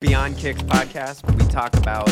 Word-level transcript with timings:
Beyond 0.00 0.38
Kicks 0.38 0.62
podcast, 0.62 1.30
we 1.30 1.46
talk 1.50 1.76
about 1.76 2.08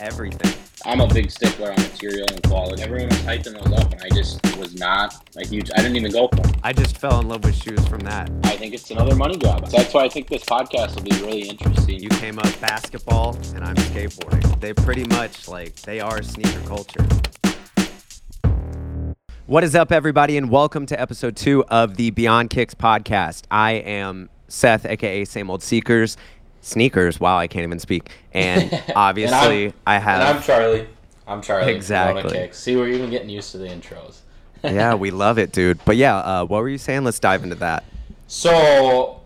everything. 0.00 0.54
I'm 0.86 1.02
a 1.02 1.06
big 1.06 1.30
stickler 1.30 1.70
on 1.70 1.76
material 1.76 2.26
and 2.30 2.42
quality. 2.44 2.82
Everyone 2.82 3.10
was 3.10 3.18
hyping 3.18 3.62
those 3.62 3.78
up, 3.78 3.92
and 3.92 4.00
I 4.00 4.08
just 4.08 4.40
was 4.56 4.74
not 4.74 5.14
a 5.36 5.46
huge. 5.46 5.70
I 5.74 5.82
didn't 5.82 5.96
even 5.96 6.12
go 6.12 6.28
for 6.28 6.36
them. 6.36 6.54
I 6.62 6.72
just 6.72 6.96
fell 6.96 7.20
in 7.20 7.28
love 7.28 7.44
with 7.44 7.62
shoes 7.62 7.86
from 7.88 8.00
that. 8.00 8.30
I 8.44 8.56
think 8.56 8.72
it's 8.72 8.90
another 8.90 9.14
money 9.14 9.36
grab. 9.36 9.68
So 9.68 9.76
that's 9.76 9.92
why 9.92 10.04
I 10.04 10.08
think 10.08 10.28
this 10.28 10.44
podcast 10.44 10.94
will 10.94 11.02
be 11.02 11.14
really 11.20 11.42
interesting. 11.42 12.02
You 12.02 12.08
came 12.08 12.38
up 12.38 12.58
basketball, 12.62 13.36
and 13.54 13.62
I'm 13.62 13.76
skateboarding. 13.76 14.58
They 14.60 14.72
pretty 14.72 15.04
much 15.04 15.46
like 15.46 15.74
they 15.82 16.00
are 16.00 16.22
sneaker 16.22 16.66
culture. 16.66 17.06
What 19.44 19.62
is 19.62 19.74
up, 19.74 19.92
everybody, 19.92 20.38
and 20.38 20.48
welcome 20.48 20.86
to 20.86 20.98
episode 20.98 21.36
two 21.36 21.64
of 21.66 21.96
the 21.96 22.12
Beyond 22.12 22.48
Kicks 22.48 22.74
podcast. 22.74 23.42
I 23.50 23.72
am 23.72 24.30
Seth, 24.48 24.86
aka 24.86 25.24
Same 25.24 25.50
Old 25.50 25.62
Seekers. 25.62 26.16
Sneakers. 26.64 27.20
Wow, 27.20 27.36
I 27.36 27.46
can't 27.46 27.64
even 27.64 27.78
speak. 27.78 28.10
And 28.32 28.82
obviously, 28.96 29.66
And 29.66 29.74
I 29.86 29.98
have. 29.98 30.20
And 30.20 30.36
I'm 30.36 30.42
Charley. 30.42 30.88
I'm 31.26 31.42
Charley. 31.42 31.74
Exactly. 31.74 32.50
See, 32.52 32.74
we're 32.74 32.88
even 32.88 33.10
getting 33.10 33.28
used 33.28 33.52
to 33.52 33.58
the 33.58 33.66
intros. 33.66 34.20
yeah, 34.64 34.94
we 34.94 35.10
love 35.10 35.38
it, 35.38 35.52
dude. 35.52 35.78
But 35.84 35.96
yeah, 35.96 36.16
uh, 36.16 36.44
what 36.46 36.62
were 36.62 36.68
you 36.70 36.78
saying? 36.78 37.04
Let's 37.04 37.18
dive 37.18 37.44
into 37.44 37.56
that. 37.56 37.84
So, 38.28 39.20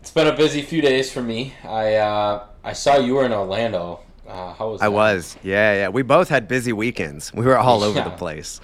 it's 0.00 0.12
been 0.12 0.28
a 0.28 0.36
busy 0.36 0.62
few 0.62 0.80
days 0.80 1.12
for 1.12 1.20
me. 1.20 1.52
I 1.64 1.96
uh, 1.96 2.44
I 2.62 2.72
saw 2.72 2.96
you 2.96 3.14
were 3.14 3.26
in 3.26 3.32
Orlando. 3.32 4.00
Uh, 4.26 4.54
how 4.54 4.70
was 4.70 4.80
I 4.80 4.86
that? 4.86 4.92
was. 4.92 5.36
Yeah, 5.42 5.74
yeah. 5.74 5.88
We 5.88 6.02
both 6.02 6.28
had 6.28 6.46
busy 6.46 6.72
weekends. 6.72 7.32
We 7.34 7.44
were 7.44 7.58
all 7.58 7.82
over 7.88 8.00
the 8.00 8.10
place. 8.10 8.60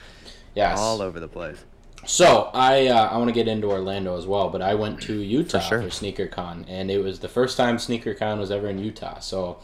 Yes. 0.54 0.78
All 0.78 1.02
over 1.02 1.18
the 1.18 1.28
place. 1.28 1.64
So 2.06 2.50
I 2.54 2.88
uh, 2.88 3.08
I 3.08 3.16
want 3.16 3.28
to 3.28 3.34
get 3.34 3.48
into 3.48 3.68
Orlando 3.68 4.16
as 4.16 4.26
well, 4.26 4.50
but 4.50 4.62
I 4.62 4.74
went 4.74 5.00
to 5.02 5.20
Utah 5.20 5.60
for, 5.60 5.80
sure. 5.80 5.82
SneakerCon, 5.82 6.64
and 6.68 6.90
it 6.90 6.98
was 6.98 7.20
the 7.20 7.28
first 7.28 7.56
time 7.56 7.76
SneakerCon 7.76 8.38
was 8.38 8.50
ever 8.50 8.68
in 8.68 8.78
Utah. 8.78 9.18
So 9.20 9.58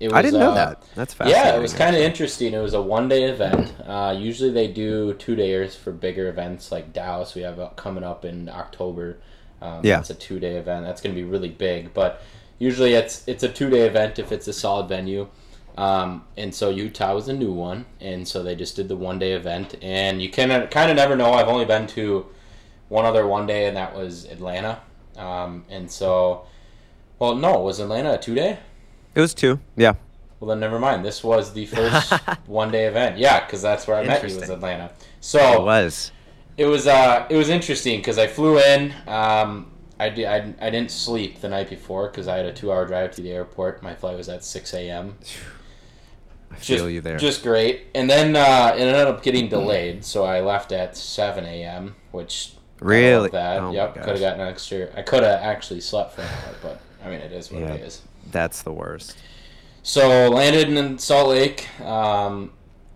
it 0.00 0.08
was. 0.08 0.14
I 0.14 0.22
didn't 0.22 0.40
know 0.40 0.52
uh, 0.52 0.54
that. 0.54 0.82
That's 0.94 1.14
fascinating. 1.14 1.46
Yeah, 1.46 1.56
it 1.56 1.60
was 1.60 1.74
kind 1.74 1.96
of 1.96 2.02
interesting. 2.02 2.54
It 2.54 2.60
was 2.60 2.74
a 2.74 2.82
one 2.82 3.08
day 3.08 3.24
event. 3.24 3.74
Uh, 3.84 4.14
usually 4.18 4.50
they 4.50 4.68
do 4.68 5.14
two 5.14 5.34
days 5.36 5.74
for 5.74 5.92
bigger 5.92 6.28
events 6.28 6.70
like 6.70 6.92
Dallas. 6.92 7.34
We 7.34 7.42
have 7.42 7.58
coming 7.76 8.04
up 8.04 8.24
in 8.24 8.48
October. 8.48 9.18
Um, 9.60 9.80
Yeah. 9.84 9.98
it's 9.98 10.10
a 10.10 10.14
two 10.14 10.38
day 10.38 10.56
event. 10.56 10.84
That's 10.84 11.00
going 11.00 11.14
to 11.14 11.20
be 11.20 11.26
really 11.28 11.48
big, 11.48 11.92
but 11.94 12.22
usually 12.58 12.94
it's 12.94 13.26
it's 13.26 13.42
a 13.42 13.48
two 13.48 13.70
day 13.70 13.86
event 13.86 14.18
if 14.18 14.30
it's 14.30 14.46
a 14.46 14.52
solid 14.52 14.88
venue. 14.88 15.28
Um, 15.78 16.24
and 16.36 16.52
so 16.52 16.70
Utah 16.70 17.14
was 17.14 17.28
a 17.28 17.32
new 17.32 17.52
one, 17.52 17.86
and 18.00 18.26
so 18.26 18.42
they 18.42 18.56
just 18.56 18.74
did 18.74 18.88
the 18.88 18.96
one 18.96 19.20
day 19.20 19.32
event. 19.34 19.76
And 19.80 20.20
you 20.20 20.28
can 20.28 20.66
kind 20.68 20.90
of 20.90 20.96
never 20.96 21.14
know. 21.14 21.32
I've 21.32 21.46
only 21.46 21.64
been 21.66 21.86
to 21.88 22.26
one 22.88 23.04
other 23.04 23.28
one 23.28 23.46
day, 23.46 23.66
and 23.66 23.76
that 23.76 23.94
was 23.94 24.24
Atlanta. 24.24 24.80
Um, 25.16 25.64
and 25.70 25.88
so, 25.88 26.46
well, 27.20 27.36
no, 27.36 27.60
was 27.60 27.78
Atlanta 27.78 28.14
a 28.14 28.18
two 28.18 28.34
day? 28.34 28.58
It 29.14 29.20
was 29.20 29.34
two. 29.34 29.60
Yeah. 29.76 29.94
Well, 30.40 30.48
then 30.48 30.58
never 30.58 30.80
mind. 30.80 31.04
This 31.04 31.22
was 31.22 31.52
the 31.52 31.66
first 31.66 32.12
one 32.46 32.72
day 32.72 32.86
event. 32.86 33.16
Yeah, 33.16 33.44
because 33.46 33.62
that's 33.62 33.86
where 33.86 33.96
I 33.98 34.04
met 34.04 34.28
you 34.28 34.34
was. 34.36 34.50
Atlanta. 34.50 34.86
It 34.86 34.92
So 35.20 35.64
was. 35.64 36.10
it 36.56 36.66
was 36.66 36.88
uh 36.88 37.24
it 37.30 37.36
was 37.36 37.48
interesting 37.50 38.00
because 38.00 38.18
I 38.18 38.26
flew 38.26 38.58
in. 38.58 38.92
Um, 39.06 39.70
I, 40.00 40.06
I, 40.06 40.54
I 40.60 40.70
didn't 40.70 40.90
sleep 40.92 41.40
the 41.40 41.48
night 41.48 41.68
before 41.70 42.08
because 42.08 42.26
I 42.28 42.36
had 42.36 42.46
a 42.46 42.52
two 42.52 42.72
hour 42.72 42.84
drive 42.86 43.12
to 43.16 43.20
the 43.22 43.30
airport. 43.32 43.80
My 43.82 43.94
flight 43.94 44.16
was 44.16 44.28
at 44.28 44.44
six 44.44 44.72
a.m. 44.74 45.16
I 46.50 46.54
Just, 46.56 46.66
feel 46.68 46.90
you 46.90 47.00
there. 47.00 47.18
Just 47.18 47.42
great. 47.42 47.86
And 47.94 48.08
then 48.08 48.34
uh, 48.34 48.72
it 48.76 48.80
ended 48.80 49.06
up 49.06 49.22
getting 49.22 49.48
delayed, 49.48 50.04
so 50.04 50.24
I 50.24 50.40
left 50.40 50.72
at 50.72 50.96
seven 50.96 51.44
a.m. 51.44 51.94
Which 52.10 52.54
Really? 52.80 53.30
that 53.30 53.60
Oh 53.60 53.72
yep 53.72 53.94
could 53.94 54.06
have 54.06 54.20
gotten 54.20 54.40
an 54.40 54.48
extra. 54.48 54.88
I 54.96 55.02
could 55.02 55.22
have 55.22 55.40
actually 55.42 55.80
slept 55.80 56.14
for 56.14 56.22
an 56.22 56.28
hour, 56.28 56.54
but 56.62 56.80
I 57.04 57.10
mean 57.10 57.20
it 57.20 57.32
is 57.32 57.50
what 57.52 57.60
Yeah. 57.62 57.74
it 57.74 57.80
is. 57.82 58.02
That's 58.30 58.62
the 58.62 58.72
worst. 58.72 59.16
So 59.82 60.28
landed 60.30 60.68
in 60.68 60.98
Salt 60.98 61.28
Lake. 61.30 61.68
Um, 61.82 62.52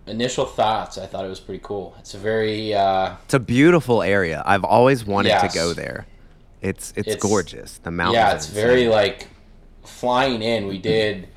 initial 0.07 0.45
thoughts, 0.45 0.97
I 0.97 1.05
thought 1.05 1.23
it 1.25 1.29
was 1.29 1.39
pretty 1.39 1.61
cool. 1.63 1.95
It's 1.99 2.13
a 2.13 2.17
very 2.17 2.73
uh, 2.73 3.15
It's 3.25 3.33
a 3.33 3.39
beautiful 3.39 4.01
area. 4.01 4.41
I've 4.45 4.63
always 4.65 5.05
wanted 5.05 5.29
Yes. 5.29 5.51
to 5.53 5.57
go 5.59 5.73
there. 5.73 6.05
It's 6.61 6.91
it's, 6.95 7.07
It's- 7.09 7.21
gorgeous. 7.21 7.77
The 7.79 7.91
mountains. 7.91 8.15
yeah, 8.15 8.33
it's 8.35 8.47
very 8.47 8.87
like 8.87 9.27
flying 9.83 10.41
in. 10.41 10.67
We 10.67 10.77
did. 10.77 11.27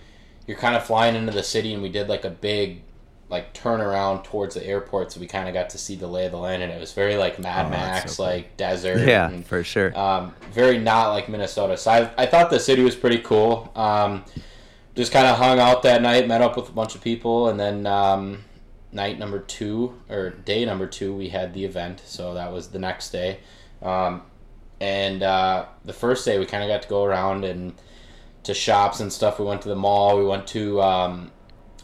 You're 0.46 0.56
kind 0.58 0.76
of 0.76 0.84
flying 0.84 1.14
into 1.16 1.32
the 1.32 1.42
city, 1.42 1.72
and 1.74 1.82
we 1.82 1.88
did 1.88 2.08
like 2.08 2.24
a 2.24 2.30
big 2.30 2.82
like 3.28 3.52
turnaround 3.52 4.22
towards 4.22 4.54
the 4.54 4.64
airport, 4.64 5.10
so 5.10 5.18
we 5.18 5.26
kind 5.26 5.48
of 5.48 5.54
got 5.54 5.68
to 5.70 5.78
see 5.78 5.96
the 5.96 6.06
lay 6.06 6.26
of 6.26 6.30
the 6.32 6.38
land, 6.38 6.62
and 6.62 6.70
it 6.70 6.78
was 6.78 6.92
very 6.92 7.16
like 7.16 7.38
Mad 7.40 7.66
Oh, 7.66 7.70
Max, 7.70 8.12
so 8.12 8.22
cool. 8.22 8.32
like 8.32 8.56
desert. 8.56 9.00
Yeah, 9.06 9.28
and, 9.28 9.44
for 9.44 9.64
sure. 9.64 9.96
um, 9.98 10.32
very 10.52 10.78
not 10.78 11.08
like 11.10 11.28
Minnesota. 11.28 11.76
So 11.76 11.90
I, 11.90 12.10
I 12.22 12.26
thought 12.26 12.50
the 12.50 12.60
city 12.60 12.82
was 12.84 12.94
pretty 12.94 13.18
cool. 13.18 13.72
Um, 13.74 14.24
just 14.94 15.10
kind 15.12 15.26
of 15.26 15.36
hung 15.36 15.58
out 15.58 15.82
that 15.82 16.02
night, 16.02 16.28
met 16.28 16.40
up 16.40 16.56
with 16.56 16.68
a 16.68 16.72
bunch 16.72 16.94
of 16.94 17.00
people, 17.00 17.48
and 17.48 17.58
then 17.58 17.84
um, 17.86 18.44
night 18.92 19.18
number 19.18 19.40
two 19.40 20.00
or 20.08 20.30
day 20.30 20.64
number 20.64 20.86
two, 20.86 21.12
we 21.12 21.28
had 21.28 21.52
the 21.52 21.64
event. 21.64 22.02
So 22.06 22.34
that 22.34 22.52
was 22.52 22.68
the 22.68 22.78
next 22.78 23.10
day. 23.10 23.40
Um, 23.82 24.22
and 24.80 25.22
uh, 25.24 25.66
the 25.84 25.92
first 25.92 26.24
day, 26.24 26.38
we 26.38 26.46
kind 26.46 26.62
of 26.62 26.68
got 26.68 26.82
to 26.82 26.88
go 26.88 27.02
around 27.02 27.44
and 27.44 27.72
to 28.46 28.54
shops 28.54 29.00
and 29.00 29.12
stuff. 29.12 29.38
We 29.38 29.44
went 29.44 29.62
to 29.62 29.68
the 29.68 29.76
mall. 29.76 30.18
We 30.18 30.24
went 30.24 30.46
to, 30.48 30.80
um, 30.82 31.30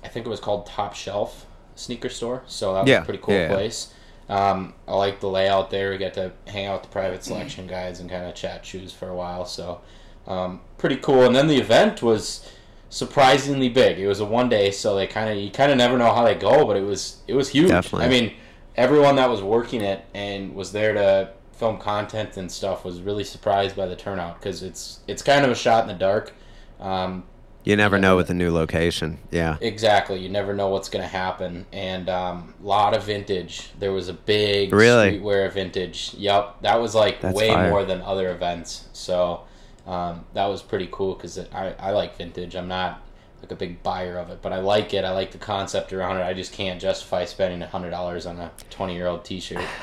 I 0.05 0.09
think 0.09 0.27
it 0.27 0.29
was 0.29 0.41
called 0.41 0.67
Top 0.67 0.95
Shelf 0.95 1.47
Sneaker 1.75 2.09
Store. 2.09 2.43
So 2.47 2.75
that 2.75 2.81
was 2.83 2.89
Yeah, 2.91 3.03
a 3.03 3.05
pretty 3.05 3.21
cool 3.23 3.35
yeah, 3.35 3.49
place. 3.49 3.93
Um, 4.29 4.75
I 4.89 4.95
like 4.95 5.21
the 5.21 5.29
layout 5.29 5.71
there. 5.71 5.91
We 5.91 5.99
got 5.99 6.15
to 6.15 6.33
hang 6.47 6.67
out 6.67 6.81
with 6.81 6.91
the 6.91 6.93
private 6.93 7.23
selection 7.25 7.67
guys 7.67 8.01
and 8.01 8.09
kind 8.09 8.25
of 8.25 8.35
chat 8.35 8.65
shoes 8.65 8.93
for 8.93 9.09
a 9.09 9.15
while. 9.15 9.45
So 9.45 9.81
um, 10.27 10.61
pretty 10.79 10.97
cool. 10.97 11.25
And 11.25 11.35
then 11.35 11.49
the 11.49 11.59
event 11.59 12.03
was 12.03 12.49
surprisingly 12.89 13.69
big. 13.69 13.99
It 13.99 14.07
was 14.07 14.21
a 14.21 14.25
one 14.25 14.49
day, 14.49 14.71
so 14.71 14.95
they 14.95 15.07
kind 15.07 15.31
of 15.31 15.37
you 15.37 15.51
kind 15.51 15.73
of 15.73 15.79
never 15.79 15.99
know 15.99 16.13
how 16.15 16.25
they 16.25 16.35
go, 16.35 16.65
but 16.65 16.77
it 16.77 16.85
was 16.85 17.23
it 17.27 17.35
was 17.35 17.49
huge. 17.49 17.69
Definitely. 17.69 18.07
I 18.07 18.09
mean, 18.09 18.35
everyone 18.77 19.17
that 19.17 19.29
was 19.29 19.43
working 19.43 19.81
it 19.81 20.05
and 20.15 20.55
was 20.55 20.73
there 20.73 20.95
to 20.95 21.31
film 21.53 21.79
content 21.79 22.37
and 22.37 22.51
stuff 22.51 22.85
was 22.85 23.01
really 23.01 23.25
surprised 23.25 23.77
by 23.77 23.87
the 23.87 23.97
turnout 23.97 24.41
because 24.41 24.63
it's 24.63 25.01
it's 25.09 25.23
kind 25.23 25.45
of 25.45 25.51
a 25.51 25.55
shot 25.55 25.83
in 25.83 25.89
the 25.89 25.95
dark. 25.95 26.33
Um, 26.83 27.25
you 27.65 27.77
never 27.77 27.97
yeah, 27.97 28.01
know 28.01 28.13
but- 28.15 28.17
with 28.17 28.31
a 28.31 28.35
new 28.35 28.53
location. 28.53 29.19
Yeah. 29.31 29.57
Exactly. 29.61 30.19
You 30.21 30.29
never 30.29 30.53
know 30.53 30.69
what's 30.69 30.89
going 30.89 31.03
to 31.03 31.09
happen. 31.09 31.67
And 31.73 32.09
a 32.09 32.17
um, 32.17 32.55
lot 32.61 32.97
of 32.97 33.05
vintage. 33.05 33.71
There 33.79 33.93
was 33.93 34.09
a 34.09 34.13
big 34.13 34.73
Really? 34.73 35.19
streetwear 35.21 35.51
vintage. 35.53 36.15
Yep. 36.15 36.63
That 36.63 36.81
was 36.81 36.95
like 36.95 37.21
That's 37.21 37.37
way 37.37 37.49
fire. 37.49 37.71
more 37.71 37.85
than 37.85 38.03
other 38.03 38.33
events. 38.33 38.89
So 38.93 39.43
um, 39.87 40.25
that 40.35 40.47
was 40.47 40.61
pretty 40.63 40.89
cool 40.91 41.15
because 41.15 41.39
I, 41.39 41.75
I 41.79 41.91
like 41.93 42.17
vintage. 42.17 42.57
I'm 42.57 42.69
not 42.69 43.01
like 43.41 43.53
a 43.53 43.57
big 43.57 43.83
buyer 43.83 44.19
of 44.19 44.31
it, 44.31 44.41
but 44.43 44.53
I 44.53 44.59
like 44.59 44.93
it. 44.95 45.05
I 45.05 45.11
like 45.11 45.31
the 45.31 45.39
concept 45.39 45.93
around 45.93 46.17
it. 46.17 46.23
I 46.23 46.33
just 46.33 46.53
can't 46.53 46.81
justify 46.81 47.25
spending 47.25 47.67
$100 47.67 48.29
on 48.29 48.39
a 48.41 48.51
20 48.71 48.95
year 48.95 49.07
old 49.07 49.25
t 49.25 49.41
shirt. 49.41 49.65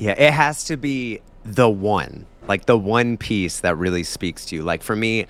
Yeah, 0.00 0.12
it 0.12 0.32
has 0.32 0.62
to 0.64 0.76
be 0.76 1.22
the 1.44 1.68
one, 1.68 2.26
like 2.46 2.66
the 2.66 2.78
one 2.78 3.16
piece 3.16 3.58
that 3.60 3.76
really 3.76 4.04
speaks 4.04 4.44
to 4.46 4.54
you. 4.54 4.62
Like 4.62 4.84
for 4.84 4.94
me, 4.94 5.26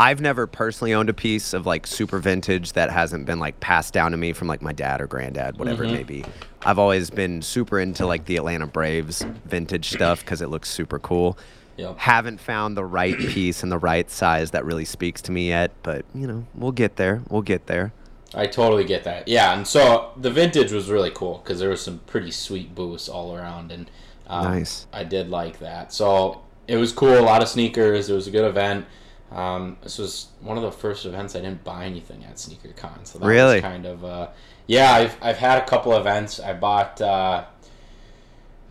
I've 0.00 0.20
never 0.20 0.46
personally 0.46 0.94
owned 0.94 1.08
a 1.08 1.14
piece 1.14 1.52
of 1.52 1.66
like 1.66 1.86
super 1.86 2.18
vintage 2.18 2.72
that 2.74 2.90
hasn't 2.90 3.26
been 3.26 3.40
like 3.40 3.58
passed 3.58 3.92
down 3.92 4.12
to 4.12 4.16
me 4.16 4.32
from 4.32 4.46
like 4.46 4.62
my 4.62 4.72
dad 4.72 5.00
or 5.00 5.06
granddad, 5.06 5.58
whatever 5.58 5.84
it 5.84 5.92
may 5.92 6.04
be. 6.04 6.24
I've 6.62 6.78
always 6.78 7.10
been 7.10 7.42
super 7.42 7.80
into 7.80 8.06
like 8.06 8.24
the 8.24 8.36
Atlanta 8.36 8.66
Braves 8.66 9.22
vintage 9.46 9.90
stuff 9.90 10.20
because 10.20 10.40
it 10.40 10.50
looks 10.50 10.70
super 10.70 10.98
cool. 11.00 11.36
Yep. 11.78 11.98
Haven't 11.98 12.40
found 12.40 12.76
the 12.76 12.84
right 12.84 13.16
piece 13.16 13.62
and 13.62 13.70
the 13.70 13.78
right 13.78 14.08
size 14.10 14.52
that 14.52 14.64
really 14.64 14.84
speaks 14.84 15.22
to 15.22 15.32
me 15.32 15.48
yet, 15.48 15.72
but 15.82 16.04
you 16.14 16.26
know, 16.26 16.46
we'll 16.54 16.72
get 16.72 16.96
there. 16.96 17.22
We'll 17.28 17.42
get 17.42 17.66
there. 17.66 17.92
I 18.34 18.46
totally 18.46 18.84
get 18.84 19.04
that. 19.04 19.26
Yeah, 19.26 19.56
and 19.56 19.66
so 19.66 20.12
the 20.16 20.30
vintage 20.30 20.70
was 20.70 20.90
really 20.90 21.10
cool 21.10 21.38
because 21.38 21.60
there 21.60 21.70
was 21.70 21.80
some 21.80 22.00
pretty 22.00 22.30
sweet 22.30 22.74
booths 22.74 23.08
all 23.08 23.34
around, 23.34 23.72
and 23.72 23.90
um, 24.26 24.44
Nice. 24.44 24.86
I 24.92 25.04
did 25.04 25.30
like 25.30 25.60
that. 25.60 25.92
So 25.92 26.42
it 26.66 26.76
was 26.76 26.92
cool. 26.92 27.18
A 27.18 27.20
lot 27.20 27.42
of 27.42 27.48
sneakers. 27.48 28.10
It 28.10 28.14
was 28.14 28.26
a 28.26 28.30
good 28.30 28.44
event. 28.44 28.86
Um, 29.30 29.76
this 29.82 29.98
was 29.98 30.28
one 30.40 30.56
of 30.56 30.62
the 30.62 30.72
first 30.72 31.04
events 31.04 31.36
I 31.36 31.40
didn't 31.40 31.62
buy 31.64 31.84
anything 31.84 32.24
at 32.24 32.36
SneakerCon, 32.36 33.06
so 33.06 33.18
that 33.18 33.26
Really? 33.26 33.56
was 33.56 33.62
kind 33.62 33.84
of 33.86 34.04
uh, 34.04 34.28
yeah. 34.66 34.92
I've 34.92 35.16
I've 35.22 35.36
had 35.38 35.62
a 35.62 35.66
couple 35.66 35.94
events. 35.96 36.40
I 36.40 36.54
bought 36.54 37.00
uh, 37.00 37.44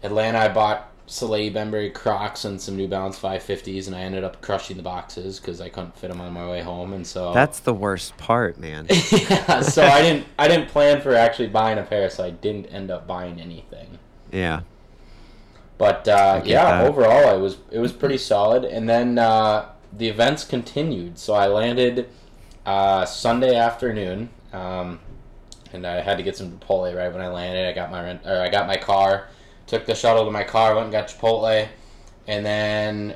Atlanta. 0.04 0.40
I 0.40 0.48
bought 0.50 0.92
Salehe 1.08 1.54
Bembury 1.54 1.90
Crocs 1.92 2.44
and 2.46 2.60
some 2.60 2.76
New 2.76 2.88
Balance 2.88 3.18
550s, 3.20 3.88
and 3.88 3.96
I 3.96 4.02
ended 4.02 4.24
up 4.24 4.42
crushing 4.42 4.78
the 4.78 4.84
boxes 4.84 5.40
because 5.40 5.62
I 5.62 5.70
couldn't 5.70 5.96
fit 5.98 6.10
them 6.10 6.20
on 6.20 6.34
my 6.34 6.50
way 6.50 6.62
home, 6.62 6.92
and 6.94 7.06
so 7.06 7.34
That's 7.34 7.60
the 7.60 7.74
worst 7.74 8.18
part, 8.18 8.58
man. 8.58 8.88
yeah, 9.12 9.62
so 9.62 9.84
I 9.86 10.02
didn't 10.02 10.26
I 10.40 10.48
didn't 10.48 10.70
plan 10.70 11.02
for 11.02 11.14
actually 11.16 11.50
buying 11.50 11.78
a 11.78 11.84
pair, 11.84 12.10
so 12.10 12.24
I 12.24 12.32
didn't 12.32 12.66
end 12.68 12.92
up 12.92 13.06
buying 13.08 13.40
anything. 13.40 14.00
yeah. 14.32 14.62
But 15.78 16.08
uh, 16.08 16.42
yeah, 16.44 16.82
that. 16.82 16.88
overall 16.88 17.38
it 17.38 17.40
was 17.40 17.58
it 17.70 17.78
was 17.78 17.94
pretty 17.94 18.18
solid. 18.18 18.66
And 18.66 18.90
then 18.90 19.20
uh, 19.20 19.70
the 19.98 20.08
events 20.08 20.44
continued. 20.44 21.18
So 21.18 21.34
I 21.34 21.48
landed 21.48 22.10
uh, 22.66 23.06
Sunday 23.06 23.56
afternoon, 23.56 24.30
um, 24.54 25.00
and 25.74 25.86
I 25.86 26.02
had 26.02 26.18
to 26.18 26.24
get 26.24 26.38
some 26.38 26.58
Chipotle 26.60 26.96
right 26.96 27.12
when 27.12 27.22
I 27.22 27.28
landed. 27.30 27.68
I 27.68 27.74
got 27.74 27.92
my 27.92 28.04
rent, 28.04 28.22
or 28.26 28.42
I 28.42 28.50
got 28.50 28.68
my 28.68 28.78
car, 28.78 29.28
took 29.66 29.86
the 29.86 29.96
shuttle 29.96 30.26
to 30.26 30.32
my 30.32 30.44
car, 30.44 30.76
went 30.76 30.86
and 30.86 30.92
got 30.92 31.08
Chipotle, 31.08 31.68
and 32.28 32.46
then 32.46 33.16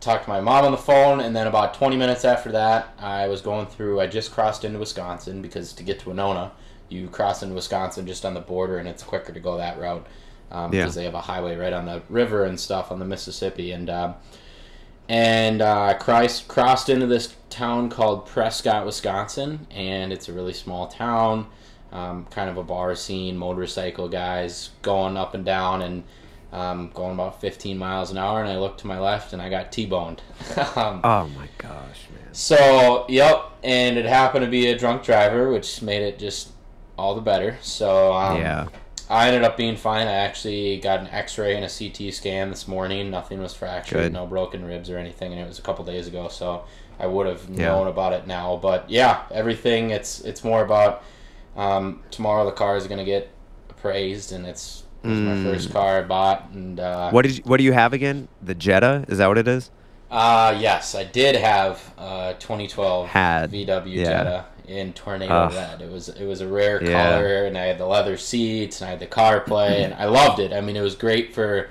talked 0.00 0.24
to 0.24 0.30
my 0.30 0.40
mom 0.40 0.64
on 0.64 0.72
the 0.72 0.78
phone, 0.78 1.20
and 1.20 1.34
then 1.34 1.46
about 1.46 1.74
20 1.74 1.96
minutes 1.96 2.24
after 2.24 2.50
that, 2.52 2.92
I 2.98 3.28
was 3.28 3.40
going 3.40 3.66
through. 3.66 4.00
I 4.00 4.06
just 4.08 4.32
crossed 4.32 4.64
into 4.64 4.78
Wisconsin 4.78 5.40
because 5.42 5.72
to 5.74 5.82
get 5.84 6.00
to 6.00 6.08
Winona, 6.08 6.50
you 6.88 7.08
cross 7.08 7.42
into 7.42 7.54
Wisconsin 7.54 8.06
just 8.06 8.24
on 8.24 8.34
the 8.34 8.40
border, 8.40 8.78
and 8.78 8.88
it's 8.88 9.02
quicker 9.02 9.32
to 9.32 9.40
go 9.40 9.56
that 9.58 9.78
route 9.78 10.06
um, 10.50 10.72
Yeah. 10.74 10.82
because 10.82 10.94
they 10.96 11.04
have 11.04 11.14
a 11.14 11.20
highway 11.20 11.56
right 11.56 11.72
on 11.72 11.86
the 11.86 12.02
river 12.08 12.44
and 12.44 12.58
stuff 12.58 12.90
on 12.90 12.98
the 12.98 13.04
Mississippi, 13.04 13.70
and 13.72 13.88
um, 13.88 14.14
and 15.08 15.60
uh, 15.62 15.94
crossed 15.98 16.48
crossed 16.48 16.88
into 16.88 17.06
this 17.06 17.34
town 17.50 17.90
called 17.90 18.26
Prescott, 18.26 18.86
Wisconsin, 18.86 19.66
and 19.70 20.12
it's 20.12 20.28
a 20.28 20.32
really 20.32 20.52
small 20.54 20.88
town, 20.88 21.46
um, 21.92 22.26
kind 22.30 22.48
of 22.48 22.56
a 22.56 22.62
bar 22.62 22.94
scene, 22.94 23.36
motorcycle 23.36 24.08
guys 24.08 24.70
going 24.82 25.16
up 25.16 25.34
and 25.34 25.44
down 25.44 25.82
and 25.82 26.04
um, 26.52 26.90
going 26.94 27.12
about 27.12 27.40
15 27.40 27.78
miles 27.78 28.10
an 28.10 28.18
hour, 28.18 28.40
and 28.40 28.50
I 28.50 28.58
looked 28.58 28.80
to 28.80 28.86
my 28.86 28.98
left 28.98 29.32
and 29.32 29.40
I 29.40 29.48
got 29.48 29.72
T-boned. 29.72 30.22
um, 30.76 31.00
Oh 31.02 31.28
my 31.36 31.48
gosh, 31.58 32.06
man. 32.14 32.32
so, 32.32 33.06
yep, 33.08 33.52
and 33.62 33.96
it 33.96 34.04
happened 34.04 34.44
to 34.44 34.50
be 34.50 34.68
a 34.68 34.78
drunk 34.78 35.02
driver, 35.02 35.50
which 35.50 35.80
made 35.80 36.02
it 36.02 36.18
just 36.18 36.50
all 36.98 37.14
the 37.14 37.22
better. 37.22 37.56
So, 37.62 38.12
um, 38.12 38.38
yeah. 38.38 38.68
I 39.12 39.26
ended 39.28 39.44
up 39.44 39.56
being 39.58 39.76
fine. 39.76 40.06
I 40.08 40.12
actually 40.12 40.78
got 40.78 41.00
an 41.00 41.06
X-ray 41.08 41.54
and 41.54 41.64
a 41.64 41.68
CT 41.68 42.14
scan 42.14 42.48
this 42.50 42.66
morning. 42.66 43.10
Nothing 43.10 43.40
was 43.42 43.52
fractured, 43.52 44.00
Good. 44.04 44.12
no 44.12 44.26
broken 44.26 44.64
ribs 44.64 44.88
or 44.88 44.96
anything, 44.96 45.32
and 45.32 45.40
it 45.40 45.46
was 45.46 45.58
a 45.58 45.62
couple 45.62 45.84
days 45.84 46.06
ago. 46.08 46.28
So 46.28 46.64
I 46.98 47.06
would 47.06 47.26
have 47.26 47.42
Yeah. 47.50 47.66
known 47.68 47.88
about 47.88 48.14
it 48.14 48.26
now. 48.26 48.56
But 48.56 48.88
yeah, 48.88 49.20
everything. 49.30 49.90
It's 49.90 50.20
it's 50.22 50.42
more 50.42 50.64
about 50.64 51.02
um, 51.56 52.00
tomorrow. 52.10 52.46
The 52.46 52.52
car 52.52 52.76
is 52.78 52.86
going 52.86 52.98
to 52.98 53.04
get 53.04 53.28
appraised, 53.68 54.32
and 54.32 54.46
it's, 54.46 54.84
it's 55.04 55.20
my 55.20 55.42
first 55.44 55.70
car 55.72 55.98
I 55.98 56.02
bought. 56.02 56.48
And 56.54 56.80
uh, 56.80 57.08
Mm. 57.10 57.12
What 57.12 57.22
did 57.22 57.36
you, 57.36 57.42
what 57.44 57.58
do 57.58 57.64
you 57.64 57.72
have 57.72 57.92
again? 57.92 58.28
The 58.40 58.54
Jetta? 58.54 59.04
Is 59.08 59.18
that 59.18 59.26
what 59.28 59.36
it 59.36 59.46
is? 59.48 59.70
Uh, 60.10 60.56
yes, 60.58 60.94
I 60.94 61.04
did 61.04 61.36
have 61.36 61.92
uh 61.98 62.32
2012 62.34 63.08
Had, 63.08 63.50
VW 63.50 63.94
yeah. 63.94 64.04
Jetta 64.04 64.44
in 64.66 64.92
tornado 64.92 65.32
Ugh. 65.34 65.52
red. 65.54 65.82
It 65.82 65.90
was 65.90 66.08
it 66.08 66.24
was 66.26 66.40
a 66.40 66.48
rare 66.48 66.82
Yeah. 66.82 66.92
color, 67.12 67.44
and 67.46 67.56
I 67.58 67.66
had 67.66 67.78
the 67.78 67.86
leather 67.86 68.16
seats, 68.16 68.80
and 68.80 68.88
I 68.88 68.90
had 68.90 69.00
the 69.00 69.06
CarPlay, 69.06 69.84
and 69.84 69.94
I 69.94 70.04
loved 70.06 70.38
it. 70.38 70.52
I 70.52 70.60
mean, 70.60 70.76
it 70.76 70.82
was 70.82 70.94
great 70.94 71.34
for 71.34 71.68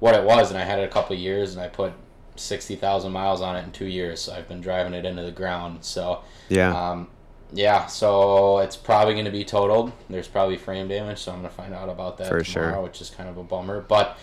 what 0.00 0.14
it 0.14 0.24
was, 0.24 0.50
and 0.50 0.58
I 0.58 0.64
had 0.64 0.78
it 0.78 0.84
a 0.84 0.88
couple 0.88 1.16
years, 1.16 1.52
and 1.54 1.60
I 1.62 1.68
put 1.68 1.92
sixty 2.36 2.76
thousand 2.76 3.12
miles 3.12 3.40
on 3.40 3.56
it 3.56 3.64
in 3.64 3.70
two 3.72 3.86
years. 3.86 4.20
So 4.20 4.34
I've 4.34 4.48
been 4.48 4.60
driving 4.60 4.92
it 4.94 5.04
into 5.04 5.22
the 5.22 5.30
ground. 5.30 5.78
So 5.84 6.20
Yeah. 6.48 6.90
um, 6.90 7.08
yeah, 7.52 7.86
so 7.86 8.58
it's 8.58 8.76
probably 8.76 9.14
going 9.14 9.26
to 9.26 9.30
be 9.30 9.44
totaled. 9.44 9.92
There's 10.10 10.26
probably 10.26 10.56
frame 10.56 10.88
damage, 10.88 11.20
so 11.20 11.30
I'm 11.32 11.38
going 11.38 11.48
to 11.50 11.54
find 11.54 11.72
out 11.72 11.88
about 11.88 12.18
that 12.18 12.26
For 12.28 12.42
tomorrow, 12.42 12.72
sure. 12.74 12.82
which 12.82 13.00
is 13.00 13.10
kind 13.10 13.28
of 13.28 13.36
a 13.38 13.44
bummer. 13.44 13.80
But 13.80 14.18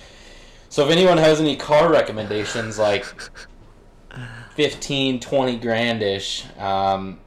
so 0.68 0.86
if 0.86 0.92
anyone 0.92 1.18
has 1.18 1.40
any 1.40 1.56
car 1.56 1.90
recommendations, 1.90 2.78
like 2.78 3.06
15, 4.56 5.20
20 5.20 5.60
grandish, 5.60 6.60
um, 6.62 7.20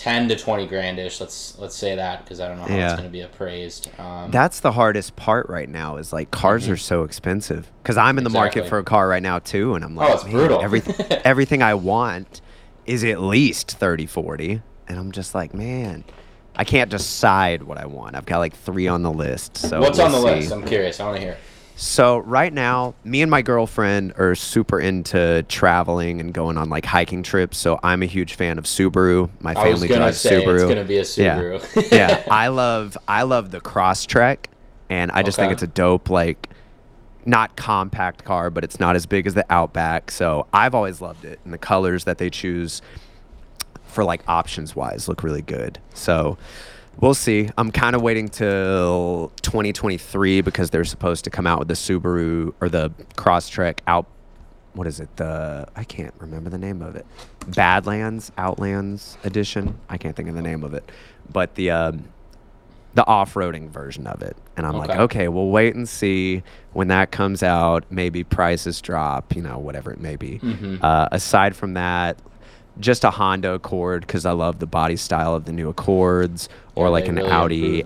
10 0.00 0.28
to 0.30 0.36
20 0.36 0.66
grandish, 0.66 1.20
let's 1.20 1.58
let's 1.58 1.76
say 1.76 1.94
that 1.94 2.24
because 2.24 2.40
I 2.40 2.48
don't 2.48 2.56
know 2.56 2.64
how 2.64 2.74
Yeah. 2.74 2.84
it's 2.86 2.92
going 2.94 3.08
to 3.08 3.12
be 3.12 3.20
appraised. 3.20 3.90
Um, 4.00 4.30
That's 4.30 4.60
the 4.60 4.72
hardest 4.72 5.14
part 5.14 5.46
right 5.50 5.68
now 5.68 5.98
is 5.98 6.10
like 6.10 6.30
cars 6.30 6.70
are 6.70 6.76
so 6.78 7.04
expensive. 7.04 7.70
Because 7.82 7.98
I'm 7.98 8.16
in 8.16 8.24
the 8.24 8.30
market 8.30 8.66
for 8.66 8.78
a 8.78 8.82
car 8.82 9.06
right 9.08 9.22
now 9.22 9.40
too, 9.40 9.74
and 9.74 9.84
I'm 9.84 9.94
like, 9.94 10.08
oh, 10.08 10.14
it's 10.14 10.24
brutal." 10.24 10.62
everything, 10.62 11.18
everything 11.24 11.62
I 11.62 11.74
want 11.74 12.40
is 12.86 13.04
at 13.04 13.20
least 13.20 13.72
30, 13.72 14.06
40. 14.06 14.62
And 14.88 14.98
I'm 14.98 15.12
just 15.12 15.34
like, 15.34 15.52
man, 15.52 16.04
I 16.56 16.64
can't 16.64 16.90
decide 16.90 17.62
what 17.64 17.76
I 17.76 17.84
want. 17.84 18.16
I've 18.16 18.24
got 18.24 18.38
like 18.38 18.56
three 18.56 18.88
on 18.88 19.02
the 19.02 19.12
list. 19.12 19.58
So 19.58 19.80
what's 19.82 19.98
we'll 19.98 20.06
on 20.06 20.12
the 20.12 20.18
see. 20.20 20.24
list? 20.24 20.52
I'm 20.52 20.64
curious. 20.64 20.98
I 20.98 21.04
want 21.04 21.16
to 21.18 21.22
hear. 21.22 21.36
So 21.80 22.18
right 22.18 22.52
now, 22.52 22.94
me 23.04 23.22
and 23.22 23.30
my 23.30 23.40
girlfriend 23.40 24.12
are 24.18 24.34
super 24.34 24.78
into 24.78 25.42
traveling 25.48 26.20
and 26.20 26.34
going 26.34 26.58
on 26.58 26.68
like 26.68 26.84
hiking 26.84 27.22
trips. 27.22 27.56
So 27.56 27.80
I'm 27.82 28.02
a 28.02 28.06
huge 28.06 28.34
fan 28.34 28.58
of 28.58 28.64
Subaru. 28.64 29.30
My 29.40 29.54
family 29.54 29.88
drives 29.88 30.20
say 30.20 30.44
Subaru. 30.44 30.70
it's 30.70 30.74
to 30.74 30.84
be 30.84 30.98
a 30.98 31.24
Yeah. 31.24 31.58
Subaru. 31.58 31.90
yeah, 31.92 32.22
I 32.30 32.48
love 32.48 32.98
I 33.08 33.22
love 33.22 33.50
the 33.50 33.62
Crosstrek, 33.62 34.44
and 34.90 35.10
I 35.12 35.22
just 35.22 35.38
think 35.38 35.52
it's 35.52 35.62
a 35.62 35.66
dope 35.66 36.10
like 36.10 36.50
not 37.24 37.56
compact 37.56 38.24
car, 38.24 38.50
but 38.50 38.62
it's 38.62 38.78
not 38.78 38.94
as 38.94 39.06
big 39.06 39.26
as 39.26 39.32
the 39.32 39.46
Outback. 39.48 40.10
So 40.10 40.46
I've 40.52 40.74
always 40.74 41.00
loved 41.00 41.24
it, 41.24 41.40
and 41.44 41.52
the 41.54 41.58
colors 41.58 42.04
that 42.04 42.18
they 42.18 42.28
choose 42.28 42.82
for 43.84 44.04
like 44.04 44.20
options 44.28 44.76
wise 44.76 45.08
look 45.08 45.22
really 45.22 45.42
good. 45.42 45.78
So 45.94 46.36
we'll 47.00 47.14
see. 47.14 47.48
I'm 47.58 47.70
kind 47.70 47.96
of 47.96 48.02
waiting 48.02 48.28
till 48.28 49.32
2023 49.42 50.40
because 50.40 50.70
they're 50.70 50.84
supposed 50.84 51.24
to 51.24 51.30
come 51.30 51.46
out 51.46 51.58
with 51.58 51.68
the 51.68 51.74
Subaru 51.74 52.52
or 52.60 52.68
the 52.68 52.90
Crosstrek 53.16 53.80
out. 53.86 54.06
What 54.72 54.86
is 54.86 55.00
it? 55.00 55.14
The 55.16 55.66
I 55.74 55.82
can't 55.84 56.14
remember 56.18 56.48
the 56.50 56.58
name 56.58 56.80
of 56.82 56.94
it. 56.94 57.04
Badlands 57.48 58.30
Outlands 58.38 59.18
edition. 59.24 59.78
I 59.88 59.98
can't 59.98 60.14
think 60.14 60.28
of 60.28 60.34
the 60.36 60.42
name 60.42 60.62
of 60.62 60.74
it, 60.74 60.88
but 61.32 61.56
the 61.56 61.70
um, 61.72 62.04
the 62.94 63.06
off-roading 63.06 63.70
version 63.70 64.06
of 64.06 64.20
it. 64.22 64.36
And 64.56 64.66
I'm 64.66 64.76
like, 64.76 64.90
Okay. 64.90 64.98
okay, 65.00 65.28
we'll 65.28 65.48
wait 65.50 65.74
and 65.76 65.88
see 65.88 66.42
when 66.72 66.88
that 66.88 67.10
comes 67.12 67.42
out. 67.42 67.84
Maybe 67.90 68.24
prices 68.24 68.80
drop, 68.80 69.34
you 69.34 69.42
know, 69.42 69.58
whatever 69.58 69.92
it 69.92 70.00
may 70.00 70.16
be. 70.16 70.38
Mm-hmm. 70.40 70.76
Uh, 70.82 71.06
aside 71.12 71.54
from 71.54 71.74
that, 71.74 72.18
just 72.80 73.04
a 73.04 73.10
Honda 73.10 73.54
Accord 73.54 74.02
because 74.06 74.26
I 74.26 74.32
love 74.32 74.58
the 74.58 74.66
body 74.66 74.96
style 74.96 75.34
of 75.36 75.44
the 75.44 75.52
new 75.52 75.68
Accords, 75.68 76.48
or 76.80 76.86
Yeah, 76.86 76.90
like 76.90 77.08
an 77.08 77.16
really 77.16 77.30
Audi. 77.30 77.84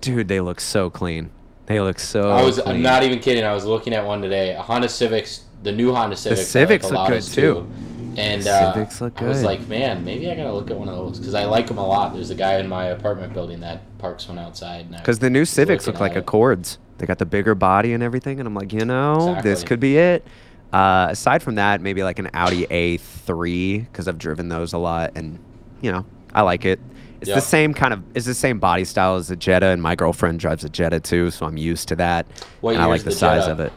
Dude, 0.00 0.28
they 0.28 0.40
look 0.40 0.60
so 0.60 0.90
clean. 0.90 1.30
They 1.66 1.80
look 1.80 1.98
so. 1.98 2.30
I 2.30 2.42
was. 2.42 2.58
Clean. 2.58 2.76
I'm 2.76 2.82
not 2.82 3.02
even 3.02 3.20
kidding. 3.20 3.44
I 3.44 3.54
was 3.54 3.64
looking 3.64 3.94
at 3.94 4.04
one 4.04 4.20
today. 4.20 4.54
A 4.54 4.60
Honda 4.60 4.88
Civics, 4.88 5.44
the 5.62 5.72
new 5.72 5.94
Honda 5.94 6.16
Civics. 6.16 6.40
The 6.40 6.46
Civics 6.46 6.90
like, 6.90 6.92
look 6.92 7.08
good, 7.08 7.22
too. 7.22 7.70
And 8.16 8.46
uh, 8.46 8.74
Civics 8.74 9.00
look 9.00 9.16
good. 9.16 9.26
I 9.26 9.28
was 9.28 9.42
like, 9.42 9.66
man, 9.66 10.04
maybe 10.04 10.30
I 10.30 10.34
gotta 10.34 10.52
look 10.52 10.70
at 10.70 10.76
one 10.76 10.88
of 10.88 10.94
those 10.94 11.18
because 11.18 11.34
I 11.34 11.44
like 11.44 11.66
them 11.66 11.78
a 11.78 11.86
lot. 11.86 12.12
There's 12.12 12.30
a 12.30 12.34
guy 12.34 12.58
in 12.58 12.68
my 12.68 12.86
apartment 12.86 13.32
building 13.32 13.60
that 13.60 13.82
parks 13.98 14.28
one 14.28 14.38
outside. 14.38 14.90
Because 14.90 15.18
the 15.18 15.30
new 15.30 15.44
Civics 15.44 15.86
look 15.86 16.00
like. 16.00 16.16
Accords. 16.16 16.78
They 16.98 17.06
got 17.06 17.18
the 17.18 17.26
bigger 17.26 17.54
body 17.54 17.92
and 17.92 18.02
everything, 18.02 18.38
and 18.38 18.46
I'm 18.46 18.54
like, 18.54 18.72
you 18.72 18.84
know, 18.84 19.40
this 19.42 19.64
could 19.64 19.80
be 19.80 19.96
it. 19.96 20.24
Uh, 20.72 21.08
aside 21.10 21.42
from 21.42 21.56
that, 21.56 21.80
maybe 21.80 22.02
like 22.02 22.18
an 22.18 22.28
Audi 22.34 22.66
A3 22.66 23.86
because 23.86 24.06
I've 24.06 24.18
driven 24.18 24.48
those 24.48 24.72
a 24.72 24.78
lot, 24.78 25.12
and 25.14 25.38
you 25.80 25.90
know, 25.90 26.04
I 26.32 26.42
like 26.42 26.64
it. 26.64 26.78
It's 27.24 27.30
Yeah. 27.30 27.36
the 27.36 27.40
same 27.40 27.72
kind 27.72 27.94
of, 27.94 28.02
it's 28.14 28.26
the 28.26 28.34
same 28.34 28.58
body 28.58 28.84
style 28.84 29.16
as 29.16 29.30
a 29.30 29.36
Jetta, 29.36 29.68
and 29.68 29.80
my 29.82 29.94
girlfriend 29.94 30.40
drives 30.40 30.62
a 30.62 30.68
Jetta 30.68 31.00
too, 31.00 31.30
so 31.30 31.46
I'm 31.46 31.56
used 31.56 31.88
to 31.88 31.96
that. 31.96 32.26
What 32.60 32.74
and 32.74 32.82
I 32.82 32.86
like 32.86 33.02
the, 33.02 33.08
the 33.10 33.16
size 33.16 33.44
Jetta? 33.46 33.52
of 33.52 33.60
it. 33.60 33.72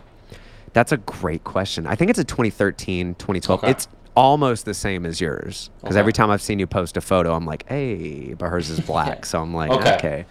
That's 0.73 0.91
a 0.91 0.97
great 0.97 1.45
question. 1.45 1.87
I 1.87 1.95
think 1.95 2.09
it's 2.09 2.19
a 2.19 2.25
2013, 2.25 3.15
2012. 3.15 3.63
Okay. 3.63 3.71
It's 3.71 3.87
almost 4.17 4.65
the 4.65 4.73
same 4.73 5.05
as 5.05 5.21
yours 5.21 5.69
because 5.79 5.95
Okay. 5.95 5.99
every 6.01 6.11
time 6.11 6.29
I've 6.29 6.41
seen 6.41 6.59
you 6.59 6.67
post 6.67 6.97
a 6.97 7.01
photo, 7.01 7.33
I'm 7.33 7.45
like, 7.45 7.65
hey, 7.69 8.33
but 8.33 8.49
hers 8.49 8.69
is 8.69 8.79
black, 8.93 9.25
so 9.25 9.41
I'm 9.41 9.53
like, 9.55 9.71
Okay. 9.71 9.95
okay. 9.95 10.25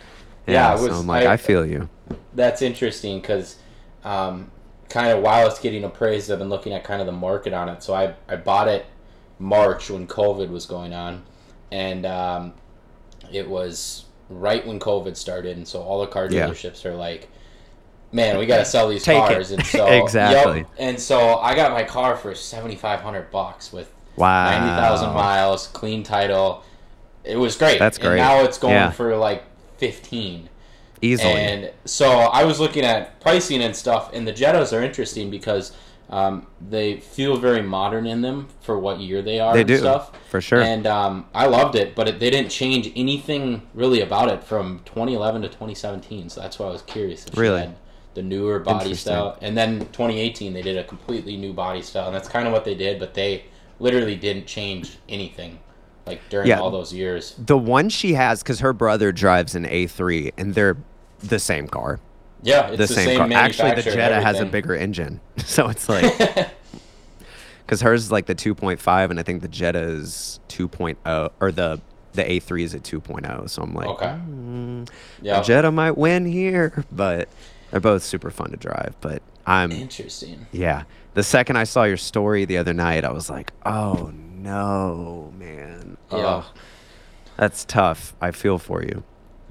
Yeah, 0.46 0.74
it 0.74 0.78
so 0.78 0.92
I'm 0.92 1.06
like, 1.06 1.26
I- 1.26 1.32
I 1.32 1.36
feel 1.38 1.64
you. 1.64 1.88
that's 2.34 2.60
interesting 2.60 3.20
because 3.22 3.56
um, 4.04 4.50
kind 4.90 5.08
of 5.08 5.22
while 5.22 5.46
it's 5.48 5.58
getting 5.58 5.84
appraised, 5.84 6.30
I've 6.30 6.38
been 6.38 6.50
looking 6.50 6.74
at 6.74 6.84
kind 6.84 7.00
of 7.00 7.06
the 7.06 7.12
market 7.12 7.54
on 7.54 7.70
it. 7.70 7.82
So 7.82 7.94
I, 7.94 8.14
I 8.28 8.36
bought 8.36 8.68
it 8.68 8.84
March 9.38 9.88
when 9.88 10.06
COVID 10.06 10.50
was 10.50 10.66
going 10.66 10.92
on, 10.92 11.22
and 11.72 12.04
um, 12.04 12.52
it 13.32 13.48
was 13.48 14.04
right 14.28 14.66
when 14.66 14.78
COVID 14.80 15.16
started, 15.16 15.56
and 15.56 15.66
so 15.66 15.80
all 15.82 16.00
the 16.00 16.06
car 16.06 16.28
Yeah. 16.30 16.46
dealerships 16.48 16.84
are 16.84 16.94
like, 16.94 17.28
"Man, 18.12 18.38
we 18.38 18.46
got 18.46 18.58
to 18.58 18.64
sell 18.64 18.88
these 18.88 19.04
Take 19.04 19.22
it. 19.22 19.28
cars," 19.28 19.50
and 19.52 19.64
so 19.66 19.86
Exactly. 19.86 20.58
Yep. 20.58 20.68
And 20.78 21.00
so 21.00 21.36
I 21.38 21.54
got 21.54 21.72
my 21.72 21.84
car 21.84 22.16
for 22.16 22.34
seventy 22.34 22.76
five 22.76 23.00
hundred 23.00 23.30
bucks 23.30 23.72
with 23.72 23.92
Wow. 24.16 24.50
ninety 24.50 24.80
thousand 24.80 25.12
miles, 25.14 25.68
clean 25.68 26.02
title. 26.02 26.62
It 27.24 27.36
was 27.36 27.56
great. 27.56 27.78
That's 27.78 27.98
And 27.98 28.06
great. 28.06 28.16
now 28.16 28.40
it's 28.42 28.58
going 28.58 28.74
Yeah. 28.74 28.90
for 28.90 29.16
like 29.16 29.44
fifteen. 29.78 30.48
Easily. 31.02 31.32
And 31.34 31.70
so 31.84 32.08
I 32.10 32.44
was 32.44 32.58
looking 32.58 32.82
at 32.84 33.20
pricing 33.20 33.62
and 33.62 33.76
stuff, 33.76 34.10
and 34.14 34.26
the 34.26 34.32
Jettas 34.32 34.72
are 34.76 34.82
interesting 34.82 35.30
because 35.30 35.72
um, 36.08 36.46
they 36.60 36.98
feel 37.00 37.36
very 37.36 37.62
modern 37.62 38.06
in 38.06 38.22
them 38.22 38.48
for 38.60 38.78
what 38.78 39.00
year 39.00 39.22
they 39.22 39.40
are 39.40 39.52
They 39.54 39.60
and 39.60 39.68
do, 39.68 39.78
stuff. 39.78 40.12
for 40.30 40.40
sure. 40.40 40.60
And 40.60 40.86
um, 40.86 41.26
I 41.34 41.46
loved 41.46 41.74
it, 41.74 41.94
but 41.96 42.06
it, 42.08 42.20
they 42.20 42.30
didn't 42.30 42.50
change 42.50 42.92
anything 42.94 43.62
really 43.74 44.00
about 44.00 44.28
it 44.28 44.44
from 44.44 44.80
2011 44.84 45.42
to 45.42 45.48
2017. 45.48 46.28
So 46.28 46.40
that's 46.40 46.58
why 46.58 46.66
I 46.66 46.70
was 46.70 46.82
curious 46.82 47.26
if 47.26 47.36
Really? 47.36 47.68
the 48.14 48.22
newer 48.22 48.58
body 48.60 48.94
style. 48.94 49.36
And 49.42 49.56
then 49.58 49.80
2018 49.80 50.52
they 50.52 50.62
did 50.62 50.76
a 50.78 50.84
completely 50.84 51.36
new 51.36 51.52
body 51.52 51.82
style, 51.82 52.06
and 52.06 52.14
that's 52.14 52.28
kind 52.28 52.46
of 52.46 52.52
what 52.52 52.64
they 52.64 52.74
did. 52.74 52.98
But 53.00 53.14
they 53.14 53.44
literally 53.80 54.14
didn't 54.16 54.46
change 54.46 54.98
anything 55.08 55.58
like 56.06 56.20
during 56.30 56.46
Yeah. 56.48 56.60
all 56.60 56.70
those 56.70 56.92
years. 56.94 57.34
the 57.36 57.58
one 57.58 57.88
she 57.88 58.14
has, 58.14 58.42
because 58.42 58.60
her 58.60 58.72
brother 58.72 59.10
drives 59.10 59.54
an 59.56 59.64
A3, 59.66 60.32
and 60.38 60.54
they're 60.54 60.76
the 61.18 61.38
same 61.40 61.66
car. 61.66 61.98
Yeah, 62.42 62.68
it's 62.68 62.70
The, 62.72 62.86
the, 62.86 62.88
same, 62.88 63.18
car. 63.18 63.28
Actually, 63.32 63.74
the 63.74 63.82
Jetta 63.82 64.20
has 64.20 64.40
a 64.40 64.46
bigger 64.46 64.74
engine, 64.74 65.20
so 65.38 65.68
it's 65.68 65.88
like 65.88 66.02
because 67.66 67.80
hers 67.80 68.04
is 68.04 68.12
like 68.12 68.26
the 68.26 68.34
2.5, 68.34 69.10
and 69.10 69.18
I 69.18 69.22
think 69.22 69.42
the 69.42 69.48
Jetta 69.48 69.80
is 69.80 70.38
2.0, 70.48 71.30
or 71.40 71.52
the 71.52 71.80
the 72.12 72.22
A3 72.24 72.62
is 72.62 72.74
at 72.74 72.82
2.0. 72.82 73.50
So 73.50 73.62
I'm 73.62 73.74
like, 73.74 73.88
Okay. 73.88 74.06
mm, 74.06 74.88
Yeah. 75.20 75.38
the 75.40 75.44
Jetta 75.44 75.70
might 75.70 75.98
win 75.98 76.24
here, 76.24 76.84
but 76.90 77.28
they're 77.70 77.80
both 77.80 78.02
super 78.02 78.30
fun 78.30 78.52
to 78.52 78.56
drive. 78.56 78.94
But 79.02 79.22
I'm 79.46 79.70
Interesting. 79.70 80.46
yeah. 80.50 80.84
The 81.12 81.22
second 81.22 81.56
I 81.56 81.64
saw 81.64 81.84
your 81.84 81.96
story 81.98 82.44
the 82.46 82.56
other 82.58 82.72
night, 82.72 83.04
I 83.04 83.10
was 83.12 83.28
like, 83.28 83.52
oh 83.66 84.12
no, 84.14 85.32
man. 85.38 85.98
Yeah. 86.10 86.16
Ugh. 86.18 86.44
That's 87.36 87.64
tough. 87.66 88.14
I 88.20 88.30
feel 88.30 88.58
for 88.58 88.82
you. 88.82 89.02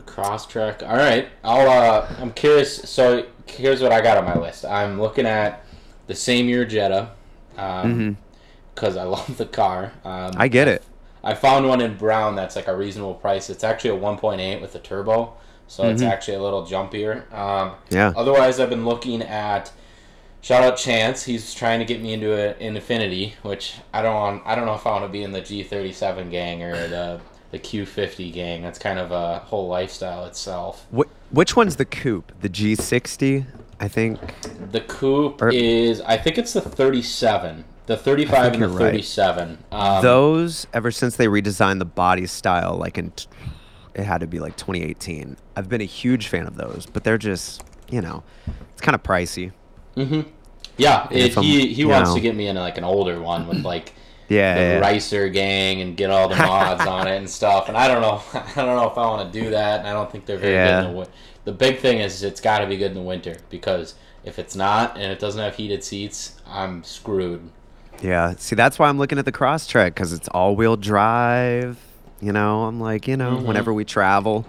Crosstrek. 0.05 0.81
All 0.87 0.95
right. 0.97 1.27
I'll. 1.43 1.69
Uh, 1.69 2.07
I'm 2.19 2.31
curious. 2.31 2.89
So 2.89 3.25
here's 3.47 3.81
what 3.81 3.91
I 3.91 4.01
got 4.01 4.17
on 4.17 4.25
my 4.25 4.37
list. 4.37 4.65
I'm 4.65 4.99
looking 5.01 5.25
at 5.25 5.63
the 6.07 6.15
same 6.15 6.47
year 6.47 6.65
Jetta, 6.65 7.11
because 7.53 8.97
I 8.97 9.03
love 9.15 9.37
the 9.37 9.45
car. 9.45 9.93
Um, 10.03 10.31
Mm-hmm. 10.31 10.41
I 10.41 10.47
get 10.47 10.67
it. 10.67 10.83
I 11.23 11.33
found 11.33 11.67
one 11.67 11.81
in 11.81 11.97
brown 11.97 12.35
that's 12.35 12.55
like 12.55 12.67
a 12.67 12.75
reasonable 12.75 13.15
price. 13.15 13.49
It's 13.49 13.63
actually 13.63 13.97
a 13.97 13.99
1.8 13.99 14.61
with 14.61 14.75
a 14.75 14.79
turbo, 14.79 15.33
so 15.67 15.87
it's 15.89 16.01
Mm-hmm. 16.01 16.11
actually 16.11 16.35
a 16.35 16.41
little 16.41 16.63
jumpier. 16.65 17.31
Um, 17.33 17.73
Yeah. 17.89 18.13
Otherwise, 18.15 18.59
I've 18.59 18.69
been 18.69 18.85
looking 18.85 19.21
at. 19.21 19.71
Shout 20.41 20.61
out 20.63 20.77
Chance. 20.77 21.23
He's 21.23 21.55
trying 21.55 21.79
to 21.79 21.85
get 21.85 22.03
me 22.03 22.13
into 22.13 22.31
an 22.37 22.75
Infiniti, 22.75 23.33
which 23.41 23.77
I 23.91 24.03
don't 24.03 24.13
want. 24.13 24.43
I 24.45 24.53
don't 24.53 24.67
know 24.67 24.75
if 24.75 24.85
I 24.85 24.91
want 24.91 25.03
to 25.05 25.09
be 25.09 25.23
in 25.23 25.31
the 25.31 25.41
G37 25.41 26.29
gang 26.29 26.61
or 26.61 26.87
the 26.87 27.19
the 27.55 27.59
Q50 27.59 28.33
gang. 28.33 28.61
That's 28.63 28.77
kind 28.79 28.99
of 28.99 29.11
a 29.11 29.39
whole 29.39 29.67
lifestyle 29.69 30.25
itself. 30.25 30.85
Wh- 30.95 31.03
which 31.33 31.55
one's 31.55 31.77
the 31.77 31.85
coupe? 31.85 32.33
The 32.41 32.49
G60, 32.49 33.45
I 33.79 33.87
think. 33.87 34.19
The 34.71 34.81
coupe 34.81 35.41
Or- 35.41 35.49
is, 35.49 36.01
I 36.01 36.17
think 36.17 36.37
it's 36.37 36.51
the 36.51 36.59
37, 36.61 37.63
the 37.85 37.95
35 37.95 38.45
and 38.45 38.55
the 38.55 38.59
you're 38.59 38.67
right. 38.67 38.79
37. 38.91 39.57
Um, 39.71 40.03
Those, 40.03 40.67
ever 40.73 40.91
since 40.91 41.15
they 41.15 41.27
redesigned 41.27 41.79
the 41.79 41.85
body 41.85 42.25
style, 42.27 42.75
like 42.75 42.97
in, 42.97 43.11
t- 43.11 43.27
it 43.93 44.03
had 44.03 44.19
to 44.19 44.27
be 44.27 44.39
like 44.39 44.57
2018. 44.57 45.37
I've 45.55 45.69
been 45.69 45.81
a 45.81 45.85
huge 45.85 46.27
fan 46.27 46.47
of 46.47 46.57
those, 46.57 46.85
but 46.85 47.05
they're 47.05 47.17
just, 47.17 47.63
you 47.89 48.01
know, 48.01 48.23
it's 48.73 48.81
kind 48.81 48.95
of 48.95 49.01
pricey. 49.01 49.53
yeah, 50.77 51.07
it, 51.09 51.25
if 51.27 51.35
he 51.35 51.73
he 51.73 51.85
wants 51.85 52.09
know. 52.09 52.15
to 52.15 52.21
get 52.21 52.35
me 52.35 52.47
into 52.47 52.59
like 52.59 52.77
an 52.77 52.83
older 52.83 53.17
one 53.21 53.47
with 53.47 53.63
like 53.63 53.93
Yeah, 54.27 54.55
the 54.55 54.61
yeah. 54.61 54.79
Ricer 54.79 55.29
gang 55.29 55.81
and 55.81 55.95
get 55.95 56.09
all 56.09 56.27
the 56.27 56.35
mods 56.35 56.85
on 56.85 57.07
it 57.07 57.17
and 57.17 57.29
stuff. 57.29 57.67
And 57.67 57.77
I 57.77 57.87
don't 57.87 58.01
know, 58.01 58.21
I 58.33 58.53
don't 58.65 58.75
know 58.75 58.89
if 58.89 58.97
I 58.97 59.05
want 59.05 59.31
to 59.31 59.39
do 59.41 59.51
that. 59.51 59.79
And 59.79 59.87
I 59.87 59.93
don't 59.93 60.11
think 60.11 60.25
they're 60.25 60.37
very 60.37 60.53
Yeah. 60.53 60.81
good 60.81 60.87
in 60.87 60.91
the 60.91 60.97
winter. 60.97 61.11
The 61.43 61.51
big 61.51 61.79
thing 61.79 61.99
is 61.99 62.23
it's 62.23 62.41
got 62.41 62.59
to 62.59 62.65
be 62.67 62.75
good 62.77 62.87
in 62.91 62.95
the 62.95 63.01
winter 63.03 63.37
because 63.51 63.93
if 64.23 64.39
it's 64.39 64.55
not 64.55 64.95
and 64.97 65.11
it 65.11 65.19
doesn't 65.19 65.39
have 65.41 65.55
heated 65.55 65.83
seats, 65.83 66.41
I'm 66.47 66.83
screwed. 66.83 67.47
Yeah, 68.01 68.33
see, 68.37 68.55
that's 68.55 68.77
why 68.79 68.89
I'm 68.89 68.97
looking 68.97 69.19
at 69.19 69.25
the 69.25 69.31
Crosstrek 69.31 69.89
because 69.93 70.11
it's 70.11 70.27
all-wheel 70.29 70.75
drive. 70.77 71.77
You 72.19 72.31
know, 72.33 72.63
I'm 72.63 72.79
like, 72.81 73.07
you 73.07 73.15
know, 73.17 73.37
Mm-hmm. 73.37 73.45
whenever 73.45 73.73
we 73.73 73.85
travel, 73.85 74.45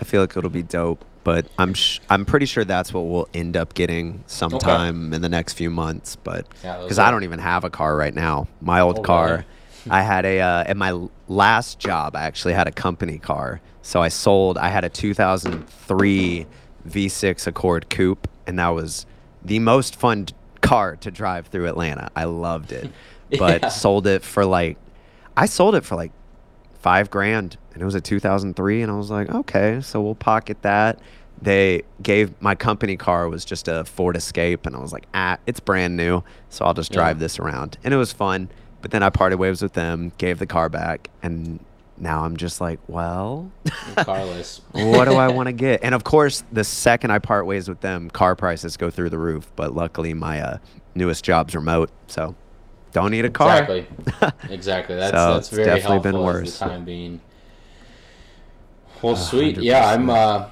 I 0.00 0.04
feel 0.04 0.20
like 0.22 0.36
it'll 0.36 0.48
be 0.50 0.62
dope. 0.62 1.04
But 1.28 1.44
I'm 1.58 1.74
sh- 1.74 2.00
I'm 2.08 2.24
pretty 2.24 2.46
sure 2.46 2.64
that's 2.64 2.90
what 2.94 3.02
we'll 3.02 3.28
end 3.34 3.54
up 3.54 3.74
getting 3.74 4.24
sometime 4.26 5.12
in 5.12 5.20
the 5.20 5.28
next 5.28 5.52
few 5.52 5.68
months. 5.68 6.16
But 6.16 6.48
because 6.62 6.98
are- 6.98 7.06
I 7.06 7.10
don't 7.10 7.22
even 7.22 7.38
have 7.38 7.64
a 7.64 7.70
car 7.70 7.94
right 7.96 8.14
now, 8.14 8.48
my 8.62 8.80
old 8.80 9.00
Oh, 9.00 9.02
car. 9.02 9.28
really? 9.28 9.44
I 9.90 10.00
had 10.00 10.24
a 10.24 10.40
uh, 10.40 10.64
at 10.66 10.76
my 10.78 10.98
last 11.28 11.78
job. 11.78 12.16
I 12.16 12.22
actually 12.22 12.54
had 12.54 12.66
a 12.66 12.70
company 12.72 13.18
car, 13.18 13.60
so 13.82 14.00
I 14.00 14.08
sold. 14.08 14.56
I 14.56 14.68
had 14.70 14.84
a 14.84 14.88
2003 14.88 16.46
V6 16.88 17.46
Accord 17.46 17.90
Coupe, 17.90 18.26
and 18.46 18.58
that 18.58 18.68
was 18.68 19.04
the 19.44 19.58
most 19.58 19.96
fun 19.96 20.28
car 20.62 20.96
to 20.96 21.10
drive 21.10 21.48
through 21.48 21.66
Atlanta. 21.68 22.08
I 22.16 22.24
loved 22.24 22.72
it, 22.72 22.90
but 23.38 23.62
Yeah. 23.64 23.68
sold 23.68 24.06
it 24.06 24.22
for 24.24 24.46
like, 24.46 24.78
I 25.36 25.44
sold 25.44 25.74
it 25.74 25.84
for 25.84 25.94
like 25.94 26.12
five 26.80 27.10
grand, 27.10 27.58
and 27.78 27.82
it 27.82 27.84
was 27.84 27.94
a 27.94 28.00
2003, 28.00 28.82
and 28.82 28.90
I 28.90 28.96
was 28.96 29.08
like, 29.08 29.30
okay, 29.32 29.80
so 29.80 30.00
we'll 30.02 30.16
pocket 30.16 30.60
that. 30.62 30.98
They 31.40 31.82
gave 32.02 32.34
my 32.42 32.56
company 32.56 32.96
car 32.96 33.28
was 33.28 33.44
just 33.44 33.68
a 33.68 33.84
Ford 33.84 34.16
Escape, 34.16 34.66
and 34.66 34.74
I 34.74 34.80
was 34.80 34.92
like, 34.92 35.06
ah, 35.14 35.38
it's 35.46 35.60
brand 35.60 35.96
new, 35.96 36.24
so 36.48 36.64
I'll 36.64 36.74
just 36.74 36.90
drive 36.90 37.18
Yeah. 37.18 37.20
this 37.20 37.38
around, 37.38 37.78
and 37.84 37.94
it 37.94 37.96
was 37.96 38.12
fun. 38.12 38.48
But 38.82 38.90
then 38.90 39.04
I 39.04 39.10
parted 39.10 39.38
ways 39.38 39.62
with 39.62 39.74
them, 39.74 40.10
gave 40.18 40.40
the 40.40 40.46
car 40.46 40.68
back, 40.68 41.08
and 41.22 41.60
now 41.96 42.24
I'm 42.24 42.36
just 42.36 42.60
like, 42.60 42.80
well, 42.88 43.48
carless. 43.98 44.60
what 44.72 45.04
do 45.04 45.14
I 45.14 45.28
want 45.28 45.46
to 45.46 45.52
get? 45.52 45.84
And 45.84 45.94
of 45.94 46.02
course, 46.02 46.42
the 46.50 46.64
second 46.64 47.12
I 47.12 47.20
part 47.20 47.46
ways 47.46 47.68
with 47.68 47.80
them, 47.80 48.10
car 48.10 48.34
prices 48.34 48.76
go 48.76 48.90
through 48.90 49.10
the 49.10 49.18
roof. 49.18 49.48
But 49.54 49.76
luckily, 49.76 50.14
my 50.14 50.40
uh, 50.40 50.58
newest 50.96 51.24
job's 51.24 51.54
remote, 51.54 51.90
so 52.08 52.34
don't 52.92 53.12
need 53.12 53.24
a 53.24 53.30
car. 53.30 53.62
Exactly. 53.62 53.86
Exactly. 54.54 54.96
That's 54.96 55.12
So, 55.16 55.34
that's 55.34 55.48
very 55.50 55.64
definitely 55.66 55.98
been 56.00 56.14
helpful 56.14 56.30
as 56.30 56.34
worse. 56.42 56.58
the 56.58 56.64
time 56.64 56.84
being. 56.84 57.20
Well, 59.02 59.14
A 59.14 59.16
sweet. 59.16 59.54
hundred 59.56 59.64
Yeah, 59.64 59.86
I'm. 59.90 60.10
Uh, 60.10 60.46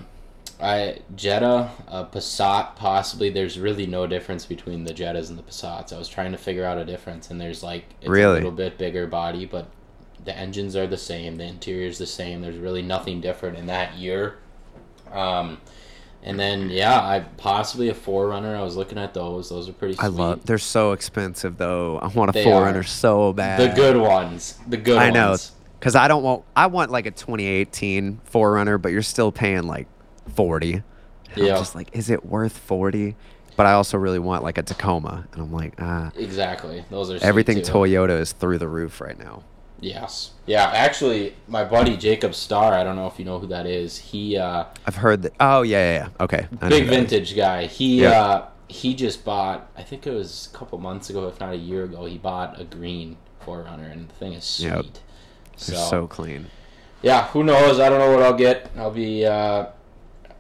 I 0.61 1.01
Jetta, 1.15 1.71
uh, 1.89 2.05
Passat, 2.07 2.77
possibly. 2.77 3.29
There's 3.29 3.59
really 3.59 3.87
no 3.87 4.07
difference 4.07 4.47
between 4.47 4.85
the 4.85 4.95
Jettas 4.95 5.29
and 5.29 5.39
the 5.39 5.43
Passats. 5.43 5.93
I 5.93 5.99
was 5.99 6.09
trying 6.09 6.33
to 6.33 6.39
figure 6.39 6.65
out 6.65 6.79
a 6.79 6.85
difference, 6.85 7.31
and 7.31 7.39
there's 7.41 7.63
like 7.63 7.85
it's 8.01 8.09
Really? 8.09 8.33
a 8.33 8.35
little 8.37 8.51
bit 8.53 8.79
bigger 8.79 9.07
body, 9.07 9.45
but 9.45 9.67
the 10.25 10.35
engines 10.37 10.75
are 10.75 10.87
the 10.87 10.97
same. 10.97 11.37
The 11.37 11.45
interior's 11.45 11.99
the 11.99 12.07
same. 12.07 12.41
There's 12.41 12.57
really 12.57 12.81
nothing 12.83 13.21
different 13.21 13.59
in 13.59 13.67
that 13.67 13.97
year. 13.97 14.39
Um, 15.13 15.59
and 16.23 16.41
then 16.41 16.71
yeah, 16.71 17.01
I 17.01 17.21
possibly 17.37 17.91
a 17.91 17.95
4Runner. 17.95 18.57
I 18.57 18.63
was 18.63 18.77
looking 18.77 18.97
at 18.99 19.13
those. 19.13 19.51
Those 19.51 19.69
are 19.69 19.73
pretty. 19.75 19.95
Sweet. 19.95 20.05
I 20.05 20.09
love. 20.09 20.47
They're 20.47 20.57
so 20.57 20.93
expensive 20.93 21.59
though. 21.59 21.99
I 21.99 22.07
want 22.09 22.31
a 22.31 22.33
They 22.33 22.45
4Runner 22.47 22.87
so 22.87 23.35
bad. 23.35 23.61
the 23.61 23.75
good 23.77 23.99
ones. 23.99 24.59
The 24.67 24.79
good 24.79 24.97
I 24.99 25.11
ones. 25.11 25.53
Because 25.87 25.95
I 25.95 26.09
don't 26.09 26.25
want. 26.25 26.43
I 26.57 26.67
want 26.67 26.91
like 26.91 27.07
a 27.07 27.13
2018 27.13 28.21
4Runner, 28.29 28.83
but 28.83 28.91
you're 28.91 29.03
still 29.03 29.31
paying 29.31 29.69
like 29.69 29.87
40. 30.35 30.73
And 30.73 30.83
Yeah. 31.37 31.53
I'm 31.53 31.59
just 31.61 31.77
like, 31.77 31.95
is 31.95 32.11
it 32.11 32.27
worth 32.27 32.59
40? 32.59 33.15
But 33.57 33.67
I 33.67 33.73
also 33.75 33.97
really 33.97 34.19
want 34.19 34.43
like 34.43 34.59
a 34.59 34.65
Tacoma, 34.65 35.29
and 35.33 35.41
I'm 35.43 35.53
like, 35.53 35.75
ah. 35.79 36.11
Exactly. 36.17 36.85
Those 36.91 37.13
are 37.13 37.25
Everything. 37.25 37.59
Toyota 37.59 38.19
is 38.19 38.33
through 38.33 38.59
the 38.59 38.67
roof 38.67 39.01
right 39.01 39.17
now. 39.17 39.45
Yes. 39.79 40.33
Yeah, 40.47 40.65
actually, 40.75 41.37
my 41.47 41.63
buddy 41.65 41.97
Jacob 41.97 42.35
Starr, 42.35 42.73
I 42.75 42.83
don't 42.83 42.97
know 42.97 43.07
if 43.07 43.21
you 43.21 43.25
know 43.25 43.39
who 43.39 43.47
that 43.47 43.67
is. 43.67 43.97
He, 43.97 44.37
uh, 44.37 44.65
I've 44.89 44.97
heard 44.97 45.23
that. 45.23 45.35
Oh 45.39 45.63
yeah, 45.63 45.79
yeah, 45.79 45.99
yeah. 45.99 46.25
Okay. 46.25 46.49
I 46.63 46.69
big 46.69 46.83
who 46.83 46.91
that 46.91 46.95
is. 46.95 47.11
vintage 47.11 47.37
guy. 47.37 47.67
He, 47.67 48.03
Yeah. 48.03 48.11
uh, 48.21 48.49
he 48.67 48.93
just 48.93 49.25
bought, 49.25 49.71
I 49.77 49.85
think 49.85 50.05
it 50.09 50.13
was 50.13 50.49
a 50.53 50.57
couple 50.59 50.79
months 50.79 51.11
ago, 51.11 51.29
if 51.29 51.39
not 51.39 51.53
a 51.53 51.57
year 51.57 51.85
ago, 51.85 52.07
he 52.07 52.19
bought 52.19 52.61
a 52.61 52.65
green 52.65 53.19
4Runner, 53.47 53.93
and 53.93 54.09
the 54.09 54.15
thing 54.15 54.33
is 54.33 54.43
sweet. 54.43 54.67
Yep. 54.73 54.85
So, 55.57 55.73
They're 55.73 55.81
so 55.81 56.07
clean. 56.07 56.51
yeah, 57.03 57.29
who 57.29 57.43
knows? 57.45 57.81
I 57.81 57.89
don't 57.89 57.99
know 57.99 58.13
what 58.13 58.23
I'll 58.23 58.35
get. 58.35 58.71
I'll 58.77 58.91
be, 58.91 59.25
uh, 59.25 59.67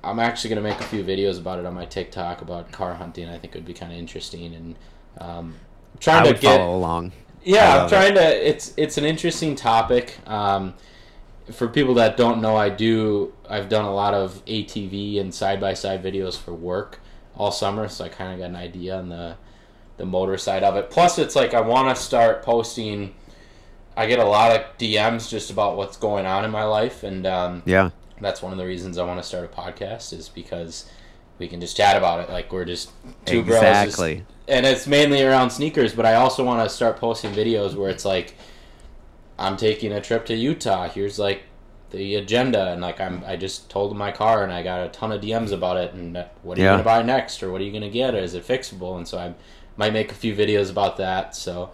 I'm 0.04 0.18
actually 0.18 0.50
going 0.50 0.62
to 0.62 0.68
make 0.68 0.80
a 0.80 0.85
few 0.85 1.02
videos 1.04 1.38
about 1.38 1.58
it 1.58 1.66
on 1.66 1.75
my 1.75 1.87
TikTok 1.87 2.42
about 2.42 2.70
car 2.73 2.94
hunting. 2.94 3.28
I 3.28 3.38
think 3.38 3.54
it 3.54 3.58
would 3.58 3.64
be 3.66 3.75
kind 3.75 3.92
of 3.92 3.99
interesting, 3.99 4.54
and 4.54 4.76
um, 5.18 5.54
trying 6.00 6.26
I 6.26 6.32
to 6.32 6.38
get. 6.38 6.58
follow 6.58 6.76
along. 6.76 7.12
Yeah, 7.42 7.82
I'm 7.82 7.88
trying 7.88 8.14
to. 8.14 8.49
It's 8.49 8.75
it's 8.76 8.99
an 8.99 9.04
interesting 9.04 9.54
topic. 9.56 10.18
Um, 10.26 10.75
for 11.52 11.68
people 11.68 11.94
that 11.94 12.16
don't 12.16 12.40
know, 12.40 12.56
I 12.56 12.68
do. 12.68 13.32
I've 13.49 13.68
done 13.68 13.85
a 13.85 13.94
lot 13.94 14.14
of 14.14 14.44
ATV 14.46 15.20
and 15.20 15.32
side 15.35 15.61
by 15.61 15.75
side 15.75 16.02
videos 16.02 16.37
for 16.38 16.52
work 16.52 17.00
all 17.37 17.52
summer, 17.52 17.88
so 17.88 18.04
I 18.04 18.08
kind 18.08 18.32
of 18.32 18.38
got 18.40 18.46
an 18.50 18.56
idea 18.56 18.96
on 18.99 19.08
the 19.08 19.37
the 19.96 20.04
motor 20.06 20.37
side 20.37 20.62
of 20.64 20.76
it. 20.76 20.90
Plus, 20.90 21.18
it's 21.18 21.37
like 21.37 21.54
I 21.54 21.61
want 21.61 21.94
to 21.96 22.00
start 22.02 22.42
posting. 22.42 23.14
I 23.97 24.07
get 24.07 24.19
a 24.19 24.25
lot 24.25 24.53
of 24.55 24.62
DMs 24.79 25.29
just 25.31 25.50
about 25.50 25.76
what's 25.76 25.97
going 25.97 26.26
on 26.26 26.45
in 26.45 26.50
my 26.50 26.65
life, 26.65 27.03
and 27.03 27.26
um, 27.26 27.62
Yeah. 27.65 27.91
that's 28.21 28.43
one 28.43 28.53
of 28.53 28.59
the 28.59 28.67
reasons 28.67 28.99
I 28.99 29.05
want 29.05 29.21
to 29.21 29.26
start 29.26 29.45
a 29.45 29.49
podcast 29.49 30.12
is 30.12 30.29
because 30.29 30.91
we 31.38 31.49
can 31.49 31.61
just 31.61 31.76
chat 31.76 31.97
about 31.97 32.21
it. 32.21 32.31
Like 32.31 32.53
we're 32.53 32.65
just 32.65 32.91
two 33.25 33.43
bros, 33.43 33.61
just- 33.61 33.85
Exactly. 33.87 34.25
and 34.49 34.67
it's 34.67 34.87
mainly 34.87 35.23
around 35.23 35.50
sneakers. 35.50 35.95
But 35.95 36.07
I 36.07 36.15
also 36.15 36.45
want 36.45 36.67
to 36.69 36.75
start 36.75 36.99
posting 36.99 37.33
videos 37.33 37.75
where 37.75 37.91
it's 37.91 38.05
like, 38.05 38.35
I'm 39.38 39.57
taking 39.57 39.93
a 39.93 40.00
trip 40.00 40.26
to 40.26 40.35
Utah. 40.35 40.88
Here's 40.88 41.19
like 41.19 41.43
the 41.91 42.17
agenda, 42.17 42.69
and 42.73 42.81
like 42.83 43.00
I'm, 43.00 43.23
I 43.26 43.37
just 43.37 43.71
told 43.71 43.97
my 43.97 44.11
car, 44.12 44.43
and 44.43 44.53
I 44.53 44.62
got 44.62 44.85
a 44.87 44.88
ton 44.88 45.12
of 45.12 45.21
DMs 45.21 45.53
about 45.53 45.76
it. 45.76 45.93
And 45.95 46.17
uh, 46.17 46.25
what 46.43 46.59
are 46.59 46.61
you 46.62 46.67
gonna 46.69 46.83
buy 46.83 47.03
next, 47.03 47.43
or 47.43 47.50
what 47.53 47.61
are 47.61 47.65
you 47.65 47.73
gonna 47.73 47.91
get, 47.91 48.15
or 48.15 48.19
is 48.19 48.35
it 48.35 48.47
fixable? 48.47 48.97
And 48.97 49.07
so 49.07 49.19
I 49.19 49.35
might 49.76 49.93
make 49.93 50.11
a 50.11 50.15
few 50.15 50.35
videos 50.35 50.71
about 50.71 50.97
that. 50.99 51.35
So 51.37 51.71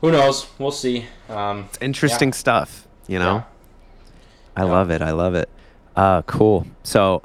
who 0.00 0.10
knows? 0.12 0.46
We'll 0.58 0.70
see. 0.70 1.06
Um, 1.28 1.66
It's 1.68 1.78
interesting 1.80 2.32
stuff, 2.32 2.86
you 3.06 3.18
know? 3.18 3.36
Yeah. 3.36 3.42
I 4.56 4.64
Yeah. 4.64 4.72
love 4.72 4.90
it. 4.90 5.02
I 5.02 5.10
love 5.12 5.34
it. 5.34 5.48
Uh, 5.96 6.22
cool. 6.22 6.66
So 6.82 7.22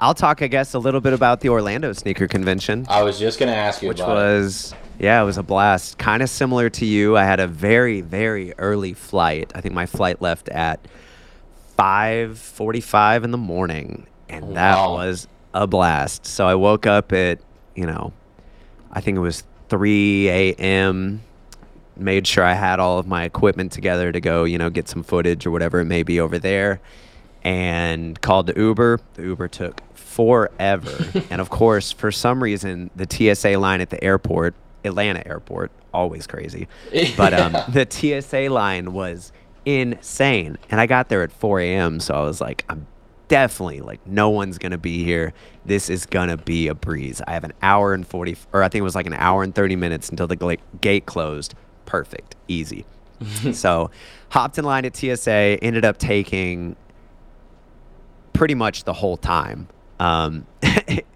I'll 0.00 0.14
talk, 0.14 0.42
I 0.42 0.48
guess, 0.48 0.74
a 0.74 0.78
little 0.78 1.00
bit 1.00 1.12
about 1.12 1.40
the 1.40 1.48
Orlando 1.48 1.92
Sneaker 1.92 2.26
Convention, 2.28 2.84
I 2.88 3.02
was 3.02 3.18
just 3.18 3.38
gonna 3.38 3.52
ask 3.52 3.80
you 3.82 3.88
which 3.88 4.00
about 4.00 4.10
it. 4.10 4.14
was, 4.14 4.74
yeah, 4.98 5.20
it 5.22 5.24
was 5.24 5.38
a 5.38 5.42
blast. 5.42 5.96
Kind 5.98 6.22
of 6.22 6.28
similar 6.28 6.68
to 6.70 6.84
you. 6.84 7.16
I 7.16 7.24
had 7.24 7.40
a 7.40 7.46
very, 7.46 8.00
very 8.00 8.52
early 8.58 8.92
flight. 8.92 9.52
I 9.54 9.60
think 9.60 9.74
my 9.74 9.86
flight 9.86 10.20
left 10.20 10.48
at 10.50 10.80
5.45 11.78 13.24
in 13.24 13.30
the 13.30 13.38
morning, 13.38 14.06
and 14.28 14.56
that 14.56 14.76
Wow. 14.76 14.94
was 14.94 15.26
a 15.54 15.66
blast. 15.66 16.26
So 16.26 16.46
I 16.46 16.54
woke 16.54 16.86
up 16.86 17.12
at, 17.12 17.38
you 17.74 17.86
know, 17.86 18.12
I 18.92 19.00
think 19.00 19.16
it 19.16 19.20
was 19.20 19.44
3 19.68 20.28
a.m. 20.28 21.22
Made 21.96 22.26
sure 22.26 22.44
I 22.44 22.54
had 22.54 22.80
all 22.80 22.98
of 22.98 23.06
my 23.06 23.24
equipment 23.24 23.72
together 23.72 24.10
to 24.12 24.20
go, 24.20 24.44
you 24.44 24.58
know, 24.58 24.70
get 24.70 24.88
some 24.88 25.02
footage 25.02 25.46
or 25.46 25.50
whatever 25.50 25.80
it 25.80 25.84
may 25.84 26.02
be 26.02 26.18
over 26.20 26.38
there. 26.38 26.80
and 27.42 28.20
called 28.20 28.46
the 28.46 28.54
Uber. 28.58 29.00
The 29.14 29.22
Uber 29.22 29.48
took 29.48 29.80
forever. 29.94 30.98
and 31.30 31.40
of 31.40 31.50
course, 31.50 31.92
for 31.92 32.10
some 32.10 32.42
reason, 32.42 32.90
the 32.96 33.06
TSA 33.08 33.58
line 33.58 33.80
at 33.80 33.90
the 33.90 34.02
airport, 34.02 34.54
Atlanta 34.84 35.26
airport, 35.26 35.70
always 35.92 36.26
crazy. 36.26 36.68
But 37.16 37.34
um, 37.34 37.52
Yeah. 37.54 37.66
the 37.68 37.86
TSA 38.22 38.48
line 38.48 38.92
was 38.92 39.32
insane. 39.64 40.58
And 40.70 40.80
I 40.80 40.86
got 40.86 41.08
there 41.08 41.22
at 41.22 41.32
4 41.32 41.60
a.m. 41.60 42.00
So 42.00 42.14
I 42.14 42.20
was 42.22 42.40
like, 42.40 42.64
I'm 42.68 42.86
definitely 43.28 43.80
like, 43.80 44.06
no 44.06 44.30
one's 44.30 44.58
going 44.58 44.72
to 44.72 44.78
be 44.78 45.04
here. 45.04 45.32
This 45.64 45.88
is 45.90 46.06
going 46.06 46.28
to 46.28 46.36
be 46.36 46.68
a 46.68 46.74
breeze. 46.74 47.20
I 47.26 47.32
have 47.32 47.44
an 47.44 47.52
hour 47.62 47.92
and 47.94 48.06
40, 48.06 48.36
or 48.52 48.62
I 48.62 48.68
think 48.68 48.80
it 48.80 48.84
was 48.84 48.94
like 48.94 49.06
an 49.06 49.14
hour 49.14 49.42
and 49.42 49.54
30 49.54 49.76
minutes 49.76 50.08
until 50.08 50.26
the 50.26 50.58
gate 50.80 51.06
closed. 51.06 51.54
Perfect. 51.86 52.36
Easy. 52.48 52.84
so 53.52 53.90
hopped 54.30 54.58
in 54.58 54.64
line 54.64 54.84
at 54.84 54.96
TSA, 54.96 55.58
ended 55.62 55.84
up 55.84 55.98
taking 55.98 56.76
pretty 58.32 58.54
much 58.54 58.84
the 58.84 58.92
whole 58.92 59.16
time. 59.16 59.68
Um, 60.00 60.46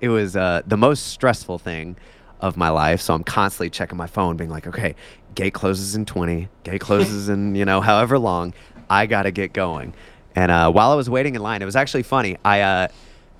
it 0.00 0.08
was 0.08 0.36
uh, 0.36 0.62
the 0.66 0.76
most 0.76 1.08
stressful 1.08 1.58
thing 1.58 1.96
of 2.40 2.56
my 2.56 2.68
life. 2.68 3.00
So 3.00 3.14
I'm 3.14 3.24
constantly 3.24 3.70
checking 3.70 3.98
my 3.98 4.06
phone, 4.06 4.36
being 4.36 4.50
like, 4.50 4.66
okay, 4.66 4.94
gate 5.34 5.54
closes 5.54 5.94
in 5.94 6.06
20, 6.06 6.48
gate 6.64 6.80
closes 6.80 7.28
in, 7.28 7.54
you 7.54 7.64
know, 7.64 7.80
however 7.80 8.18
long. 8.18 8.54
I 8.90 9.06
got 9.06 9.24
to 9.24 9.30
get 9.30 9.52
going. 9.52 9.92
And 10.34 10.50
uh, 10.50 10.70
while 10.70 10.92
I 10.92 10.94
was 10.94 11.10
waiting 11.10 11.34
in 11.34 11.42
line, 11.42 11.60
it 11.60 11.66
was 11.66 11.76
actually 11.76 12.04
funny. 12.04 12.38
I 12.44 12.60
uh, 12.60 12.88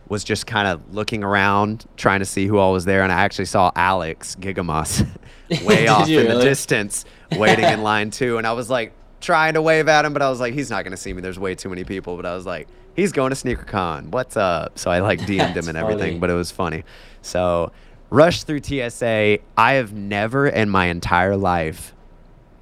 was 0.09 0.25
just 0.25 0.47
kind 0.47 0.69
of 0.69 0.95
looking 0.95 1.23
around, 1.23 1.87
trying 1.97 2.19
to 2.19 2.27
see 2.27 2.47
who 2.47 2.59
all 2.59 2.73
was 2.73 2.85
there. 2.85 3.03
And 3.03 3.13
I 3.13 3.21
actually 3.21 3.47
saw 3.47 3.71
Alex 3.77 4.37
Gigamas 4.39 5.07
way 5.65 5.87
off 5.89 6.09
in 6.09 6.29
the 6.29 6.43
distance 6.43 7.05
waiting 7.37 7.65
in 7.65 7.83
line 7.83 8.11
too. 8.11 8.39
And 8.39 8.47
I 8.47 8.53
was 8.53 8.71
like 8.71 8.93
trying 9.21 9.55
to 9.55 9.63
wave 9.63 9.89
at 9.89 10.05
him, 10.05 10.13
but 10.13 10.23
I 10.23 10.31
was 10.31 10.41
like, 10.41 10.55
he's 10.55 10.71
not 10.71 10.85
going 10.85 10.93
to 10.93 10.97
see 10.97 11.13
me. 11.13 11.21
There's 11.21 11.39
way 11.39 11.55
too 11.55 11.69
many 11.69 11.85
people. 11.85 12.17
But 12.17 12.27
I 12.27 12.35
was 12.35 12.47
like, 12.47 12.69
he's 12.95 13.13
going 13.13 13.33
to 13.33 13.37
SneakerCon. 13.37 14.09
What's 14.09 14.37
up? 14.37 14.79
So 14.79 14.91
I 14.91 15.01
like 15.01 15.21
DM'd 15.21 15.57
him 15.57 15.69
and 15.69 15.77
everything, 15.77 16.13
funny. 16.13 16.19
but 16.19 16.31
it 16.31 16.35
was 16.35 16.51
funny. 16.51 16.85
So 17.23 17.73
rushed 18.11 18.47
through 18.47 18.63
TSA. 18.63 19.39
I 19.57 19.73
have 19.75 19.93
never 19.93 20.47
in 20.47 20.71
my 20.71 20.87
entire 20.87 21.37
life 21.37 21.95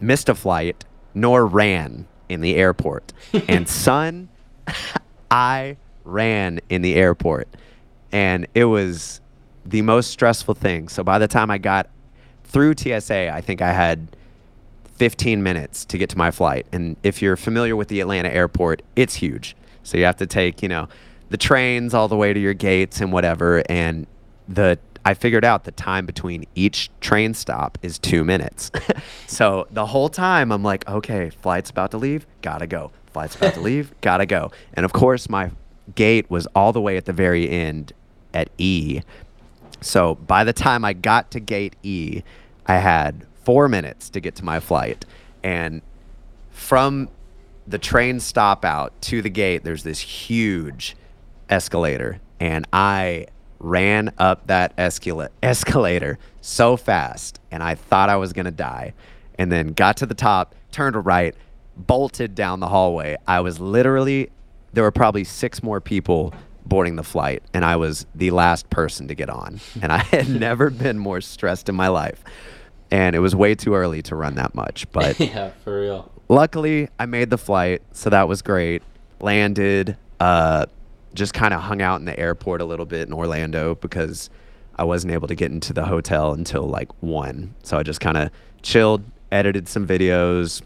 missed 0.00 0.28
a 0.28 0.34
flight 0.34 0.84
nor 1.14 1.46
ran 1.46 2.06
in 2.28 2.40
the 2.40 2.56
airport. 2.56 3.12
and 3.48 3.68
son, 3.68 4.28
I 5.30 5.76
ran 6.04 6.60
in 6.68 6.82
the 6.82 6.94
airport. 6.94 7.48
And 8.12 8.46
it 8.54 8.64
was 8.64 9.20
the 9.64 9.82
most 9.82 10.10
stressful 10.10 10.54
thing. 10.54 10.88
So 10.88 11.02
by 11.02 11.18
the 11.18 11.28
time 11.28 11.50
I 11.50 11.58
got 11.58 11.88
through 12.44 12.74
TSA, 12.76 13.30
I 13.32 13.40
think 13.40 13.60
I 13.60 13.72
had 13.72 14.15
15 14.96 15.42
minutes 15.42 15.84
to 15.86 15.98
get 15.98 16.10
to 16.10 16.18
my 16.18 16.30
flight. 16.30 16.66
And 16.72 16.96
if 17.02 17.20
you're 17.22 17.36
familiar 17.36 17.76
with 17.76 17.88
the 17.88 18.00
Atlanta 18.00 18.30
airport, 18.30 18.82
it's 18.94 19.14
huge. 19.14 19.56
So 19.82 19.98
you 19.98 20.04
have 20.04 20.16
to 20.16 20.26
take, 20.26 20.62
you 20.62 20.68
know, 20.68 20.88
the 21.30 21.36
trains 21.36 21.94
all 21.94 22.08
the 22.08 22.16
way 22.16 22.32
to 22.32 22.40
your 22.40 22.54
gates 22.54 23.00
and 23.00 23.12
whatever. 23.12 23.62
And 23.68 24.06
the 24.48 24.78
I 25.04 25.14
figured 25.14 25.44
out 25.44 25.62
the 25.62 25.70
time 25.70 26.04
between 26.04 26.46
each 26.56 26.90
train 27.00 27.32
stop 27.32 27.78
is 27.80 27.96
two 27.96 28.24
minutes. 28.24 28.72
so 29.28 29.68
the 29.70 29.86
whole 29.86 30.08
time 30.08 30.50
I'm 30.50 30.64
like, 30.64 30.88
okay, 30.88 31.30
flight's 31.30 31.70
about 31.70 31.92
to 31.92 31.96
leave, 31.96 32.26
gotta 32.42 32.66
go. 32.66 32.90
Flight's 33.12 33.36
about 33.36 33.54
to 33.54 33.60
leave, 33.70 33.94
gotta 34.00 34.26
go. 34.26 34.50
And 34.74 34.84
of 34.84 34.92
course, 34.92 35.28
my 35.28 35.52
gate 35.94 36.28
was 36.28 36.48
all 36.56 36.72
the 36.72 36.80
way 36.80 36.96
at 36.96 37.04
the 37.04 37.12
very 37.12 37.48
end 37.48 37.92
at 38.34 38.50
E. 38.58 39.02
So 39.80 40.16
by 40.16 40.42
the 40.42 40.52
time 40.52 40.84
I 40.84 40.92
got 40.92 41.30
to 41.30 41.40
gate 41.40 41.76
E, 41.84 42.22
I 42.66 42.78
had 42.78 43.24
four 43.46 43.68
minutes 43.68 44.10
to 44.10 44.18
get 44.18 44.34
to 44.34 44.44
my 44.44 44.58
flight. 44.58 45.04
And 45.44 45.80
from 46.50 47.08
the 47.64 47.78
train 47.78 48.18
stop 48.18 48.64
out 48.64 49.00
to 49.02 49.22
the 49.22 49.30
gate, 49.30 49.62
there's 49.62 49.84
this 49.84 50.00
huge 50.00 50.96
escalator. 51.48 52.20
And 52.40 52.66
I 52.72 53.28
ran 53.60 54.12
up 54.18 54.48
that 54.48 54.76
escala- 54.76 55.28
escalator 55.44 56.18
so 56.40 56.76
fast, 56.76 57.38
and 57.52 57.62
I 57.62 57.76
thought 57.76 58.08
I 58.08 58.16
was 58.16 58.32
going 58.32 58.46
to 58.46 58.50
die. 58.50 58.94
And 59.38 59.52
then 59.52 59.68
got 59.68 59.96
to 59.98 60.06
the 60.06 60.14
top, 60.14 60.56
turned 60.72 61.06
right, 61.06 61.32
bolted 61.76 62.34
down 62.34 62.58
the 62.58 62.68
hallway. 62.68 63.16
I 63.28 63.40
was 63.40 63.60
literally, 63.60 64.30
there 64.72 64.82
were 64.82 64.90
probably 64.90 65.22
six 65.22 65.62
more 65.62 65.80
people 65.80 66.34
boarding 66.64 66.96
the 66.96 67.04
flight, 67.04 67.44
and 67.54 67.64
I 67.64 67.76
was 67.76 68.06
the 68.12 68.32
last 68.32 68.70
person 68.70 69.06
to 69.06 69.14
get 69.14 69.30
on. 69.30 69.60
And 69.80 69.92
I 69.92 69.98
had 69.98 70.28
never 70.40 70.68
been 70.68 70.98
more 70.98 71.20
stressed 71.20 71.68
in 71.68 71.76
my 71.76 71.86
life. 71.86 72.24
And 72.90 73.16
it 73.16 73.18
was 73.20 73.34
way 73.34 73.54
too 73.54 73.74
early 73.74 74.02
to 74.02 74.14
run 74.16 74.34
that 74.36 74.54
much. 74.54 74.86
But 74.92 75.18
yeah, 75.20 75.50
for 75.64 75.80
real. 75.80 76.10
luckily 76.28 76.88
I 76.98 77.06
made 77.06 77.30
the 77.30 77.38
flight, 77.38 77.82
so 77.92 78.10
that 78.10 78.28
was 78.28 78.42
great. 78.42 78.82
Landed, 79.20 79.96
uh, 80.20 80.66
just 81.14 81.32
kind 81.34 81.52
of 81.54 81.62
hung 81.62 81.80
out 81.82 81.98
in 82.00 82.04
the 82.04 82.18
airport 82.18 82.60
a 82.60 82.64
little 82.64 82.86
bit 82.86 83.06
in 83.08 83.12
Orlando 83.14 83.74
because 83.76 84.28
I 84.76 84.84
wasn't 84.84 85.12
able 85.14 85.28
to 85.28 85.34
get 85.34 85.50
into 85.50 85.72
the 85.72 85.84
hotel 85.86 86.32
until 86.32 86.64
like 86.64 86.90
one. 87.02 87.54
So 87.62 87.78
I 87.78 87.82
just 87.82 88.00
kind 88.00 88.16
of 88.18 88.30
chilled, 88.62 89.02
edited 89.32 89.68
some 89.68 89.86
videos, 89.86 90.60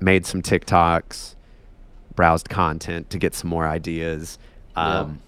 made 0.00 0.24
some 0.26 0.40
TikToks, 0.42 1.34
browsed 2.14 2.48
content 2.48 3.10
to 3.10 3.18
get 3.18 3.34
some 3.34 3.50
more 3.50 3.66
ideas. 3.66 4.38
Um, 4.76 5.20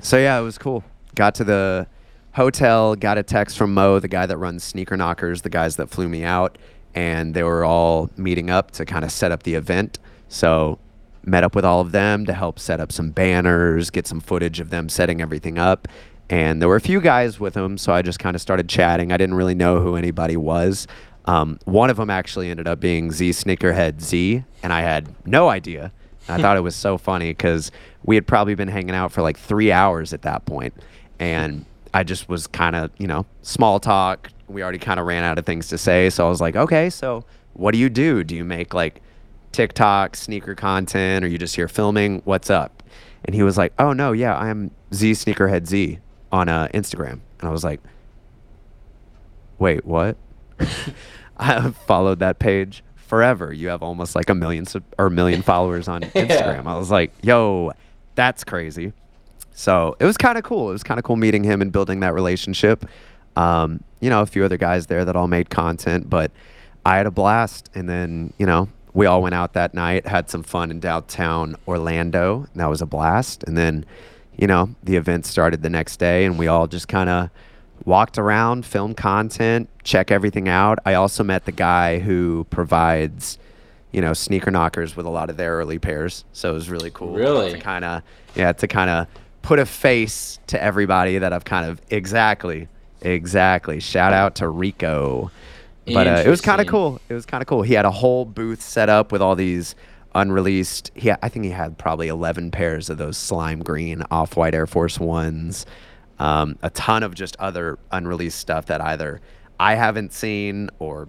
So 0.00 0.16
yeah, 0.16 0.38
it 0.38 0.42
was 0.42 0.56
cool. 0.56 0.82
Got 1.14 1.34
to 1.36 1.44
the 1.44 1.86
hotel, 2.32 2.96
got 2.96 3.18
a 3.18 3.22
text 3.22 3.56
from 3.56 3.74
Mo, 3.74 3.98
the 3.98 4.08
guy 4.08 4.26
that 4.26 4.36
runs 4.36 4.64
Sneaker 4.64 4.96
Knockers, 4.96 5.42
the 5.42 5.50
guys 5.50 5.76
that 5.76 5.88
flew 5.88 6.08
me 6.08 6.24
out, 6.24 6.58
and 6.94 7.34
they 7.34 7.42
were 7.42 7.64
all 7.64 8.10
meeting 8.16 8.50
up 8.50 8.70
to 8.72 8.84
kind 8.84 9.04
of 9.04 9.12
set 9.12 9.32
up 9.32 9.42
the 9.42 9.54
event. 9.54 9.98
So 10.28 10.78
met 11.24 11.44
up 11.44 11.54
with 11.54 11.64
all 11.64 11.80
of 11.80 11.92
them 11.92 12.26
to 12.26 12.32
help 12.32 12.58
set 12.58 12.80
up 12.80 12.90
some 12.90 13.10
banners, 13.10 13.90
get 13.90 14.06
some 14.06 14.20
footage 14.20 14.60
of 14.60 14.70
them 14.70 14.88
setting 14.88 15.20
everything 15.20 15.58
up. 15.58 15.88
And 16.28 16.60
there 16.60 16.68
were 16.68 16.76
a 16.76 16.80
few 16.80 17.00
guys 17.00 17.38
with 17.38 17.54
them, 17.54 17.76
so 17.76 17.92
I 17.92 18.02
just 18.02 18.18
kind 18.18 18.34
of 18.34 18.40
started 18.40 18.68
chatting. 18.68 19.12
I 19.12 19.16
didn't 19.16 19.34
really 19.34 19.54
know 19.54 19.80
who 19.80 19.96
anybody 19.96 20.36
was. 20.36 20.86
Um, 21.26 21.58
one 21.64 21.90
of 21.90 21.98
them 21.98 22.10
actually 22.10 22.50
ended 22.50 22.66
up 22.66 22.80
being 22.80 23.12
Z 23.12 23.30
Sneakerhead 23.30 24.00
Z, 24.00 24.42
and 24.62 24.72
I 24.72 24.80
had 24.80 25.14
no 25.26 25.48
idea. 25.48 25.92
I 26.28 26.40
thought 26.40 26.56
it 26.56 26.60
was 26.60 26.76
so 26.76 26.98
funny 26.98 27.30
because 27.30 27.70
we 28.04 28.14
had 28.14 28.26
probably 28.26 28.54
been 28.54 28.68
hanging 28.68 28.94
out 28.94 29.12
for 29.12 29.22
like 29.22 29.36
three 29.36 29.70
hours 29.70 30.12
at 30.12 30.22
that 30.22 30.46
point, 30.46 30.74
and 31.18 31.64
I 31.94 32.02
just 32.02 32.28
was 32.28 32.46
kind 32.46 32.74
of, 32.76 32.90
you 32.98 33.06
know, 33.06 33.26
small 33.42 33.80
talk. 33.80 34.30
We 34.48 34.62
already 34.62 34.78
kind 34.78 34.98
of 35.00 35.06
ran 35.06 35.24
out 35.24 35.38
of 35.38 35.46
things 35.46 35.68
to 35.68 35.78
say, 35.78 36.10
so 36.10 36.26
I 36.26 36.28
was 36.28 36.40
like, 36.40 36.56
okay, 36.56 36.90
so 36.90 37.24
what 37.54 37.72
do 37.72 37.78
you 37.78 37.88
do? 37.88 38.24
Do 38.24 38.34
you 38.34 38.44
make 38.44 38.74
like 38.74 39.02
TikTok 39.52 40.16
sneaker 40.16 40.54
content, 40.54 41.24
or 41.24 41.28
you 41.28 41.38
just 41.38 41.56
here 41.56 41.68
filming? 41.68 42.22
What's 42.24 42.50
up? 42.50 42.82
And 43.24 43.34
he 43.34 43.42
was 43.42 43.56
like, 43.56 43.72
oh 43.78 43.92
no, 43.92 44.12
yeah, 44.12 44.36
I'm 44.36 44.70
Z 44.92 45.12
Sneakerhead 45.12 45.66
Z 45.66 45.98
on 46.30 46.48
uh, 46.48 46.68
Instagram, 46.74 47.20
and 47.40 47.42
I 47.42 47.50
was 47.50 47.62
like, 47.64 47.80
wait, 49.58 49.84
what? 49.84 50.16
I 51.36 51.44
have 51.60 51.76
followed 51.76 52.18
that 52.20 52.38
page 52.38 52.82
forever. 52.96 53.52
You 53.52 53.68
have 53.68 53.82
almost 53.82 54.16
like 54.16 54.28
a 54.30 54.34
million 54.34 54.64
sub- 54.64 54.84
or 54.98 55.06
a 55.06 55.10
million 55.10 55.42
followers 55.42 55.88
on 55.88 56.00
Instagram. 56.02 56.66
I 56.66 56.78
was 56.78 56.90
like, 56.90 57.12
yo, 57.22 57.72
that's 58.14 58.44
crazy. 58.44 58.92
So 59.54 59.96
it 60.00 60.04
was 60.04 60.16
kind 60.16 60.38
of 60.38 60.44
cool. 60.44 60.70
It 60.70 60.72
was 60.72 60.82
kind 60.82 60.98
of 60.98 61.04
cool 61.04 61.16
meeting 61.16 61.44
him 61.44 61.62
and 61.62 61.70
building 61.70 62.00
that 62.00 62.14
relationship. 62.14 62.86
Um, 63.36 63.82
you 64.00 64.10
know, 64.10 64.22
a 64.22 64.26
few 64.26 64.44
other 64.44 64.56
guys 64.56 64.86
there 64.86 65.04
that 65.04 65.16
all 65.16 65.28
made 65.28 65.50
content, 65.50 66.10
but 66.10 66.30
I 66.84 66.96
had 66.96 67.06
a 67.06 67.10
blast. 67.10 67.70
And 67.74 67.88
then, 67.88 68.32
you 68.38 68.46
know, 68.46 68.68
we 68.94 69.06
all 69.06 69.22
went 69.22 69.34
out 69.34 69.54
that 69.54 69.74
night, 69.74 70.06
had 70.06 70.28
some 70.28 70.42
fun 70.42 70.70
in 70.70 70.80
downtown 70.80 71.56
Orlando. 71.66 72.46
And 72.52 72.60
that 72.60 72.68
was 72.68 72.82
a 72.82 72.86
blast. 72.86 73.44
And 73.44 73.56
then, 73.56 73.84
you 74.36 74.46
know, 74.46 74.74
the 74.82 74.96
event 74.96 75.26
started 75.26 75.62
the 75.62 75.70
next 75.70 75.98
day 75.98 76.24
and 76.24 76.38
we 76.38 76.46
all 76.46 76.66
just 76.66 76.88
kind 76.88 77.08
of 77.08 77.30
walked 77.84 78.18
around, 78.18 78.64
filmed 78.64 78.96
content, 78.96 79.68
check 79.82 80.10
everything 80.10 80.48
out. 80.48 80.78
I 80.84 80.94
also 80.94 81.24
met 81.24 81.44
the 81.44 81.52
guy 81.52 81.98
who 81.98 82.46
provides, 82.50 83.38
you 83.92 84.00
know, 84.00 84.12
sneaker 84.12 84.50
knockers 84.50 84.96
with 84.96 85.06
a 85.06 85.10
lot 85.10 85.30
of 85.30 85.36
their 85.36 85.56
early 85.56 85.78
pairs. 85.78 86.24
So 86.32 86.50
it 86.50 86.54
was 86.54 86.70
really 86.70 86.90
cool. 86.90 87.14
Really? 87.14 87.52
To 87.52 87.58
kind 87.58 87.84
of, 87.84 88.02
yeah, 88.34 88.52
to 88.52 88.68
kind 88.68 88.90
of 88.90 89.06
put 89.42 89.58
a 89.58 89.66
face 89.66 90.38
to 90.46 90.62
everybody 90.62 91.18
that 91.18 91.32
I've 91.32 91.44
kind 91.44 91.68
of 91.68 91.80
exactly, 91.90 92.68
exactly. 93.00 93.80
Shout 93.80 94.12
out 94.12 94.36
to 94.36 94.48
Rico. 94.48 95.30
But 95.86 96.06
uh, 96.06 96.22
it 96.24 96.28
was 96.28 96.40
kind 96.40 96.60
of 96.60 96.68
cool. 96.68 97.00
It 97.08 97.14
was 97.14 97.26
kind 97.26 97.42
of 97.42 97.48
cool. 97.48 97.62
He 97.62 97.74
had 97.74 97.84
a 97.84 97.90
whole 97.90 98.24
booth 98.24 98.62
set 98.62 98.88
up 98.88 99.10
with 99.10 99.20
all 99.20 99.34
these 99.34 99.74
unreleased. 100.14 100.92
He, 100.94 101.10
I 101.10 101.28
think 101.28 101.44
he 101.44 101.50
had 101.50 101.76
probably 101.76 102.08
11 102.08 102.52
pairs 102.52 102.88
of 102.88 102.98
those 102.98 103.16
slime 103.16 103.60
green 103.60 104.04
off 104.10 104.36
white 104.36 104.54
Air 104.54 104.66
Force 104.66 105.00
Ones. 105.00 105.66
Um, 106.18 106.56
a 106.62 106.70
ton 106.70 107.02
of 107.02 107.14
just 107.14 107.36
other 107.40 107.78
unreleased 107.90 108.38
stuff 108.38 108.66
that 108.66 108.80
either 108.80 109.20
I 109.58 109.74
haven't 109.74 110.12
seen 110.12 110.70
or, 110.78 111.08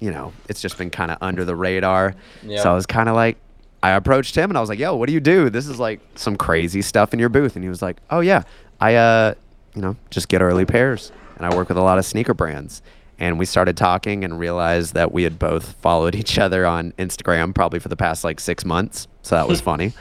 you 0.00 0.10
know, 0.10 0.32
it's 0.48 0.60
just 0.60 0.78
been 0.78 0.90
kind 0.90 1.12
of 1.12 1.18
under 1.20 1.44
the 1.44 1.54
radar. 1.54 2.16
Yeah. 2.42 2.60
So 2.60 2.72
I 2.72 2.74
was 2.74 2.86
kind 2.86 3.08
of 3.08 3.14
like, 3.14 3.36
I 3.82 3.90
approached 3.90 4.34
him 4.36 4.50
and 4.50 4.56
I 4.56 4.60
was 4.60 4.68
like, 4.68 4.78
"Yo, 4.78 4.94
what 4.94 5.06
do 5.06 5.12
you 5.12 5.20
do? 5.20 5.50
This 5.50 5.66
is 5.66 5.78
like 5.78 6.00
some 6.14 6.36
crazy 6.36 6.82
stuff 6.82 7.12
in 7.12 7.18
your 7.18 7.28
booth." 7.28 7.56
And 7.56 7.64
he 7.64 7.68
was 7.68 7.82
like, 7.82 7.96
"Oh 8.10 8.20
yeah, 8.20 8.44
I 8.80 8.94
uh, 8.94 9.34
you 9.74 9.82
know, 9.82 9.96
just 10.10 10.28
get 10.28 10.40
early 10.42 10.64
pairs, 10.64 11.10
and 11.36 11.46
I 11.46 11.54
work 11.54 11.68
with 11.68 11.78
a 11.78 11.82
lot 11.82 11.98
of 11.98 12.04
sneaker 12.04 12.34
brands." 12.34 12.82
And 13.18 13.38
we 13.38 13.44
started 13.44 13.76
talking 13.76 14.24
and 14.24 14.38
realized 14.38 14.94
that 14.94 15.12
we 15.12 15.22
had 15.22 15.38
both 15.38 15.74
followed 15.74 16.14
each 16.14 16.38
other 16.38 16.66
on 16.66 16.92
Instagram 16.92 17.54
probably 17.54 17.78
for 17.78 17.88
the 17.88 17.96
past 17.96 18.24
like 18.24 18.40
six 18.40 18.64
months. 18.64 19.06
So 19.22 19.34
that 19.36 19.46
was 19.48 19.60
funny. 19.70 19.92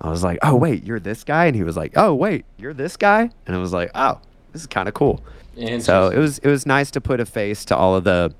I 0.00 0.10
was 0.10 0.24
like, 0.24 0.38
"Oh 0.42 0.56
wait, 0.56 0.84
you're 0.84 1.00
this 1.00 1.22
guy," 1.24 1.46
and 1.46 1.54
he 1.54 1.62
was 1.62 1.76
like, 1.76 1.92
"Oh 1.96 2.14
wait, 2.14 2.44
you're 2.58 2.74
this 2.74 2.96
guy," 2.96 3.30
and 3.46 3.54
I 3.56 3.58
was 3.58 3.72
like, 3.72 3.90
"Oh, 3.94 4.20
this 4.52 4.62
is 4.62 4.66
kind 4.66 4.88
of 4.88 4.94
cool." 4.94 5.22
So 5.82 6.08
it 6.08 6.18
was 6.18 6.38
it 6.38 6.48
was 6.48 6.66
nice 6.66 6.90
to 6.92 7.00
put 7.00 7.20
a 7.20 7.26
face 7.26 7.64
to 7.66 7.76
all 7.76 7.94
of 7.94 8.04
the 8.04 8.34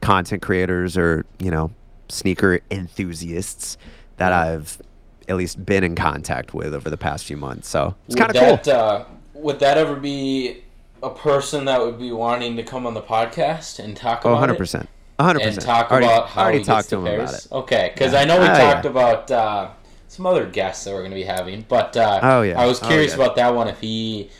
content 0.00 0.40
creators 0.42 0.96
or 0.96 1.24
you 1.38 1.50
know 1.50 1.70
sneaker 2.08 2.60
enthusiasts 2.70 3.76
that 4.16 4.32
I've 4.32 4.80
at 5.28 5.36
least 5.36 5.64
been 5.66 5.82
in 5.84 5.94
contact 5.94 6.54
with 6.54 6.72
over 6.74 6.88
the 6.88 6.96
past 6.96 7.24
few 7.24 7.36
months. 7.36 7.68
So 7.68 7.94
it's 8.06 8.14
kind 8.14 8.34
of 8.34 8.62
cool. 8.64 8.72
Uh, 8.74 9.04
would 9.34 9.58
that 9.60 9.76
ever 9.76 9.96
be 9.96 10.62
a 11.02 11.10
person 11.10 11.64
that 11.66 11.80
would 11.80 11.98
be 11.98 12.10
wanting 12.12 12.56
to 12.56 12.62
come 12.62 12.86
on 12.86 12.94
the 12.94 13.02
podcast 13.02 13.78
and 13.78 13.96
talk 13.96 14.20
Oh, 14.24 14.30
about 14.30 14.40
100 14.40 14.52
it? 14.54 14.58
percent, 14.58 14.88
100%. 15.18 15.46
and 15.46 15.60
talk 15.60 15.90
already, 15.90 16.06
about 16.06 16.28
how 16.28 16.42
already 16.44 16.58
he 16.58 16.64
talked 16.64 16.88
to 16.90 16.96
the 16.96 17.02
him 17.06 17.20
about 17.20 17.34
it. 17.34 17.48
Okay, 17.52 17.90
because 17.92 18.12
Yeah. 18.12 18.20
I 18.20 18.24
know 18.24 18.38
we 18.40 18.44
Oh, 18.46 18.48
talked 18.48 18.84
yeah. 18.84 18.90
about 18.90 19.30
uh, 19.30 19.68
some 20.08 20.24
other 20.26 20.46
guests 20.46 20.84
that 20.84 20.92
we're 20.92 21.00
going 21.00 21.10
to 21.10 21.16
be 21.16 21.24
having, 21.24 21.66
but 21.68 21.96
uh, 21.96 22.20
Oh, 22.22 22.42
yeah. 22.42 22.58
I 22.60 22.66
was 22.66 22.82
Oh, 22.82 22.86
curious 22.88 23.10
yeah. 23.16 23.22
about 23.24 23.36
that 23.36 23.54
one 23.54 23.68
if 23.68 23.80
he, 23.80 24.30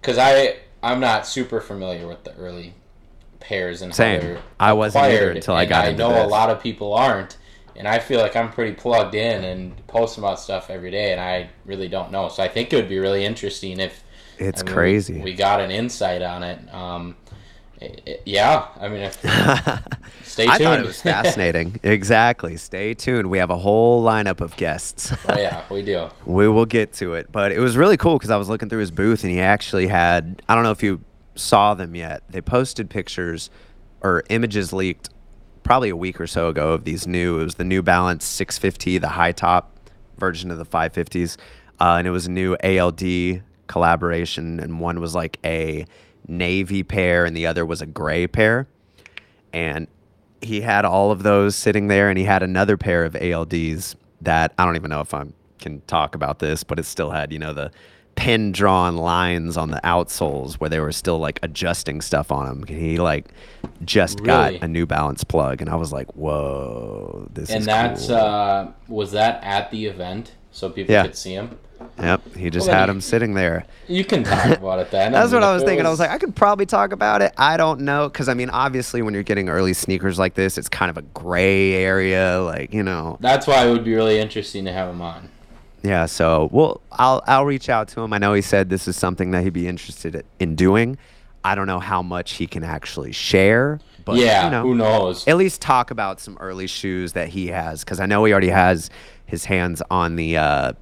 because 0.00 0.18
I 0.18 0.56
I'm 0.82 1.00
not 1.00 1.26
super 1.26 1.60
familiar 1.62 2.06
with 2.06 2.24
the 2.24 2.34
early 2.36 2.74
pairs 3.44 3.82
and 3.82 3.94
Same. 3.94 4.38
I 4.58 4.72
wasn't 4.72 5.04
either 5.04 5.30
until 5.30 5.54
I 5.54 5.64
got 5.66 5.84
I 5.86 5.92
know 5.92 6.24
a 6.24 6.26
lot 6.26 6.50
of 6.50 6.62
people 6.62 6.94
aren't. 6.94 7.36
And 7.76 7.88
I 7.88 7.98
feel 7.98 8.20
like 8.20 8.36
I'm 8.36 8.52
pretty 8.52 8.72
plugged 8.72 9.16
in 9.16 9.42
and 9.42 9.84
post 9.88 10.16
about 10.16 10.38
stuff 10.38 10.70
every 10.70 10.92
day, 10.92 11.10
and 11.10 11.20
I 11.20 11.50
really 11.64 11.88
don't 11.88 12.12
know. 12.12 12.28
So 12.28 12.40
I 12.42 12.46
think 12.48 12.72
it 12.72 12.76
would 12.76 12.88
be 12.88 12.98
really 13.00 13.24
interesting 13.24 13.80
if 13.80 14.04
It's 14.38 14.62
I 14.62 14.64
mean, 14.64 14.74
crazy. 14.74 15.14
We, 15.14 15.22
we 15.24 15.34
got 15.34 15.58
an 15.60 15.72
insight 15.72 16.22
on 16.22 16.44
it. 16.44 16.72
Um, 16.72 17.16
it- 17.80 18.00
it- 18.06 18.22
yeah, 18.26 18.66
I 18.80 18.86
mean, 18.88 19.00
if, 19.00 19.14
stay 20.22 20.44
tuned. 20.46 20.50
I 20.52 20.58
thought 20.58 20.78
it 20.80 20.86
was 20.86 21.02
fascinating. 21.14 21.80
exactly. 21.82 22.56
Stay 22.56 22.94
tuned. 22.94 23.28
We 23.28 23.38
have 23.38 23.50
a 23.50 23.58
whole 23.58 24.04
lineup 24.04 24.40
of 24.40 24.56
guests. 24.56 25.12
oh 25.28 25.36
yeah, 25.36 25.62
we 25.68 25.82
do. 25.82 26.08
we 26.26 26.46
will 26.46 26.66
get 26.66 26.92
to 26.94 27.14
it. 27.14 27.32
But 27.32 27.50
it 27.50 27.58
was 27.58 27.76
really 27.76 27.96
cool 27.96 28.16
because 28.18 28.30
I 28.30 28.36
was 28.36 28.48
looking 28.48 28.68
through 28.68 28.78
his 28.80 28.92
booth 28.92 29.24
and 29.24 29.32
he 29.32 29.40
actually 29.40 29.88
had, 29.88 30.42
I 30.48 30.54
don't 30.54 30.62
know 30.62 30.70
if 30.70 30.82
you 30.84 31.00
saw 31.34 31.74
them 31.74 31.94
yet. 31.94 32.22
They 32.28 32.40
posted 32.40 32.90
pictures 32.90 33.50
or 34.00 34.22
images 34.28 34.72
leaked 34.72 35.10
probably 35.62 35.88
a 35.88 35.96
week 35.96 36.20
or 36.20 36.26
so 36.26 36.48
ago 36.48 36.72
of 36.72 36.84
these 36.84 37.06
new, 37.06 37.40
it 37.40 37.44
was 37.44 37.54
the 37.54 37.64
New 37.64 37.82
Balance 37.82 38.24
650, 38.24 38.98
the 38.98 39.08
high 39.08 39.32
top 39.32 39.90
version 40.18 40.50
of 40.50 40.58
the 40.58 40.66
550s. 40.66 41.36
Uh, 41.80 41.96
and 41.98 42.06
it 42.06 42.10
was 42.10 42.26
a 42.26 42.30
new 42.30 42.54
ALD 42.62 43.42
collaboration. 43.66 44.60
And 44.60 44.78
one 44.78 45.00
was 45.00 45.14
like 45.14 45.38
a 45.44 45.86
navy 46.28 46.82
pair 46.82 47.24
and 47.24 47.36
the 47.36 47.46
other 47.46 47.64
was 47.66 47.82
a 47.82 47.86
gray 47.86 48.26
pair. 48.26 48.68
And 49.52 49.88
he 50.40 50.60
had 50.60 50.84
all 50.84 51.10
of 51.10 51.22
those 51.22 51.56
sitting 51.56 51.88
there 51.88 52.10
and 52.10 52.18
he 52.18 52.24
had 52.24 52.42
another 52.42 52.76
pair 52.76 53.04
of 53.04 53.14
ALDs 53.14 53.94
that 54.20 54.52
I 54.58 54.64
don't 54.64 54.76
even 54.76 54.90
know 54.90 55.00
if 55.00 55.14
I 55.14 55.24
can 55.58 55.80
talk 55.82 56.14
about 56.14 56.38
this, 56.38 56.62
but 56.62 56.78
it 56.78 56.84
still 56.84 57.10
had, 57.10 57.32
you 57.32 57.38
know, 57.38 57.52
the 57.52 57.70
pin 58.16 58.52
drawn 58.52 58.96
lines 58.96 59.56
on 59.56 59.70
the 59.70 59.80
outsoles 59.84 60.54
where 60.54 60.70
they 60.70 60.80
were 60.80 60.92
still 60.92 61.18
like 61.18 61.38
adjusting 61.42 62.00
stuff 62.00 62.30
on 62.32 62.46
them. 62.46 62.64
He 62.66 62.98
like 62.98 63.26
just 63.84 64.20
Really? 64.20 64.58
got 64.58 64.62
a 64.64 64.68
New 64.68 64.86
Balance 64.86 65.24
plug 65.24 65.60
and 65.60 65.68
I 65.70 65.74
was 65.76 65.92
like, 65.92 66.14
"Whoa, 66.14 67.28
this 67.32 67.50
And 67.50 67.60
is 67.60 67.66
that's 67.66 68.06
cool." 68.06 68.16
uh, 68.16 68.68
was 68.88 69.12
that 69.12 69.42
at 69.42 69.70
the 69.70 69.86
event 69.86 70.32
so 70.52 70.70
people 70.70 70.92
Yeah. 70.92 71.02
could 71.04 71.16
see 71.16 71.32
him. 71.34 71.58
Yep, 71.98 72.34
he 72.36 72.50
just 72.50 72.66
Well, 72.68 72.76
had 72.76 72.88
him 72.88 73.00
sitting 73.00 73.34
there. 73.34 73.66
You 73.88 74.04
can 74.04 74.24
talk 74.24 74.46
about 74.58 74.78
it 74.78 74.90
then. 74.90 75.12
That's 75.12 75.30
mean, 75.32 75.40
what 75.42 75.48
I 75.48 75.52
was 75.54 75.62
thinking. 75.64 75.84
I 75.84 75.90
was 75.90 75.98
like, 76.00 76.10
I 76.10 76.18
could 76.18 76.34
probably 76.34 76.64
talk 76.66 76.92
about 76.92 77.20
it. 77.20 77.32
I 77.36 77.56
don't 77.56 77.80
know, 77.80 78.08
because 78.08 78.28
I 78.28 78.34
mean, 78.34 78.48
obviously, 78.50 79.02
when 79.02 79.12
you're 79.12 79.22
getting 79.22 79.48
early 79.48 79.74
sneakers 79.74 80.18
like 80.18 80.34
this, 80.34 80.56
it's 80.56 80.68
kind 80.68 80.88
of 80.90 80.96
a 80.96 81.02
gray 81.02 81.74
area, 81.74 82.40
like 82.40 82.72
you 82.72 82.82
know. 82.82 83.18
that's 83.20 83.46
why 83.46 83.66
it 83.66 83.70
would 83.70 83.84
be 83.84 83.94
really 83.94 84.18
interesting 84.18 84.64
to 84.64 84.72
have 84.72 84.88
him 84.88 85.02
on. 85.02 85.28
Yeah, 85.84 86.06
so 86.06 86.48
well, 86.50 86.80
I'll 86.90 87.22
I'll 87.26 87.44
reach 87.44 87.68
out 87.68 87.88
to 87.88 88.00
him. 88.00 88.14
I 88.14 88.18
know 88.18 88.32
he 88.32 88.40
said 88.40 88.70
this 88.70 88.88
is 88.88 88.96
something 88.96 89.32
that 89.32 89.44
he'd 89.44 89.52
be 89.52 89.68
interested 89.68 90.24
in 90.40 90.56
doing. 90.56 90.96
I 91.44 91.54
don't 91.54 91.66
know 91.66 91.78
how 91.78 92.02
much 92.02 92.32
he 92.32 92.46
can 92.46 92.64
actually 92.64 93.12
share, 93.12 93.80
but 94.06 94.16
yeah, 94.16 94.46
you 94.46 94.50
know, 94.50 94.62
who 94.62 94.74
knows? 94.74 95.28
at 95.28 95.36
least 95.36 95.60
talk 95.60 95.90
about 95.90 96.20
some 96.20 96.38
early 96.40 96.66
shoes 96.66 97.12
that 97.12 97.28
he 97.28 97.48
has, 97.48 97.84
because 97.84 98.00
I 98.00 98.06
know 98.06 98.24
he 98.24 98.32
already 98.32 98.48
has 98.48 98.88
his 99.26 99.44
hands 99.44 99.82
on 99.90 100.16
the 100.16 100.38
uh, 100.38 100.72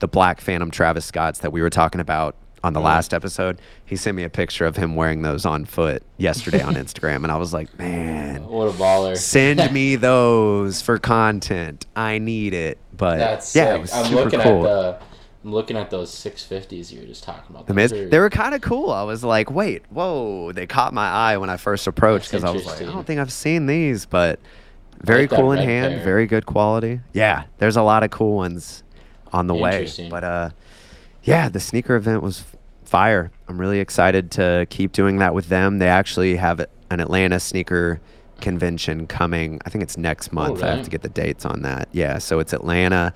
the 0.00 0.08
Black 0.08 0.38
Phantom 0.38 0.70
Travis 0.70 1.06
Scotts 1.06 1.38
that 1.38 1.50
we 1.50 1.62
were 1.62 1.70
talking 1.70 2.02
about 2.02 2.36
on 2.64 2.72
the 2.72 2.80
last 2.80 3.12
episode. 3.12 3.60
He 3.84 3.96
sent 3.96 4.16
me 4.16 4.22
a 4.22 4.30
picture 4.30 4.64
of 4.64 4.76
him 4.76 4.94
wearing 4.94 5.22
those 5.22 5.44
on 5.44 5.64
foot 5.64 6.02
yesterday 6.16 6.62
on 6.62 6.74
Instagram, 6.76 7.16
and 7.16 7.30
I 7.32 7.36
was 7.36 7.52
like, 7.52 7.76
man. 7.78 8.46
what 8.46 8.68
a 8.68 8.72
baller. 8.72 9.16
Send 9.16 9.72
me 9.72 9.96
those 9.96 10.80
for 10.82 10.98
content. 10.98 11.86
I 11.96 12.18
need 12.18 12.54
it. 12.54 12.78
But 12.96 13.18
That's 13.18 13.54
yeah, 13.56 13.64
sick. 13.64 13.76
it 13.76 13.80
was 13.80 13.92
I'm 13.92 14.04
super 14.06 14.24
looking 14.24 14.40
cool. 14.40 14.66
at 14.66 15.00
the. 15.00 15.06
I'm 15.44 15.52
looking 15.52 15.76
at 15.76 15.90
those 15.90 16.12
650s 16.12 16.92
you 16.92 17.00
were 17.00 17.06
just 17.06 17.24
talking 17.24 17.44
about. 17.50 17.66
Those 17.66 17.90
they 17.90 18.18
were 18.20 18.30
kind 18.30 18.54
of 18.54 18.60
cool. 18.60 18.92
I 18.92 19.02
was 19.02 19.24
like, 19.24 19.50
wait, 19.50 19.82
whoa! 19.90 20.52
They 20.52 20.68
caught 20.68 20.94
my 20.94 21.08
eye 21.08 21.36
when 21.36 21.50
I 21.50 21.56
first 21.56 21.88
approached 21.88 22.30
because 22.30 22.44
I 22.44 22.50
was 22.50 22.64
like, 22.64 22.80
I 22.80 22.84
don't 22.84 23.04
think 23.04 23.18
I've 23.18 23.32
seen 23.32 23.66
these, 23.66 24.06
but 24.06 24.38
very 25.00 25.26
like 25.26 25.30
cool 25.30 25.50
in 25.50 25.58
hand, 25.58 26.02
very 26.02 26.26
good 26.26 26.46
quality. 26.46 27.00
Yeah, 27.12 27.44
there's 27.58 27.76
a 27.76 27.82
lot 27.82 28.04
of 28.04 28.10
cool 28.12 28.36
ones 28.36 28.84
on 29.32 29.48
the 29.48 29.54
way. 29.54 29.88
But 30.08 30.22
uh, 30.22 30.50
yeah, 31.22 31.48
the 31.48 31.60
sneaker 31.60 31.96
event 31.96 32.22
was 32.22 32.44
fire. 32.84 33.30
I'm 33.48 33.60
really 33.60 33.80
excited 33.80 34.30
to 34.32 34.66
keep 34.70 34.92
doing 34.92 35.18
that 35.18 35.34
with 35.34 35.48
them. 35.48 35.78
They 35.78 35.88
actually 35.88 36.36
have 36.36 36.60
an 36.90 37.00
Atlanta 37.00 37.40
sneaker 37.40 38.00
convention 38.40 39.06
coming. 39.06 39.60
I 39.64 39.70
think 39.70 39.82
it's 39.82 39.96
next 39.96 40.32
month. 40.32 40.62
I 40.62 40.74
have 40.76 40.84
to 40.84 40.90
get 40.90 41.02
the 41.02 41.08
dates 41.08 41.44
on 41.44 41.62
that. 41.62 41.88
Yeah, 41.92 42.18
so 42.18 42.38
it's 42.38 42.52
Atlanta. 42.52 43.14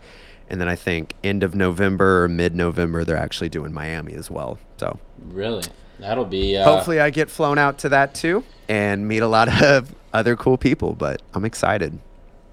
And 0.49 0.61
then 0.61 0.69
I 0.69 0.77
think 0.77 1.15
end 1.25 1.43
of 1.43 1.55
November 1.55 2.25
or 2.25 2.29
mid 2.29 2.55
November, 2.55 3.05
they're 3.05 3.17
actually 3.17 3.49
doing 3.49 3.73
Miami 3.73 4.15
as 4.15 4.31
well. 4.31 4.59
So 4.79 4.99
really. 5.29 5.65
That'll 5.99 6.25
be. 6.25 6.57
Uh, 6.57 6.65
hopefully 6.65 7.01
I 7.01 7.11
get 7.11 7.31
flown 7.31 7.59
out 7.59 7.79
to 7.79 7.89
that 7.89 8.15
too 8.15 8.45
and 8.69 9.09
meet 9.09 9.23
a 9.23 9.29
lot 9.29 9.63
of 9.63 9.95
other 10.13 10.37
cool 10.37 10.57
people. 10.57 10.95
But 10.95 11.23
I'm 11.35 11.45
excited. 11.45 11.99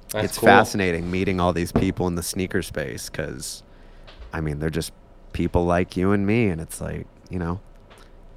that's 0.10 0.26
it's 0.26 0.38
cool. 0.38 0.48
fascinating 0.48 1.12
meeting 1.12 1.39
all 1.39 1.54
these 1.54 1.72
people 1.72 2.08
in 2.08 2.16
the 2.16 2.24
sneaker 2.24 2.62
space 2.62 3.10
because, 3.10 3.63
I 4.32 4.42
mean, 4.42 4.60
they're 4.60 4.70
just 4.70 4.92
people 5.34 5.65
like 5.65 5.98
you 5.98 6.12
and 6.12 6.26
me. 6.26 6.48
And 6.48 6.62
it's 6.62 6.80
like, 6.80 7.08
you 7.30 7.39
know, 7.39 7.60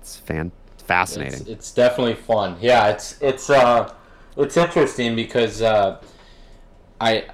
it's 0.01 0.17
fan- 0.17 0.53
fascinating. 0.79 1.41
It's, 1.41 1.49
it's 1.49 1.73
definitely 1.73 2.15
fun. 2.15 2.57
Yeah, 2.61 2.89
it's 2.89 3.21
it's 3.21 3.51
uh 3.51 3.93
it's 4.37 4.57
interesting 4.57 5.15
because 5.15 5.63
uh 5.63 6.01
I 7.01 7.27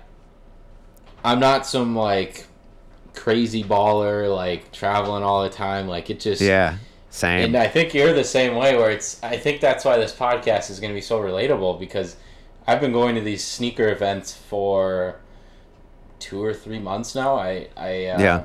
I'm 1.24 1.38
not 1.38 1.66
some 1.66 1.94
like 1.96 2.46
crazy 3.14 3.62
baller 3.62 4.34
like 4.34 4.72
traveling 4.72 5.22
all 5.22 5.42
the 5.42 5.50
time 5.50 5.86
like 5.86 6.08
it 6.08 6.18
just 6.18 6.40
yeah, 6.40 6.78
same. 7.10 7.44
and 7.44 7.56
I 7.56 7.68
think 7.68 7.92
you're 7.92 8.14
the 8.14 8.24
same 8.24 8.56
way 8.56 8.76
where 8.76 8.90
it's 8.90 9.22
I 9.22 9.36
think 9.36 9.60
that's 9.60 9.84
why 9.84 9.98
this 9.98 10.14
podcast 10.14 10.70
is 10.70 10.80
going 10.80 10.90
to 10.90 10.94
be 10.94 11.02
so 11.02 11.20
relatable 11.20 11.78
because 11.78 12.16
I've 12.66 12.80
been 12.80 12.92
going 12.92 13.14
to 13.16 13.20
these 13.20 13.44
sneaker 13.44 13.90
events 13.90 14.32
for 14.32 15.20
2 16.20 16.42
or 16.42 16.54
3 16.54 16.78
months 16.78 17.14
now. 17.14 17.36
I 17.36 17.68
I 17.76 18.06
uh, 18.06 18.20
Yeah. 18.20 18.44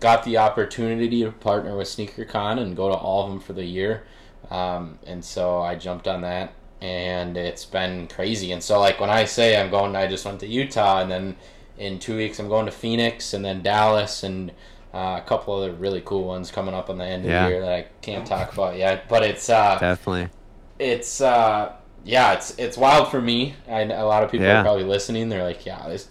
Got 0.00 0.24
the 0.24 0.38
opportunity 0.38 1.22
to 1.24 1.32
partner 1.32 1.76
with 1.76 1.88
SneakerCon 1.88 2.58
and 2.60 2.76
go 2.76 2.88
to 2.88 2.94
all 2.94 3.24
of 3.24 3.30
them 3.30 3.40
for 3.40 3.52
the 3.52 3.64
year. 3.64 4.04
Um, 4.50 4.98
and 5.06 5.24
so 5.24 5.60
I 5.60 5.74
jumped 5.74 6.06
on 6.08 6.20
that 6.22 6.52
and 6.80 7.36
it's 7.36 7.64
been 7.64 8.06
crazy. 8.06 8.52
And 8.52 8.62
so 8.62 8.78
like 8.80 9.00
when 9.00 9.10
I 9.10 9.24
say 9.24 9.60
I'm 9.60 9.70
going 9.70 9.96
I 9.96 10.06
just 10.06 10.24
went 10.24 10.40
to 10.40 10.46
Utah 10.46 11.00
and 11.02 11.10
then 11.10 11.36
in 11.76 11.98
2 11.98 12.16
weeks 12.16 12.38
I'm 12.38 12.48
going 12.48 12.66
to 12.66 12.72
Phoenix 12.72 13.34
and 13.34 13.44
then 13.44 13.62
Dallas 13.62 14.22
and 14.22 14.52
uh, 14.94 15.20
a 15.22 15.24
couple 15.26 15.54
other 15.54 15.72
really 15.72 16.00
cool 16.04 16.24
ones 16.24 16.50
coming 16.50 16.74
up 16.74 16.88
on 16.88 16.98
the 16.98 17.04
end 17.04 17.24
of 17.24 17.30
Yeah. 17.30 17.44
the 17.44 17.50
year 17.50 17.60
that 17.60 17.72
I 17.72 17.86
can't 18.00 18.26
talk 18.26 18.52
about 18.52 18.76
yet. 18.76 19.08
But 19.08 19.22
it's 19.24 19.50
uh, 19.50 19.78
Definitely. 19.78 20.28
it's 20.78 21.20
uh, 21.20 21.72
yeah, 22.04 22.32
it's 22.34 22.56
it's 22.58 22.76
wild 22.78 23.10
for 23.10 23.20
me. 23.20 23.54
I, 23.68 23.82
a 23.82 24.06
lot 24.06 24.22
of 24.22 24.30
people 24.30 24.46
Yeah. 24.46 24.60
are 24.60 24.62
probably 24.62 24.84
listening. 24.84 25.28
They're 25.28 25.44
like, 25.44 25.66
yeah, 25.66 25.86
this 25.88 26.08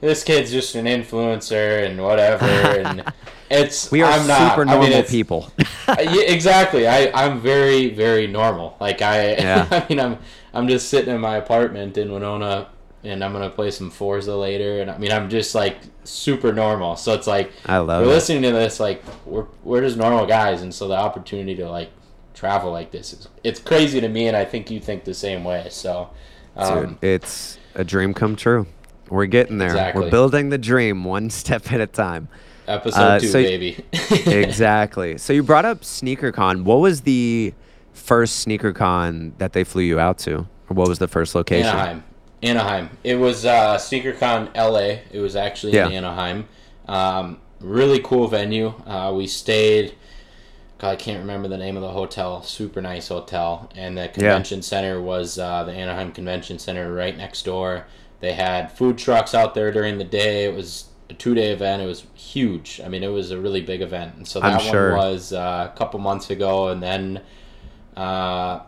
this 0.00 0.24
kid's 0.24 0.50
just 0.50 0.74
an 0.74 0.86
influencer 0.86 1.84
and 1.86 2.02
whatever. 2.02 2.44
And 2.44 3.04
it's 3.50 3.90
We 3.90 4.02
are 4.02 4.10
I'm 4.10 4.26
not. 4.26 4.50
super 4.50 4.62
I 4.68 4.78
mean, 4.78 4.90
normal 4.90 5.02
people. 5.04 5.52
yeah, 5.88 6.20
exactly. 6.22 6.86
I 6.88 7.10
I'm 7.14 7.40
very 7.40 7.90
very 7.90 8.26
normal. 8.26 8.76
Like 8.80 9.02
I 9.02 9.32
Yeah. 9.32 9.68
I 9.70 9.86
mean 9.88 10.00
I'm 10.00 10.18
I'm 10.52 10.68
just 10.68 10.88
sitting 10.88 11.14
in 11.14 11.20
my 11.20 11.36
apartment 11.36 11.96
in 11.98 12.12
Winona 12.12 12.68
and 13.04 13.24
I'm 13.24 13.32
gonna 13.32 13.50
play 13.50 13.70
some 13.70 13.90
Forza 13.90 14.34
later. 14.36 14.80
And 14.80 14.90
I 14.90 14.98
mean 14.98 15.12
I'm 15.12 15.28
just 15.28 15.54
like 15.54 15.78
super 16.04 16.52
normal. 16.52 16.96
So 16.96 17.12
it's 17.14 17.26
like 17.26 17.52
I 17.66 17.78
love 17.78 18.04
we're 18.04 18.10
it. 18.12 18.14
listening 18.14 18.42
to 18.42 18.52
this 18.52 18.80
like 18.80 19.02
we're 19.26 19.46
we're 19.62 19.82
just 19.82 19.96
normal 19.96 20.26
guys, 20.26 20.62
and 20.62 20.74
so 20.74 20.88
the 20.88 20.96
opportunity 20.96 21.54
to 21.56 21.68
like 21.70 21.90
travel 22.34 22.72
like 22.72 22.90
this 22.90 23.12
is 23.12 23.28
it's 23.44 23.60
crazy 23.60 24.00
to 24.00 24.08
me, 24.08 24.26
and 24.28 24.36
I 24.36 24.44
think 24.44 24.70
you 24.70 24.80
think 24.80 25.04
the 25.04 25.14
same 25.14 25.44
way. 25.44 25.66
So. 25.70 26.10
Um, 26.56 26.80
Dude, 27.00 27.04
it's 27.04 27.58
a 27.76 27.84
dream 27.84 28.12
come 28.12 28.34
true. 28.34 28.66
We're 29.10 29.26
getting 29.26 29.58
there. 29.58 29.68
Exactly. 29.68 30.04
We're 30.04 30.10
building 30.10 30.48
the 30.50 30.58
dream 30.58 31.04
one 31.04 31.30
step 31.40 31.70
at 31.72 31.80
a 31.80 31.86
time. 31.86 32.28
Episode 32.66 33.00
Uh, 33.00 33.18
two, 33.18 33.26
so- 33.28 33.42
baby. 33.42 33.84
exactly. 34.26 35.18
So 35.18 35.32
you 35.32 35.42
brought 35.42 35.64
up 35.64 35.80
SneakerCon. 35.80 36.62
What 36.64 36.76
was 36.76 37.02
the 37.02 37.52
first 37.92 38.46
SneakerCon 38.46 39.32
that 39.38 39.52
they 39.52 39.64
flew 39.64 39.82
you 39.82 39.98
out 39.98 40.18
to? 40.20 40.38
Or 40.68 40.74
what 40.74 40.88
was 40.88 40.98
the 40.98 41.08
first 41.08 41.34
location? 41.34 41.66
Anaheim. 41.66 42.04
Anaheim. 42.42 42.90
It 43.04 43.16
was 43.16 43.44
uh, 43.44 43.76
SneakerCon 43.76 44.54
LA. 44.56 45.00
It 45.10 45.20
was 45.20 45.36
actually 45.36 45.76
in 45.76 45.92
Anaheim. 45.92 46.48
Um, 46.86 47.38
really 47.60 48.00
cool 48.00 48.28
venue. 48.28 48.68
Uh, 48.86 49.12
we 49.14 49.26
stayed. 49.26 49.94
God, 50.78 50.90
I 50.92 50.96
can't 50.96 51.18
remember 51.20 51.46
the 51.48 51.58
name 51.58 51.76
of 51.76 51.82
the 51.82 51.90
hotel. 51.90 52.42
Super 52.42 52.80
nice 52.80 53.08
hotel, 53.08 53.68
and 53.74 53.98
the 53.98 54.08
convention 54.08 54.62
center 54.62 54.98
was 55.02 55.38
uh, 55.38 55.64
the 55.64 55.72
Anaheim 55.72 56.10
Convention 56.12 56.58
Center 56.58 56.92
right 56.94 57.14
next 57.16 57.44
door. 57.44 57.84
They 58.20 58.32
had 58.34 58.70
food 58.72 58.98
trucks 58.98 59.34
out 59.34 59.54
there 59.54 59.72
during 59.72 59.98
the 59.98 60.04
day. 60.04 60.44
It 60.44 60.54
was 60.54 60.86
a 61.08 61.14
two 61.14 61.34
day 61.34 61.52
event. 61.52 61.82
It 61.82 61.86
was 61.86 62.04
huge. 62.14 62.80
I 62.84 62.88
mean, 62.88 63.02
it 63.02 63.08
was 63.08 63.30
a 63.30 63.38
really 63.40 63.60
big 63.62 63.80
event. 63.82 64.14
And 64.16 64.28
so 64.28 64.40
I'm 64.40 64.52
that 64.52 64.62
sure. 64.62 64.90
one 64.96 64.98
was 64.98 65.32
uh, 65.32 65.70
a 65.72 65.76
couple 65.76 65.98
months 66.00 66.30
ago, 66.30 66.68
and 66.68 66.82
then 66.82 67.22
uh, 67.96 68.60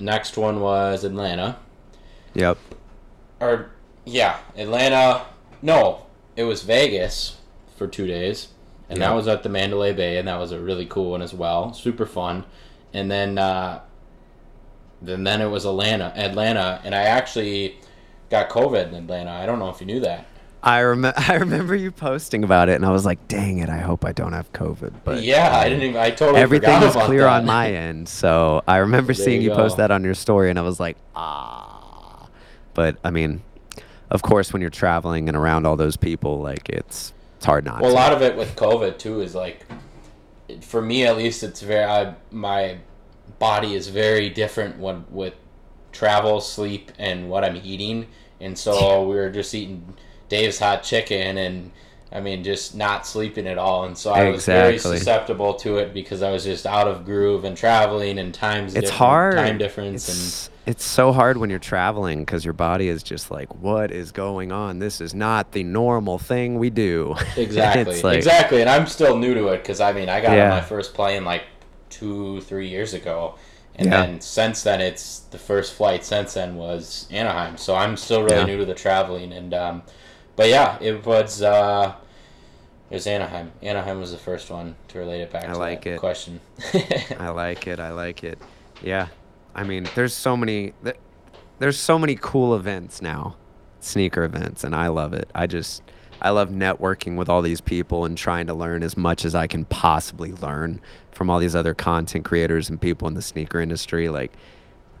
next 0.00 0.36
one 0.36 0.60
was 0.60 1.04
Atlanta. 1.04 1.56
Yep. 2.34 2.58
Or 3.40 3.70
yeah, 4.04 4.38
Atlanta. 4.56 5.26
No, 5.62 6.06
it 6.36 6.44
was 6.44 6.62
Vegas 6.62 7.38
for 7.76 7.86
two 7.86 8.06
days, 8.06 8.48
and 8.88 8.98
Yeah. 8.98 9.08
that 9.08 9.14
was 9.14 9.28
at 9.28 9.42
the 9.42 9.48
Mandalay 9.48 9.92
Bay, 9.92 10.18
and 10.18 10.26
that 10.28 10.38
was 10.38 10.52
a 10.52 10.60
really 10.60 10.86
cool 10.86 11.12
one 11.12 11.22
as 11.22 11.32
well. 11.32 11.72
Super 11.72 12.06
fun. 12.06 12.44
And 12.92 13.10
then 13.10 13.38
uh, 13.38 13.80
then 15.02 15.24
then 15.24 15.40
it 15.40 15.48
was 15.48 15.64
Atlanta, 15.64 16.12
Atlanta, 16.16 16.80
and 16.84 16.94
I 16.94 17.02
actually 17.02 17.78
got 18.30 18.48
COVID 18.48 18.88
in 18.88 18.94
Atlanta. 18.94 19.30
I 19.30 19.46
don't 19.46 19.58
know 19.58 19.70
if 19.70 19.80
you 19.80 19.86
knew 19.86 20.00
that. 20.00 20.26
I 20.62 20.80
remember. 20.80 21.18
I 21.28 21.34
remember 21.34 21.74
you 21.74 21.92
posting 21.92 22.42
about 22.44 22.68
it, 22.68 22.74
and 22.74 22.84
I 22.84 22.90
was 22.90 23.04
like, 23.04 23.28
"Dang 23.28 23.58
it! 23.58 23.68
I 23.68 23.78
hope 23.78 24.04
I 24.04 24.12
don't 24.12 24.32
have 24.32 24.52
COVID." 24.52 24.92
But 25.04 25.22
yeah, 25.22 25.56
I 25.56 25.68
didn't 25.68 25.84
even. 25.84 25.96
I 25.96 26.10
totally 26.10 26.40
everything 26.40 26.80
was 26.80 26.94
clear 26.94 27.22
that. 27.22 27.40
on 27.40 27.46
my 27.46 27.70
end. 27.70 28.08
So 28.08 28.62
I 28.66 28.78
remember 28.78 29.12
There 29.12 29.24
seeing 29.24 29.42
you 29.42 29.50
you 29.50 29.56
post 29.56 29.76
that 29.76 29.90
on 29.90 30.02
your 30.04 30.14
story, 30.14 30.50
and 30.50 30.58
I 30.58 30.62
was 30.62 30.80
like, 30.80 30.96
"Ah." 31.14 32.28
But 32.74 32.98
I 33.04 33.10
mean, 33.10 33.42
of 34.10 34.22
course, 34.22 34.52
when 34.52 34.60
you're 34.60 34.70
traveling 34.70 35.28
and 35.28 35.36
around 35.36 35.66
all 35.66 35.76
those 35.76 35.96
people, 35.96 36.40
like 36.40 36.68
it's 36.68 37.12
it's 37.36 37.46
hard 37.46 37.64
not. 37.64 37.80
Well, 37.80 37.92
a 37.92 37.94
lot 37.94 38.12
of 38.12 38.22
it 38.22 38.36
with 38.36 38.56
COVID 38.56 38.98
too 38.98 39.20
is 39.20 39.34
like, 39.34 39.66
for 40.62 40.82
me 40.82 41.04
at 41.04 41.16
least, 41.16 41.42
it's 41.42 41.60
very 41.60 41.84
I, 41.84 42.14
my 42.30 42.78
body 43.38 43.74
is 43.74 43.88
very 43.88 44.30
different 44.30 44.78
when 44.78 45.04
with 45.10 45.34
travel, 45.96 46.40
sleep, 46.40 46.92
and 46.98 47.28
what 47.30 47.44
I'm 47.44 47.56
eating, 47.64 48.06
and 48.40 48.56
so 48.58 49.02
we 49.08 49.16
were 49.16 49.30
just 49.30 49.54
eating 49.54 49.94
Dave's 50.28 50.58
hot 50.58 50.82
chicken 50.82 51.38
and. 51.38 51.70
I 52.12 52.20
mean, 52.20 52.44
just 52.44 52.76
not 52.76 53.04
sleeping 53.04 53.48
at 53.48 53.58
all, 53.58 53.84
and 53.84 53.98
so 53.98 54.12
I 54.12 54.30
was 54.30 54.46
very 54.46 54.78
susceptible 54.78 55.54
to 55.54 55.78
it 55.78 55.92
because 55.92 56.22
I 56.22 56.30
was 56.30 56.44
just 56.44 56.64
out 56.64 56.86
of 56.86 57.04
groove 57.04 57.44
and 57.44 57.56
traveling 57.56 58.20
and 58.20 58.32
times. 58.32 58.76
it's 58.76 58.88
hard. 58.90 59.34
time 59.34 59.58
difference 59.58 60.08
and 60.08 60.16
It's, 60.16 60.50
it's 60.66 60.84
so 60.84 61.12
hard 61.12 61.36
when 61.36 61.50
you're 61.50 61.58
traveling 61.58 62.20
because 62.20 62.44
your 62.44 62.54
body 62.54 62.88
is 62.88 63.02
just 63.02 63.32
like, 63.32 63.52
"What 63.56 63.90
is 63.90 64.12
going 64.12 64.52
on? 64.52 64.78
This 64.78 65.00
is 65.00 65.14
not 65.14 65.50
the 65.50 65.64
normal 65.64 66.16
thing 66.18 66.60
we 66.60 66.70
do." 66.70 67.16
Exactly. 67.36 68.00
Like- 68.00 68.16
exactly. 68.16 68.60
And 68.60 68.70
I'm 68.70 68.86
still 68.86 69.18
new 69.18 69.34
to 69.34 69.48
it 69.48 69.58
because 69.62 69.80
I 69.80 69.92
mean 69.92 70.08
I 70.08 70.20
got 70.20 70.36
Yeah. 70.36 70.44
on 70.44 70.50
my 70.50 70.60
first 70.60 70.94
plane 70.94 71.24
like 71.24 71.42
two, 71.90 72.40
three 72.42 72.68
years 72.68 72.94
ago, 72.94 73.34
and 73.76 73.86
Yeah. 73.86 74.06
then 74.06 74.20
since 74.20 74.62
then 74.62 74.80
it's 74.80 75.20
the 75.20 75.38
first 75.38 75.74
flight 75.74 76.04
since 76.04 76.34
then 76.34 76.56
was 76.56 77.06
Anaheim. 77.10 77.56
So 77.56 77.74
I'm 77.76 77.96
still 77.96 78.22
really 78.22 78.36
Yeah. 78.36 78.46
new 78.46 78.58
to 78.58 78.64
the 78.64 78.74
traveling, 78.74 79.32
and 79.32 79.54
um, 79.54 79.82
but 80.34 80.48
yeah, 80.48 80.78
it 80.80 81.04
was 81.06 81.42
uh, 81.42 81.94
it 82.90 82.94
was 82.94 83.06
Anaheim. 83.06 83.52
Anaheim 83.62 84.00
was 84.00 84.12
the 84.12 84.18
first 84.18 84.50
one 84.50 84.76
to 84.88 84.98
relate 84.98 85.20
it 85.22 85.32
back 85.32 85.44
I 85.44 85.52
to 85.52 85.58
like 85.58 85.84
that 85.84 85.90
it. 85.92 86.00
question. 86.00 86.40
I 87.18 87.28
like 87.30 87.66
it. 87.66 87.80
I 87.80 87.90
like 87.92 88.24
it. 88.24 88.38
Yeah. 88.80 89.08
I 89.54 89.64
mean, 89.64 89.90
there's 89.94 90.14
so 90.14 90.36
many 90.36 90.74
there's 91.58 91.78
so 91.78 91.98
many 91.98 92.16
cool 92.16 92.54
events 92.54 93.00
now. 93.02 93.36
Sneaker 93.80 94.24
events 94.24 94.64
and 94.64 94.74
I 94.74 94.88
love 94.88 95.12
it. 95.12 95.30
I 95.34 95.46
just 95.46 95.82
I 96.20 96.30
love 96.30 96.50
networking 96.50 97.16
with 97.16 97.28
all 97.28 97.42
these 97.42 97.60
people 97.60 98.04
and 98.04 98.16
trying 98.16 98.46
to 98.46 98.54
learn 98.54 98.82
as 98.82 98.96
much 98.96 99.24
as 99.24 99.34
I 99.34 99.46
can 99.46 99.64
possibly 99.64 100.32
learn 100.32 100.80
from 101.12 101.30
all 101.30 101.38
these 101.38 101.54
other 101.54 101.74
content 101.74 102.24
creators 102.24 102.68
and 102.68 102.80
people 102.80 103.08
in 103.08 103.14
the 103.14 103.22
sneaker 103.22 103.60
industry. 103.60 104.08
Like 104.08 104.32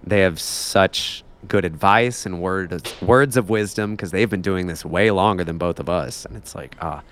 they 0.04 0.20
have 0.20 0.40
such 0.40 1.24
good 1.46 1.64
advice 1.64 2.26
and 2.26 2.40
word 2.40 2.88
words 3.02 3.36
of 3.36 3.50
wisdom 3.50 3.92
because 3.92 4.10
they've 4.10 4.30
been 4.30 4.42
doing 4.42 4.66
this 4.66 4.84
way 4.84 5.10
longer 5.10 5.44
than 5.44 5.58
both 5.58 5.78
of 5.78 5.88
us. 5.88 6.24
And 6.24 6.36
it's 6.36 6.54
like 6.54 6.76
ah 6.80 7.02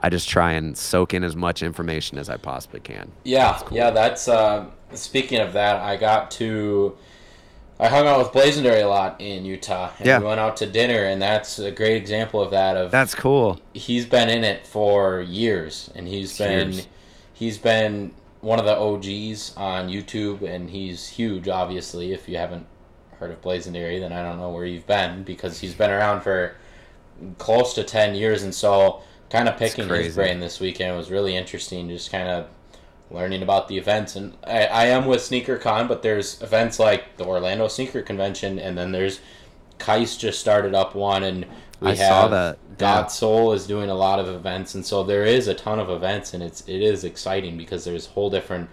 I 0.00 0.10
just 0.10 0.28
try 0.28 0.52
and 0.52 0.76
soak 0.76 1.14
in 1.14 1.24
as 1.24 1.36
much 1.36 1.62
information 1.62 2.18
as 2.18 2.28
I 2.28 2.36
possibly 2.36 2.80
can. 2.80 3.10
Yeah, 3.22 3.60
yeah, 3.70 3.90
that's 3.90 4.28
uh, 4.28 4.66
speaking 4.92 5.40
of 5.40 5.52
that, 5.54 5.76
I 5.76 5.96
got 5.96 6.30
to 6.32 6.96
I 7.80 7.88
hung 7.88 8.06
out 8.06 8.18
with 8.18 8.28
Blazendary 8.28 8.82
a 8.82 8.86
lot 8.86 9.20
in 9.20 9.44
Utah. 9.44 9.90
And 9.98 10.06
Yeah. 10.06 10.18
we 10.20 10.26
went 10.26 10.38
out 10.40 10.56
to 10.58 10.66
dinner 10.66 11.04
and 11.04 11.20
that's 11.20 11.58
a 11.58 11.70
great 11.70 11.96
example 11.96 12.40
of 12.40 12.50
that 12.52 12.76
of 12.76 12.90
That's 12.90 13.14
cool. 13.14 13.58
he's 13.72 14.06
been 14.06 14.28
in 14.28 14.44
it 14.44 14.66
for 14.66 15.20
years 15.20 15.90
and 15.94 16.06
he's 16.06 16.38
been 16.38 16.72
Years. 16.72 16.86
he's 17.32 17.58
been 17.58 18.12
one 18.40 18.58
of 18.60 18.64
the 18.64 18.76
OGs 18.76 19.54
on 19.56 19.88
YouTube 19.88 20.42
and 20.42 20.70
he's 20.70 21.08
huge 21.08 21.48
obviously 21.48 22.12
if 22.12 22.28
you 22.28 22.36
haven't 22.36 22.66
heard 23.18 23.30
of 23.32 23.42
Blazendary 23.42 23.98
then 24.00 24.12
I 24.12 24.22
don't 24.22 24.38
know 24.38 24.50
where 24.50 24.66
you've 24.66 24.86
been 24.86 25.24
because 25.24 25.58
he's 25.60 25.74
been 25.74 25.90
around 25.90 26.20
for 26.20 26.54
close 27.38 27.74
to 27.74 27.82
10 27.84 28.14
years 28.14 28.42
and 28.44 28.54
so 28.54 29.00
kind 29.30 29.48
of 29.48 29.56
picking 29.56 29.88
his 29.88 30.14
brain 30.14 30.38
this 30.40 30.60
weekend 30.60 30.96
was 30.96 31.10
really 31.10 31.34
interesting 31.34 31.88
just 31.88 32.12
kind 32.12 32.28
of 32.28 32.46
learning 33.14 33.42
about 33.42 33.68
the 33.68 33.78
events 33.78 34.16
and 34.16 34.36
I, 34.46 34.64
I 34.66 34.84
am 34.86 35.06
with 35.06 35.20
SneakerCon 35.20 35.88
but 35.88 36.02
there's 36.02 36.40
events 36.42 36.78
like 36.78 37.16
the 37.16 37.24
Orlando 37.24 37.68
Sneaker 37.68 38.02
Convention 38.02 38.58
and 38.58 38.76
then 38.76 38.92
there's 38.92 39.20
Kais 39.78 40.16
just 40.16 40.40
started 40.40 40.74
up 40.74 40.94
one 40.94 41.22
and 41.24 41.46
we 41.80 41.90
I 41.90 41.94
have 41.94 42.08
saw 42.08 42.28
that, 42.28 42.58
God 42.78 43.00
yeah. 43.02 43.06
Soul 43.06 43.52
is 43.52 43.66
doing 43.66 43.90
a 43.90 43.94
lot 43.94 44.18
of 44.18 44.28
events 44.28 44.74
and 44.74 44.84
so 44.84 45.02
there 45.02 45.24
is 45.24 45.48
a 45.48 45.54
ton 45.54 45.78
of 45.78 45.90
events 45.90 46.34
and 46.34 46.42
it's 46.42 46.62
it 46.68 46.82
is 46.82 47.04
exciting 47.04 47.56
because 47.56 47.84
there's 47.84 48.06
a 48.06 48.10
whole 48.10 48.30
different 48.30 48.68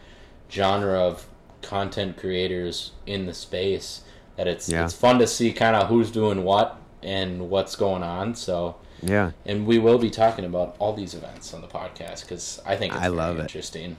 genre 0.52 1.00
of 1.00 1.28
content 1.62 2.18
creators 2.18 2.92
in 3.06 3.26
the 3.26 3.34
space 3.34 4.02
that 4.36 4.48
it's 4.48 4.68
Yeah. 4.70 4.86
it's 4.86 4.94
fun 4.94 5.20
to 5.20 5.28
see 5.28 5.54
kind 5.54 5.76
of 5.76 5.88
who's 5.90 6.10
doing 6.12 6.44
what 6.44 6.78
and 7.04 7.50
what's 7.50 7.76
going 7.76 8.04
on 8.04 8.36
so 8.36 8.76
Yeah. 9.04 9.32
and 9.46 9.66
we 9.66 9.78
will 9.80 9.98
be 9.98 10.10
talking 10.10 10.46
about 10.46 10.76
all 10.80 10.94
these 10.94 11.14
events 11.14 11.54
on 11.54 11.62
the 11.62 11.68
podcast 11.68 12.22
because 12.22 12.62
I 12.66 12.76
think 12.76 12.94
it's 12.94 13.02
I 13.04 13.08
love 13.08 13.38
it. 13.38 13.42
interesting. 13.42 13.98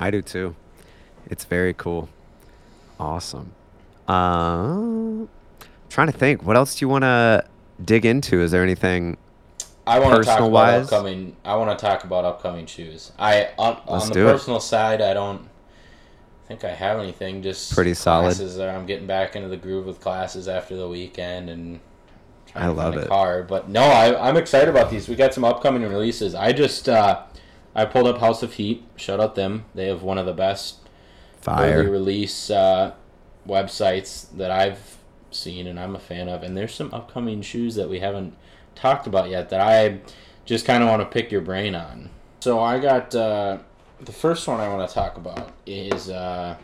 I 0.00 0.10
do 0.10 0.22
too. 0.22 0.56
It's 1.26 1.44
very 1.44 1.74
cool. 1.74 2.08
Awesome. 2.98 3.52
Uh, 4.08 5.26
trying 5.90 6.06
to 6.06 6.12
think. 6.12 6.42
What 6.42 6.56
else 6.56 6.76
do 6.76 6.84
you 6.84 6.88
want 6.88 7.02
to 7.02 7.44
dig 7.84 8.06
into? 8.06 8.40
Is 8.40 8.50
there 8.50 8.62
anything? 8.62 9.18
I 9.86 9.98
want 9.98 10.16
to 10.16 10.24
talk 10.24 10.40
about 10.40 10.82
upcoming. 10.82 11.36
I 11.44 11.54
want 11.56 11.78
to 11.78 11.86
talk 11.86 12.04
about 12.04 12.24
upcoming 12.24 12.64
shoes. 12.64 13.12
I 13.18 13.50
on, 13.58 13.80
on 13.86 14.08
the 14.08 14.14
do 14.14 14.26
it. 14.26 14.32
personal 14.32 14.58
side, 14.58 15.02
I 15.02 15.12
don't 15.12 15.46
think 16.48 16.64
I 16.64 16.70
have 16.70 16.98
anything. 16.98 17.42
Just 17.42 17.74
Pretty 17.74 17.94
solid. 17.94 18.34
That 18.36 18.74
I'm 18.74 18.86
getting 18.86 19.06
back 19.06 19.36
into 19.36 19.48
the 19.48 19.56
groove 19.56 19.84
with 19.84 20.00
classes 20.00 20.48
after 20.48 20.76
the 20.76 20.88
weekend 20.88 21.50
and. 21.50 21.80
I 22.52 22.66
love 22.66 22.96
it. 22.96 23.06
Car, 23.06 23.44
but 23.44 23.68
no, 23.68 23.82
I, 23.82 24.28
I'm 24.28 24.36
excited 24.36 24.68
about 24.68 24.90
these. 24.90 25.08
We 25.08 25.14
got 25.14 25.32
some 25.32 25.44
upcoming 25.44 25.82
releases. 25.82 26.34
I 26.34 26.52
just 26.52 26.88
uh, 26.88 27.22
I 27.74 27.84
pulled 27.84 28.06
up 28.06 28.18
House 28.18 28.42
of 28.42 28.54
Heat. 28.54 28.84
Shout 28.96 29.20
out 29.20 29.34
them. 29.34 29.64
They 29.74 29.86
have 29.86 30.02
one 30.02 30.18
of 30.18 30.26
the 30.26 30.32
best 30.32 30.76
early 31.46 31.86
release 31.90 32.50
uh, 32.50 32.92
websites 33.46 34.26
that 34.36 34.50
I've 34.50 34.98
seen 35.30 35.66
and 35.66 35.78
I'm 35.78 35.94
a 35.94 36.00
fan 36.00 36.28
of. 36.28 36.42
And 36.42 36.56
there's 36.56 36.74
some 36.74 36.92
upcoming 36.92 37.42
shoes 37.42 37.74
that 37.76 37.88
we 37.88 38.00
haven't 38.00 38.36
talked 38.74 39.06
about 39.06 39.30
yet 39.30 39.50
that 39.50 39.60
I 39.60 40.00
just 40.44 40.64
kind 40.64 40.82
of 40.82 40.88
want 40.88 41.02
to 41.02 41.06
pick 41.06 41.30
your 41.30 41.40
brain 41.40 41.74
on. 41.74 42.10
So 42.40 42.60
I 42.60 42.78
got 42.78 43.14
uh, 43.14 43.58
the 44.00 44.12
first 44.12 44.46
one 44.48 44.60
I 44.60 44.68
want 44.68 44.88
to 44.88 44.94
talk 44.94 45.16
about 45.16 45.52
is 45.66 46.08
uh, 46.08 46.56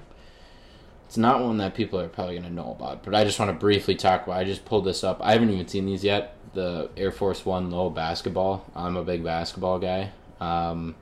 it's 1.07 1.17
not 1.17 1.43
one 1.43 1.59
that 1.59 1.75
people 1.75 2.01
are 2.01 2.09
probably 2.09 2.35
going 2.35 2.49
to 2.49 2.53
know 2.53 2.73
about, 2.73 3.05
but 3.05 3.15
I 3.15 3.25
just 3.25 3.39
want 3.39 3.51
to 3.51 3.57
briefly 3.57 3.95
talk 3.95 4.27
about. 4.27 4.39
I 4.39 4.45
just 4.45 4.65
pulled 4.65 4.85
this 4.85 5.05
up. 5.05 5.21
I 5.23 5.33
haven't 5.33 5.51
even 5.51 5.69
seen 5.69 5.87
these 5.87 6.03
yet. 6.03 6.35
The 6.55 6.91
Air 6.97 7.13
Force 7.13 7.45
One 7.45 7.71
low 7.71 7.91
basketball. 7.91 8.65
I'm 8.75 8.97
a 8.97 9.05
big 9.05 9.23
basketball 9.23 9.79
guy. 9.79 10.13
Um, 10.41 10.95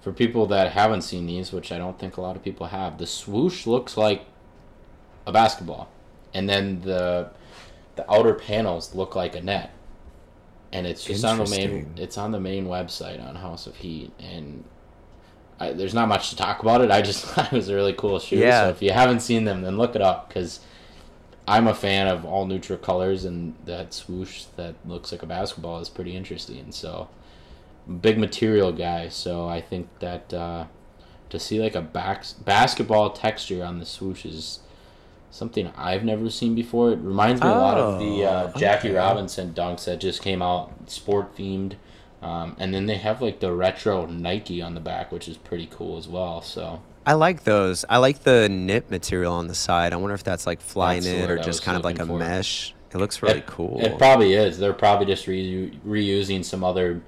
for 0.00 0.12
people 0.12 0.46
that 0.46 0.72
haven't 0.72 1.02
seen 1.02 1.26
these, 1.26 1.52
which 1.52 1.70
I 1.72 1.78
don't 1.78 1.98
think 1.98 2.16
a 2.16 2.20
lot 2.20 2.36
of 2.36 2.42
people 2.42 2.66
have, 2.68 2.98
the 2.98 3.06
swoosh 3.06 3.66
looks 3.66 3.96
like 3.96 4.24
a 5.26 5.32
basketball, 5.32 5.88
and 6.32 6.48
then 6.48 6.80
the 6.82 7.30
the 7.96 8.10
outer 8.10 8.34
panels 8.34 8.94
look 8.94 9.14
like 9.14 9.36
a 9.36 9.42
net, 9.42 9.72
and 10.72 10.86
it's 10.86 11.04
just 11.04 11.24
on 11.24 11.38
the 11.38 11.46
main. 11.46 11.92
It's 11.96 12.16
on 12.16 12.30
the 12.30 12.40
main 12.40 12.66
website 12.66 13.22
on 13.26 13.36
House 13.36 13.66
of 13.66 13.76
Heat, 13.76 14.12
and 14.18 14.64
I, 15.58 15.72
there's 15.72 15.94
not 15.94 16.08
much 16.08 16.30
to 16.30 16.36
talk 16.36 16.62
about 16.62 16.80
it. 16.80 16.90
I 16.90 17.02
just 17.02 17.24
thought 17.26 17.52
it 17.52 17.56
was 17.56 17.68
a 17.68 17.74
really 17.74 17.92
cool 17.92 18.18
shoe. 18.18 18.38
Yeah. 18.38 18.64
So 18.64 18.68
if 18.70 18.82
you 18.82 18.92
haven't 18.92 19.20
seen 19.20 19.44
them, 19.44 19.60
then 19.62 19.76
look 19.76 19.94
it 19.94 20.02
up 20.02 20.28
because 20.28 20.60
I'm 21.46 21.66
a 21.66 21.74
fan 21.74 22.06
of 22.06 22.24
all 22.24 22.46
neutral 22.46 22.78
colors, 22.78 23.26
and 23.26 23.54
that 23.66 23.92
swoosh 23.92 24.44
that 24.56 24.76
looks 24.86 25.12
like 25.12 25.22
a 25.22 25.26
basketball 25.26 25.78
is 25.80 25.90
pretty 25.90 26.16
interesting. 26.16 26.72
So 26.72 27.08
big 27.90 28.18
material 28.18 28.72
guy, 28.72 29.08
so 29.08 29.48
I 29.48 29.60
think 29.60 29.88
that 30.00 30.32
uh, 30.32 30.66
to 31.30 31.38
see 31.38 31.60
like 31.60 31.74
a 31.74 31.82
back 31.82 32.24
basketball 32.44 33.10
texture 33.10 33.64
on 33.64 33.78
the 33.78 33.86
swoosh 33.86 34.24
is 34.24 34.60
something 35.30 35.70
I've 35.76 36.04
never 36.04 36.28
seen 36.30 36.54
before. 36.54 36.92
It 36.92 36.98
reminds 36.98 37.40
me 37.40 37.48
a 37.48 37.52
lot 37.52 37.78
of 37.78 37.98
the 38.00 38.24
uh, 38.24 38.52
Oh, 38.54 38.58
Jackie 38.58 38.88
okay. 38.88 38.96
Robinson 38.96 39.52
dunks 39.54 39.84
that 39.84 40.00
just 40.00 40.22
came 40.22 40.42
out, 40.42 40.72
sport 40.90 41.36
themed. 41.36 41.74
Um, 42.22 42.54
and 42.58 42.74
then 42.74 42.84
they 42.86 42.96
have 42.98 43.22
like 43.22 43.40
the 43.40 43.52
retro 43.52 44.04
Nike 44.06 44.60
on 44.60 44.74
the 44.74 44.80
back, 44.80 45.10
which 45.10 45.26
is 45.28 45.36
pretty 45.38 45.66
cool 45.70 45.96
as 45.96 46.06
well. 46.06 46.42
So 46.42 46.82
I 47.06 47.14
like 47.14 47.44
those. 47.44 47.84
I 47.88 47.96
like 47.96 48.24
the 48.24 48.48
knit 48.48 48.90
material 48.90 49.32
on 49.32 49.46
the 49.46 49.54
side. 49.54 49.92
I 49.92 49.96
wonder 49.96 50.14
if 50.14 50.22
that's 50.24 50.46
like 50.46 50.60
fly 50.60 50.94
That's 50.96 51.06
knit 51.06 51.30
or 51.30 51.38
just 51.38 51.62
kind 51.62 51.78
of 51.78 51.84
like 51.84 51.98
a 51.98 52.06
for. 52.06 52.18
mesh. 52.18 52.74
It 52.92 52.98
looks 52.98 53.22
really 53.22 53.38
it, 53.38 53.46
cool. 53.46 53.80
It 53.80 53.96
probably 53.98 54.34
is. 54.34 54.58
They're 54.58 54.72
probably 54.72 55.06
just 55.06 55.26
reu- 55.26 55.78
reusing 55.86 56.44
some 56.44 56.62
other 56.64 57.00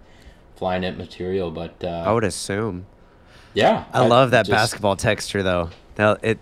fly 0.63 0.79
knit 0.79 0.97
material, 0.97 1.51
but 1.51 1.75
uh, 1.83 2.05
I 2.07 2.13
would 2.13 2.23
assume. 2.23 2.87
yeah, 3.53 3.85
I 3.93 4.07
love 4.07 4.31
that 4.31 4.47
just- 4.47 4.51
basketball 4.57 4.95
texture 4.95 5.43
though. 5.43 5.71
Now 5.99 6.19
it 6.23 6.39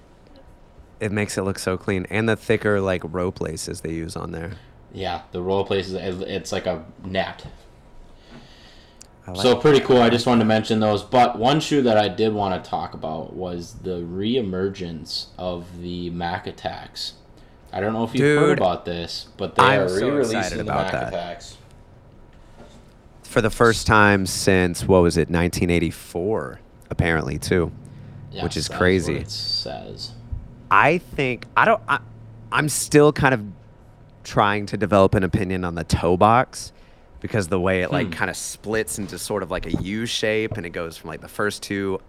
it 1.00 1.11
makes 1.11 1.38
it 1.38 1.42
look 1.42 1.59
so 1.59 1.78
clean, 1.78 2.06
and 2.11 2.28
the 2.28 2.37
thicker 2.37 2.83
like 2.83 3.00
rope 3.02 3.40
laces 3.40 3.80
they 3.80 3.92
use 3.94 4.16
on 4.16 4.33
there. 4.33 4.52
Yeah, 4.92 5.22
the 5.33 5.40
roll 5.40 5.64
places. 5.64 5.94
It's 5.94 6.52
like 6.52 6.66
a 6.66 6.85
net. 7.02 7.46
Like 9.26 9.37
So 9.40 9.56
pretty 9.56 9.80
cool. 9.80 10.02
I 10.02 10.11
just 10.11 10.26
wanted 10.26 10.40
to 10.40 10.44
mention 10.46 10.80
those. 10.80 11.02
But 11.02 11.38
one 11.38 11.61
shoe 11.61 11.80
that 11.83 11.96
I 11.96 12.09
did 12.09 12.35
want 12.35 12.62
to 12.62 12.68
talk 12.68 12.92
about 12.92 13.33
was 13.33 13.74
the 13.83 14.00
reemergence 14.02 15.26
of 15.38 15.80
the 15.80 16.11
Mac 16.11 16.46
Attacks. 16.46 17.14
I 17.72 17.80
don't 17.80 17.94
know 17.94 18.04
if 18.04 18.14
you've 18.14 18.38
heard 18.38 18.59
about 18.59 18.85
this, 18.85 19.28
but 19.38 19.54
they 19.54 19.62
I'm 19.62 19.80
are 19.83 19.88
so 19.88 20.09
re-releasing 20.11 20.59
the 20.59 20.64
Mac 20.64 20.92
that. 20.92 21.09
Attacks. 21.09 21.56
For 23.30 23.40
the 23.40 23.50
first 23.50 23.86
time 23.86 24.26
since 24.26 24.86
what 24.86 25.02
was 25.02 25.16
it, 25.16 25.30
1984, 25.30 26.60
apparently 26.90 27.38
too. 27.38 27.70
Which 28.42 28.56
is 28.56 28.68
crazy. 28.68 29.16
it 29.16 29.30
says. 29.30 30.12
I 30.70 30.98
think 30.98 31.46
I 31.56 31.64
don't. 31.64 31.82
I, 31.88 31.98
I'm 32.52 32.68
still 32.68 33.12
kind 33.12 33.34
of 33.34 33.44
trying 34.22 34.66
to 34.66 34.76
develop 34.76 35.14
an 35.14 35.24
opinion 35.24 35.64
on 35.64 35.74
the 35.74 35.82
toe 35.84 36.16
box 36.16 36.72
because 37.20 37.48
the 37.48 37.58
way 37.60 37.82
it 37.82 37.90
like 37.90 38.06
Hmm. 38.08 38.12
kind 38.12 38.30
of 38.30 38.36
splits 38.36 38.98
into 38.98 39.18
sort 39.18 39.42
of 39.42 39.50
like 39.50 39.66
a 39.66 39.72
U 39.82 40.06
shape 40.06 40.56
and 40.56 40.64
it 40.66 40.70
goes 40.70 40.96
from 40.96 41.08
like 41.08 41.20
the 41.20 41.28
first 41.28 41.62
two 41.62 42.00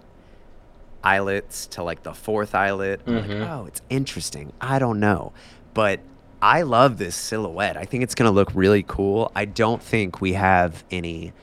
eyelets 1.04 1.66
to 1.68 1.84
like 1.84 2.04
the 2.04 2.14
fourth 2.14 2.54
eyelet. 2.54 3.02
I'm 3.08 3.16
like, 3.28 3.50
oh, 3.50 3.66
it's 3.66 3.82
interesting. 3.90 4.54
I 4.62 4.78
don't 4.80 5.00
know, 5.00 5.34
but 5.74 6.00
I 6.42 6.64
love 6.64 6.98
this 6.98 7.16
silhouette. 7.16 7.78
I 7.78 7.86
think 7.86 8.04
it's 8.04 8.16
gonna 8.16 8.32
look 8.32 8.52
really 8.54 8.84
cool. 8.84 9.32
I 9.36 9.46
don't 9.46 9.82
think 9.82 10.22
we 10.22 10.34
have 10.34 10.84
any 10.92 11.34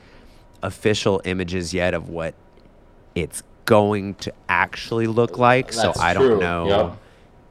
official 0.61 1.21
images 1.25 1.73
yet 1.73 1.93
of 1.93 2.09
what 2.09 2.35
it's 3.15 3.43
going 3.65 4.15
to 4.15 4.33
actually 4.47 5.07
look 5.07 5.37
like. 5.37 5.71
so 5.71 5.83
That's 5.83 5.99
I 5.99 6.13
don't 6.13 6.39
know 6.39 6.97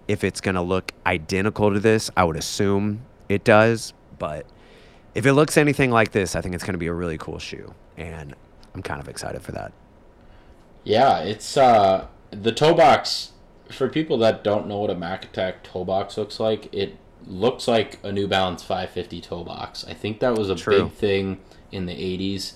if 0.08 0.24
it's 0.24 0.40
going 0.40 0.54
to 0.54 0.62
look 0.62 0.92
identical 1.06 1.72
to 1.72 1.78
this. 1.78 2.10
I 2.16 2.24
would 2.24 2.36
assume 2.36 3.02
it 3.28 3.44
does, 3.44 3.92
but 4.18 4.46
if 5.14 5.26
it 5.26 5.34
looks 5.34 5.56
anything 5.56 5.90
like 5.90 6.12
this, 6.12 6.34
I 6.34 6.40
think 6.40 6.54
it's 6.54 6.64
going 6.64 6.72
to 6.72 6.78
be 6.78 6.86
a 6.86 6.92
really 6.92 7.18
cool 7.18 7.38
shoe, 7.38 7.74
and 7.96 8.34
I'm 8.74 8.82
kind 8.82 9.00
of 9.00 9.08
excited 9.08 9.42
for 9.42 9.52
that. 9.52 9.72
Yeah, 10.84 11.18
it's 11.20 11.56
uh 11.56 12.06
the 12.30 12.52
toe 12.52 12.74
box 12.74 13.32
for 13.70 13.88
people 13.88 14.18
that 14.18 14.42
don't 14.42 14.66
know 14.66 14.78
what 14.78 14.90
a 14.90 14.94
Mac 14.94 15.24
Attack 15.24 15.62
toe 15.62 15.84
box 15.84 16.16
looks 16.16 16.40
like. 16.40 16.72
It 16.74 16.96
looks 17.26 17.68
like 17.68 17.98
a 18.02 18.12
New 18.12 18.26
Balance 18.28 18.62
550 18.62 19.20
toe 19.20 19.44
box. 19.44 19.84
I 19.88 19.94
think 19.94 20.20
that 20.20 20.34
was 20.36 20.50
a 20.50 20.54
True. 20.54 20.84
big 20.84 20.92
thing 20.92 21.40
in 21.72 21.86
the 21.86 21.92
80s 21.94 22.54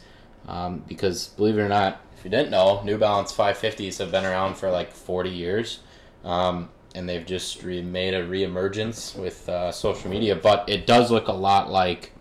um, 0.48 0.82
because 0.88 1.28
believe 1.28 1.58
it 1.58 1.60
or 1.62 1.68
not, 1.68 2.00
if 2.16 2.24
you 2.24 2.30
didn't 2.30 2.50
know, 2.50 2.82
New 2.84 2.96
Balance 2.98 3.32
550s 3.32 3.98
have 3.98 4.10
been 4.10 4.24
around 4.24 4.54
for 4.56 4.70
like 4.70 4.92
40 4.92 5.30
years. 5.30 5.80
Um, 6.24 6.68
and 6.94 7.08
they've 7.08 7.24
just 7.26 7.62
re- 7.62 7.82
made 7.82 8.14
a 8.14 8.22
reemergence 8.26 9.18
with 9.18 9.48
uh, 9.48 9.72
social 9.72 10.10
media, 10.10 10.36
but 10.36 10.68
it 10.68 10.86
does 10.86 11.10
look 11.10 11.28
a 11.28 11.32
lot 11.32 11.70
like 11.70 12.12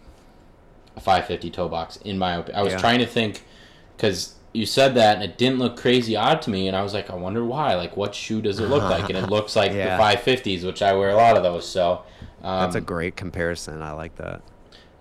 a 0.95 0.99
550 0.99 1.49
toe 1.51 1.67
box 1.69 1.97
in 1.97 2.17
my 2.17 2.35
opinion. 2.35 2.59
I 2.59 2.63
was 2.63 2.73
Yeah. 2.73 2.79
trying 2.79 2.99
to 2.99 3.05
think 3.05 3.45
because 3.95 4.35
you 4.53 4.65
said 4.65 4.95
that 4.95 5.15
and 5.15 5.23
it 5.23 5.37
didn't 5.37 5.59
look 5.59 5.77
crazy 5.77 6.15
odd 6.15 6.41
to 6.43 6.49
me, 6.49 6.67
and 6.67 6.75
I 6.75 6.83
was 6.83 6.93
like, 6.93 7.09
I 7.09 7.15
wonder 7.15 7.43
why. 7.45 7.75
Like, 7.75 7.95
what 7.95 8.13
shoe 8.15 8.41
does 8.41 8.59
it 8.59 8.67
look 8.69 8.83
like? 8.83 9.09
And 9.09 9.17
it 9.17 9.29
looks 9.29 9.55
like 9.55 9.71
Yeah. 9.73 9.95
the 9.97 10.03
550s, 10.03 10.63
which 10.65 10.81
I 10.81 10.93
wear 10.93 11.09
a 11.09 11.15
lot 11.15 11.37
of 11.37 11.43
those. 11.43 11.67
So 11.67 12.03
um, 12.43 12.61
That's 12.61 12.75
a 12.75 12.81
great 12.81 13.15
comparison. 13.15 13.81
I 13.81 13.91
like 13.93 14.15
that. 14.17 14.41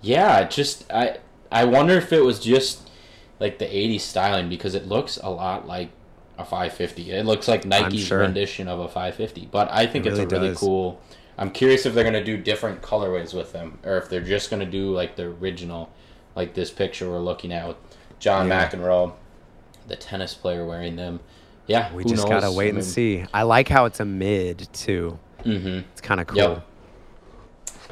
yeah, 0.01 0.45
just 0.45 0.91
I 0.93 1.19
I 1.53 1.65
wonder 1.65 1.95
if 1.95 2.13
it 2.13 2.21
was 2.25 2.39
just 2.41 2.89
like 3.39 3.59
the 3.59 3.65
80s 3.67 4.01
styling 4.03 4.49
because 4.49 4.75
it 4.75 4.87
looks 4.87 5.17
a 5.23 5.31
lot 5.31 5.67
like 5.67 5.91
a 6.39 6.45
550. 6.45 7.11
It 7.13 7.25
looks 7.27 7.49
like 7.49 7.65
Nike's 7.65 8.01
sure. 8.07 8.21
rendition 8.21 8.69
of 8.69 8.81
a 8.81 8.87
550. 8.89 9.49
But 9.51 9.71
I 9.73 9.87
think 9.87 10.07
It 10.07 10.11
it's 10.11 10.19
a 10.19 10.27
really 10.27 10.47
really 10.49 10.57
cool. 10.57 11.01
I'm 11.39 11.51
curious 11.51 11.87
if 11.87 11.95
they're 11.95 12.05
gonna 12.05 12.23
do 12.25 12.37
different 12.37 12.83
colorways 12.83 13.33
with 13.35 13.53
them, 13.53 13.79
or 13.85 13.97
if 13.97 14.09
they're 14.11 14.21
just 14.21 14.51
gonna 14.51 14.67
do 14.67 14.93
like 14.95 15.17
the 15.17 15.25
original, 15.25 15.91
like 16.37 16.55
this 16.55 16.71
picture 16.71 17.09
we're 17.11 17.19
looking 17.21 17.53
at 17.53 17.67
with 17.67 17.77
John 18.19 18.49
Yeah. 18.49 18.69
McEnroe, 18.69 19.13
the 19.89 19.97
tennis 19.97 20.35
player 20.35 20.65
wearing 20.67 20.97
them. 20.97 21.21
Yeah, 21.67 21.93
We 21.95 22.05
just 22.05 22.17
knows? 22.17 22.41
gotta 22.41 22.53
wait 22.53 22.75
I 22.75 22.77
and 22.79 22.85
see. 22.85 23.25
I 23.33 23.43
like 23.45 23.69
how 23.69 23.87
it's 23.87 24.01
a 24.01 24.05
mid 24.05 24.69
too. 24.73 25.19
Mhm. 25.45 25.85
It's 25.93 26.01
kind 26.03 26.21
of 26.21 26.27
cool. 26.27 26.37
Yep. 26.39 26.67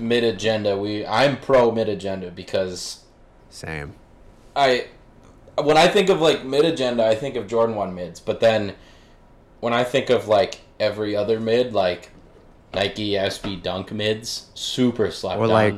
Mid 0.01 0.25
agenda. 0.25 0.77
We 0.77 1.07
I'm 1.07 1.39
pro 1.39 1.71
mid 1.71 1.89
agenda 1.89 2.31
because 2.31 3.05
Same. 3.51 3.95
I 4.55 4.87
when 5.63 5.77
I 5.77 5.89
think 5.89 6.09
of 6.09 6.21
like 6.21 6.45
mid 6.45 6.65
agenda, 6.65 7.07
I 7.07 7.15
think 7.15 7.37
of 7.37 7.47
Jordan 7.47 7.77
one 7.77 7.95
mids, 7.95 8.21
but 8.21 8.41
then 8.41 8.75
when 9.61 9.73
I 9.73 9.85
think 9.85 10.11
of 10.11 10.29
like 10.29 10.61
every 10.79 11.17
other 11.17 11.41
mid, 11.41 11.73
like 11.73 12.11
Nike 12.75 13.11
SB 13.11 13.63
Dunk 13.63 13.93
mids, 13.93 14.51
super 14.55 15.11
slept 15.11 15.41
Or 15.41 15.47
like. 15.47 15.75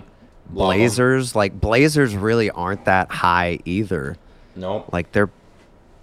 Blazers, 0.52 1.37
like 1.37 1.61
Blazers, 1.61 2.16
really 2.16 2.50
aren't 2.50 2.85
that 2.87 3.09
high 3.09 3.61
either. 3.64 4.16
Nope. 4.56 4.92
Like 4.92 5.12
they're 5.12 5.30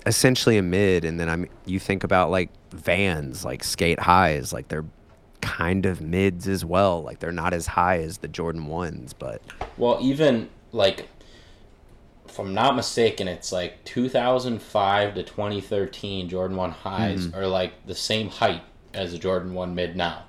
essentially 0.05 0.57
a 0.57 0.61
mid, 0.61 1.03
and 1.05 1.19
then 1.19 1.29
I'm 1.29 1.47
you 1.65 1.79
think 1.79 2.03
about 2.03 2.31
like 2.31 2.49
Vans, 2.71 3.43
like 3.43 3.63
skate 3.63 3.99
highs, 3.99 4.53
like 4.53 4.69
they're 4.69 4.85
kind 5.47 5.85
of 5.85 6.01
mids 6.01 6.47
as 6.47 6.63
well. 6.65 7.01
Like 7.03 7.19
they're 7.19 7.31
not 7.31 7.53
as 7.53 7.67
high 7.67 7.99
as 7.99 8.17
the 8.19 8.27
Jordan 8.27 8.65
ones, 8.67 9.13
but 9.13 9.41
Well, 9.77 9.97
even 10.01 10.49
like 10.71 11.07
if 12.27 12.39
I'm 12.39 12.53
not 12.53 12.75
mistaken, 12.75 13.27
it's 13.27 13.51
like 13.51 13.83
2005 13.85 15.15
to 15.15 15.23
2013 15.23 16.29
Jordan 16.29 16.57
1 16.57 16.71
highs 16.71 17.27
Mm-hmm. 17.27 17.39
are 17.39 17.47
like 17.47 17.85
the 17.85 17.95
same 17.95 18.29
height 18.29 18.61
as 18.93 19.13
a 19.13 19.17
Jordan 19.19 19.53
1 19.53 19.73
mid 19.75 19.95
now. 19.95 20.25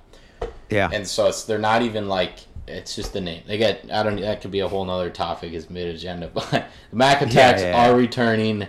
yeah, 0.69 0.89
And 0.91 1.07
so 1.07 1.27
it's 1.27 1.43
they're 1.43 1.57
not 1.59 1.81
even 1.81 2.07
like 2.07 2.39
it's 2.67 2.95
just 2.95 3.13
the 3.13 3.21
name. 3.21 3.43
They 3.47 3.57
get 3.57 3.85
I 3.91 4.03
don't 4.03 4.19
that 4.21 4.41
could 4.41 4.51
be 4.51 4.59
a 4.59 4.67
whole 4.67 4.85
nother 4.85 5.09
topic 5.09 5.53
is 5.53 5.69
mid 5.69 5.93
agenda, 5.93 6.27
but 6.33 6.49
the 6.51 6.95
Mac 6.95 7.21
attacks 7.21 7.61
yeah, 7.61 7.71
yeah. 7.71 7.89
are 7.91 7.95
returning. 7.95 8.67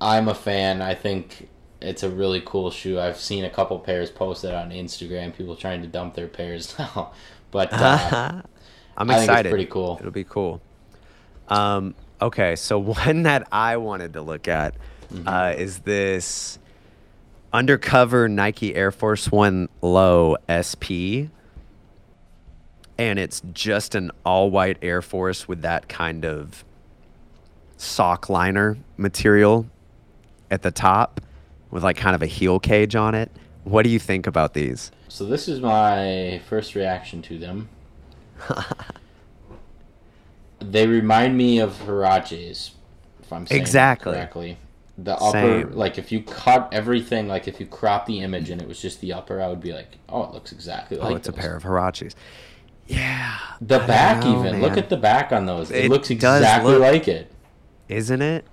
I'm 0.00 0.28
a 0.28 0.34
fan. 0.34 0.82
I 0.82 0.94
think 0.94 1.48
it's 1.82 2.02
a 2.02 2.08
really 2.10 2.42
cool 2.44 2.70
shoe. 2.70 2.98
I've 3.00 3.18
seen 3.18 3.44
a 3.44 3.50
couple 3.50 3.78
pairs 3.78 4.10
posted 4.10 4.52
on 4.54 4.70
Instagram. 4.70 5.36
People 5.36 5.56
trying 5.56 5.82
to 5.82 5.88
dump 5.88 6.14
their 6.14 6.28
pairs 6.28 6.74
now, 6.78 7.12
but 7.50 7.72
uh, 7.72 8.42
I'm 8.96 9.10
I 9.10 9.14
think 9.14 9.16
it's 9.18 9.24
excited. 9.24 9.50
pretty 9.50 9.66
cool. 9.66 9.96
It'll 10.00 10.10
be 10.12 10.24
cool. 10.24 10.60
Um, 11.48 11.94
okay, 12.20 12.56
so 12.56 12.78
one 13.06 13.24
that 13.24 13.48
I 13.52 13.76
wanted 13.76 14.12
to 14.14 14.22
look 14.22 14.48
at 14.48 14.74
Mm-hmm. 15.12 15.28
uh, 15.28 15.50
is 15.50 15.80
this 15.80 16.58
undercover 17.52 18.30
Nike 18.30 18.74
Air 18.74 18.90
Force 18.90 19.30
One 19.30 19.68
Low 19.82 20.36
SP. 20.48 21.28
And 22.96 23.18
it's 23.18 23.42
just 23.52 23.94
an 23.94 24.10
all 24.24 24.50
white 24.50 24.78
Air 24.80 25.02
Force 25.02 25.46
with 25.46 25.60
that 25.62 25.86
kind 25.86 26.24
of 26.24 26.64
sock 27.76 28.30
liner 28.30 28.78
material 28.96 29.66
at 30.50 30.62
the 30.62 30.70
top 30.70 31.20
with 31.72 31.82
like 31.82 31.96
kind 31.96 32.14
of 32.14 32.22
a 32.22 32.26
heel 32.26 32.60
cage 32.60 32.94
on 32.94 33.16
it. 33.16 33.32
What 33.64 33.82
do 33.82 33.90
you 33.90 33.98
think 33.98 34.28
about 34.28 34.54
these? 34.54 34.92
So 35.08 35.24
this 35.24 35.48
is 35.48 35.60
my 35.60 36.40
first 36.48 36.76
reaction 36.76 37.22
to 37.22 37.38
them. 37.38 37.68
they 40.60 40.86
remind 40.86 41.36
me 41.36 41.58
of 41.58 41.72
Huaraches, 41.84 42.70
if 43.22 43.32
I'm 43.32 43.46
saying 43.46 43.60
Exactly. 43.60 44.12
correctly. 44.12 44.58
The 44.98 45.16
upper, 45.16 45.62
Same. 45.62 45.72
like 45.72 45.96
if 45.96 46.12
you 46.12 46.22
cut 46.22 46.68
everything, 46.70 47.26
like 47.26 47.48
if 47.48 47.58
you 47.58 47.66
crop 47.66 48.04
the 48.06 48.20
image 48.20 48.50
and 48.50 48.60
it 48.60 48.68
was 48.68 48.80
just 48.80 49.00
the 49.00 49.14
upper, 49.14 49.40
I 49.40 49.48
would 49.48 49.60
be 49.60 49.72
like, 49.72 49.96
oh, 50.08 50.24
it 50.24 50.32
looks 50.32 50.52
exactly 50.52 50.98
oh, 50.98 51.04
like 51.04 51.12
oh, 51.12 51.16
it's 51.16 51.28
a 51.28 51.32
pair 51.32 51.56
of 51.56 51.62
Huaraches. 51.62 52.14
Yeah. 52.86 53.38
The 53.60 53.80
I 53.82 53.86
back, 53.86 54.24
know, 54.24 54.40
even 54.40 54.60
look 54.60 54.76
at 54.76 54.90
the 54.90 54.98
back 54.98 55.32
on 55.32 55.46
those. 55.46 55.70
It, 55.70 55.86
It 55.86 55.90
looks 55.90 56.10
exactly 56.10 56.72
look- 56.72 56.82
like 56.82 57.08
it. 57.08 57.32
Isn't 57.88 58.20
it? 58.20 58.44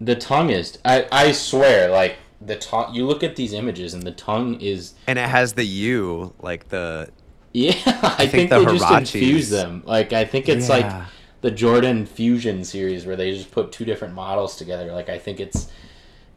The 0.00 0.14
tongue 0.16 0.50
is. 0.50 0.78
I 0.84 1.06
I 1.10 1.32
swear, 1.32 1.90
like 1.90 2.16
the 2.40 2.56
tongue. 2.56 2.94
You 2.94 3.06
look 3.06 3.22
at 3.24 3.36
these 3.36 3.52
images 3.52 3.94
and 3.94 4.02
the 4.02 4.12
tongue 4.12 4.60
is. 4.60 4.94
And 5.06 5.18
it 5.18 5.28
has 5.28 5.54
the 5.54 5.64
U, 5.64 6.34
like 6.40 6.68
the 6.68 7.08
Yeah, 7.52 7.72
I, 7.86 8.26
think, 8.26 8.30
think 8.32 8.50
the 8.50 8.58
they 8.58 8.64
just 8.72 8.84
Huaraches- 8.84 8.98
infuse 9.14 9.48
them. 9.48 9.82
Like 9.86 10.12
I 10.12 10.24
think 10.26 10.48
it's 10.48 10.68
like 10.68 10.90
the 11.40 11.50
Jordan 11.50 12.04
Fusion 12.04 12.64
series 12.64 13.06
where 13.06 13.16
they 13.16 13.32
just 13.32 13.50
put 13.50 13.72
two 13.72 13.84
different 13.86 14.12
models 14.14 14.56
together. 14.56 14.92
Like 14.92 15.08
I 15.08 15.18
think 15.18 15.40
it's 15.40 15.68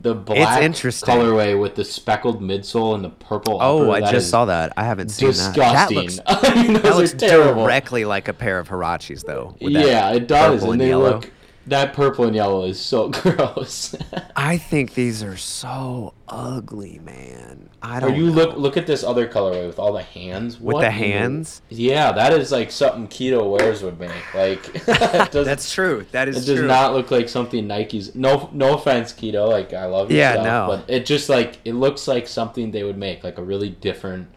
the 0.00 0.14
black 0.14 0.62
interesting. 0.62 1.08
colorway 1.14 1.60
with 1.60 1.74
the 1.76 1.84
speckled 1.84 2.40
midsole 2.42 2.94
and 2.94 3.04
the 3.04 3.10
purple. 3.10 3.58
Oh, 3.60 3.90
upper. 3.92 4.04
I 4.04 4.10
just 4.10 4.30
saw 4.30 4.46
that. 4.46 4.72
I 4.76 4.84
haven't 4.84 5.10
seen 5.10 5.28
Disgusting. 5.28 5.60
that. 5.60 5.88
That 5.88 5.92
looks, 5.92 6.18
I 6.26 6.62
mean, 6.62 6.72
that 6.74 6.96
looks 6.96 7.12
terrible. 7.12 7.62
directly 7.64 8.04
like 8.04 8.26
a 8.28 8.32
pair 8.32 8.58
of 8.58 8.68
Huaraches, 8.68 9.24
though. 9.24 9.54
Yeah, 9.60 10.10
it 10.12 10.26
does, 10.26 10.60
purple 10.60 10.72
and 10.72 10.80
they 10.80 10.88
yellow. 10.88 11.10
look 11.10 11.30
that 11.70 11.92
purple 11.94 12.24
and 12.26 12.34
yellow 12.36 12.64
is 12.64 12.78
so 12.80 13.08
gross. 13.10 13.94
I 14.36 14.58
think 14.58 14.94
these 14.94 15.22
are 15.22 15.36
so 15.36 16.14
ugly, 16.28 17.00
man. 17.02 17.68
I 17.82 17.98
don't. 18.00 18.14
you 18.14 18.26
know. 18.26 18.32
look 18.32 18.56
look 18.56 18.76
at 18.76 18.86
this 18.86 19.02
other 19.02 19.26
colorway 19.26 19.66
with 19.66 19.78
all 19.78 19.92
the 19.92 20.02
hands. 20.02 20.60
with 20.60 20.74
What 20.74 20.80
the 20.82 20.90
hands. 20.90 21.62
Yeah, 21.70 22.12
that 22.12 22.32
is 22.32 22.52
like 22.52 22.70
something 22.70 23.08
Keto 23.08 23.50
wears 23.50 23.82
would 23.82 23.98
make. 23.98 24.34
Like 24.34 24.62
That's 24.84 25.72
true. 25.72 26.04
That 26.12 26.28
is. 26.28 26.36
It 26.36 26.46
does 26.52 26.58
true. 26.60 26.68
not 26.68 26.92
look 26.92 27.10
like 27.10 27.28
something 27.28 27.66
Nike's. 27.66 28.14
No, 28.14 28.50
no 28.52 28.74
offense, 28.74 29.12
Keto. 29.12 29.48
Like 29.48 29.72
I 29.72 29.86
love 29.86 30.10
Yeah, 30.10 30.32
stuff, 30.34 30.44
no. 30.44 30.66
but 30.68 30.90
it 30.94 31.06
just 31.06 31.28
like 31.28 31.58
it 31.64 31.74
looks 31.74 32.06
like 32.06 32.26
something 32.28 32.70
they 32.70 32.82
would 32.82 32.98
make, 32.98 33.24
like 33.24 33.38
a 33.38 33.42
really 33.42 33.70
different. 33.70 34.28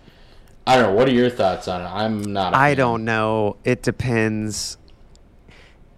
I 0.66 0.78
don't 0.78 0.92
know. 0.92 0.94
What 0.94 1.10
are 1.10 1.14
your 1.14 1.30
thoughts 1.30 1.68
on 1.68 1.82
it? 1.82 1.86
I'm 1.86 2.22
not. 2.22 2.54
a 2.54 2.58
I 2.58 2.76
don't 2.76 3.04
know. 3.04 3.58
It 3.66 3.82
depends 3.84 4.78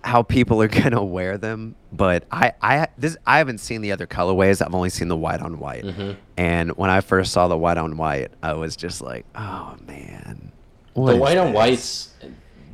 how 0.06 0.22
people 0.24 0.62
are 0.62 0.68
gonna 0.84 1.03
wear 1.03 1.38
them. 1.38 1.76
But 1.91 2.26
I, 2.32 2.53
I 2.62 2.88
this 2.97 3.18
I 3.26 3.39
haven't 3.39 3.58
seen 3.58 3.82
the 3.82 3.91
other 3.91 4.08
colorways. 4.08 4.66
I've 4.66 4.74
only 4.74 4.89
seen 4.89 5.08
the 5.10 5.18
white 5.18 5.41
on 5.41 5.60
white. 5.60 5.84
Mm-hmm. 5.84 6.12
And 6.38 6.72
when 6.78 6.89
I 6.89 7.01
first 7.01 7.32
saw 7.34 7.47
the 7.47 7.58
white 7.58 7.78
on 7.78 7.97
white, 7.97 8.32
I 8.41 8.53
was 8.53 8.76
just 8.76 9.01
like, 9.01 9.26
oh 9.36 9.76
man. 9.88 10.51
The 10.93 11.18
white 11.18 11.38
on 11.38 11.51
whites. 11.51 12.14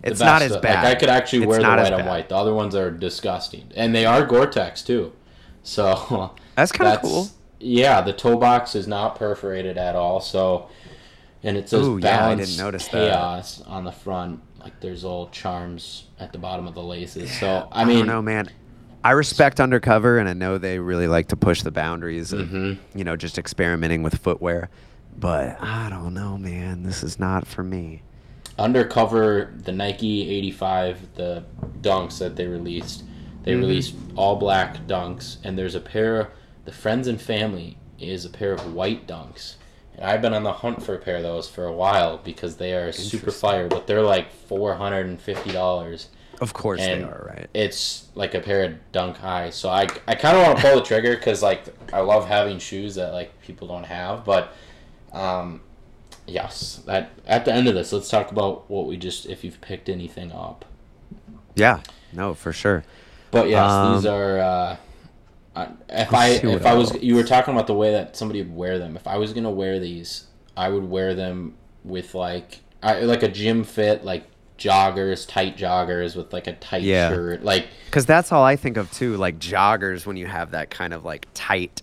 It's 0.03 0.19
not 0.19 0.41
as 0.41 0.51
Like, 0.53 0.61
bad. 0.63 0.85
I 0.85 0.95
could 0.95 1.09
actually 1.09 1.43
It's 1.43 1.47
wear 1.49 1.59
the 1.59 1.67
white 1.67 1.93
on 1.93 2.05
white. 2.05 2.29
The 2.29 2.35
other 2.35 2.53
ones 2.53 2.75
are 2.75 2.89
disgusting, 2.91 3.69
and 3.75 3.93
they 3.95 4.05
are 4.05 4.25
Gore-Tex 4.25 4.81
too. 4.83 5.13
So 5.63 6.31
That's 6.55 6.71
kinda 6.71 6.99
cool. 7.01 7.29
Yeah, 7.59 8.01
the 8.01 8.13
toe 8.13 8.37
box 8.37 8.73
is 8.75 8.87
not 8.87 9.15
perforated 9.15 9.77
at 9.77 9.95
all. 9.95 10.19
So, 10.19 10.69
and 11.43 11.55
it 11.55 11.69
says 11.69 11.85
Ooh, 11.87 11.99
yeah, 12.01 12.07
I 12.07 12.17
balance 12.35 12.49
didn't 12.49 12.65
notice 12.65 12.87
that. 12.87 13.11
chaos 13.11 13.61
on 13.67 13.83
the 13.83 13.91
front. 13.91 14.41
Like 14.63 14.79
there's 14.79 15.03
all 15.03 15.29
charms 15.29 16.05
at 16.19 16.31
the 16.31 16.37
bottom 16.37 16.67
of 16.67 16.73
the 16.75 16.83
laces. 16.83 17.31
So 17.39 17.67
I 17.71 17.81
I 17.81 17.85
mean, 17.85 17.99
don't 17.99 18.07
know, 18.07 18.21
man. 18.21 18.49
I 19.03 19.11
respect 19.11 19.59
undercover, 19.59 20.19
and 20.19 20.29
I 20.29 20.33
know 20.33 20.57
they 20.59 20.77
really 20.77 21.07
like 21.07 21.29
to 21.29 21.35
push 21.35 21.63
the 21.63 21.71
boundaries 21.71 22.31
of, 22.33 22.49
Mhm. 22.49 22.77
you 22.93 23.03
know, 23.03 23.15
just 23.15 23.39
experimenting 23.39 24.03
with 24.03 24.17
footwear. 24.19 24.69
But 25.17 25.57
I 25.61 25.89
don't 25.89 26.13
know, 26.13 26.37
man. 26.37 26.83
This 26.83 27.03
is 27.03 27.19
not 27.19 27.47
for 27.47 27.63
me. 27.63 28.03
undercover 28.59 29.51
the 29.63 29.71
Nike 29.71 30.29
85 30.29 31.15
the 31.15 31.43
dunks 31.81 32.19
that 32.19 32.35
they 32.35 32.45
released 32.45 33.03
they 33.43 33.53
Mm-hmm. 33.53 33.61
released 33.61 33.95
all 34.15 34.35
black 34.35 34.85
dunks 34.87 35.37
and 35.43 35.57
there's 35.57 35.73
a 35.73 35.79
pair 35.79 36.29
the 36.65 36.71
friends 36.71 37.07
and 37.07 37.19
family 37.19 37.77
is 37.97 38.23
a 38.23 38.29
pair 38.29 38.51
of 38.53 38.73
white 38.73 39.07
dunks 39.07 39.55
and 39.95 40.05
I've 40.05 40.21
been 40.21 40.33
on 40.33 40.43
the 40.43 40.53
hunt 40.53 40.81
for 40.83 40.95
a 40.95 40.97
pair 40.97 41.17
of 41.17 41.23
those 41.23 41.47
for 41.49 41.65
a 41.65 41.71
while 41.73 42.17
because 42.17 42.57
they 42.57 42.73
are 42.73 42.91
super 42.91 43.31
fire 43.31 43.67
but 43.67 43.87
they're 43.87 44.01
like 44.01 44.27
$450 44.49 46.05
Of 46.39 46.53
course 46.53 46.81
and 46.81 47.03
they 47.03 47.07
are, 47.07 47.25
right? 47.35 47.47
it's 47.53 48.07
like 48.15 48.33
a 48.33 48.39
pair 48.39 48.63
of 48.65 48.91
dunk 48.91 49.17
highs 49.17 49.55
so 49.55 49.69
I, 49.69 49.87
I 50.07 50.15
kind 50.15 50.37
of 50.37 50.43
want 50.45 50.57
to 50.59 50.63
pull 50.63 50.75
the 50.77 50.81
trigger 50.85 51.15
because 51.15 51.41
like 51.43 51.63
I 51.93 51.99
love 51.99 52.27
having 52.27 52.59
shoes 52.59 52.95
that 52.95 53.13
like 53.13 53.39
people 53.41 53.67
don't 53.67 53.83
have 53.85 54.25
but 54.25 54.53
um 55.13 55.61
yes 56.27 56.81
that 56.85 57.11
at 57.27 57.45
the 57.45 57.53
end 57.53 57.67
of 57.67 57.73
this 57.75 57.91
let's 57.91 58.09
talk 58.09 58.31
about 58.31 58.69
what 58.69 58.87
we 58.87 58.95
just 58.97 59.25
if 59.25 59.43
you've 59.43 59.59
picked 59.61 59.89
anything 59.89 60.31
up. 60.31 60.65
Yeah, 61.55 61.81
no, 62.13 62.33
for 62.33 62.53
sure. 62.53 62.83
but 63.31 63.49
yes 63.49 63.69
Um, 63.69 63.95
these 63.95 64.05
are 64.05 64.37
uh 64.39 64.77
uh, 65.55 65.67
if 65.89 66.13
I 66.13 66.27
if 66.29 66.65
I 66.65 66.73
was 66.73 66.95
you 67.01 67.15
were 67.15 67.23
talking 67.23 67.53
about 67.53 67.67
the 67.67 67.73
way 67.73 67.91
that 67.91 68.15
somebody 68.15 68.41
would 68.41 68.55
wear 68.55 68.79
them 68.79 68.95
if 68.95 69.07
I 69.07 69.17
was 69.17 69.33
gonna 69.33 69.51
wear 69.51 69.79
these 69.79 70.27
I 70.55 70.69
would 70.69 70.89
wear 70.89 71.13
them 71.13 71.55
with 71.83 72.15
like 72.15 72.59
I, 72.83 73.01
like 73.01 73.23
a 73.23 73.27
gym 73.27 73.63
fit 73.63 74.03
like 74.05 74.25
joggers 74.57 75.27
tight 75.27 75.57
joggers 75.57 76.15
with 76.15 76.31
like 76.33 76.47
a 76.47 76.53
tight 76.53 76.83
Yeah. 76.83 77.09
shirt 77.09 77.43
like 77.43 77.67
Because 77.85 78.05
that's 78.05 78.31
all 78.31 78.43
I 78.43 78.55
think 78.55 78.77
of 78.77 78.91
too, 78.91 79.17
like 79.17 79.39
joggers 79.39 80.05
when 80.05 80.17
you 80.17 80.27
have 80.27 80.51
that 80.51 80.69
kind 80.69 80.93
of 80.93 81.03
like 81.03 81.27
tight 81.33 81.81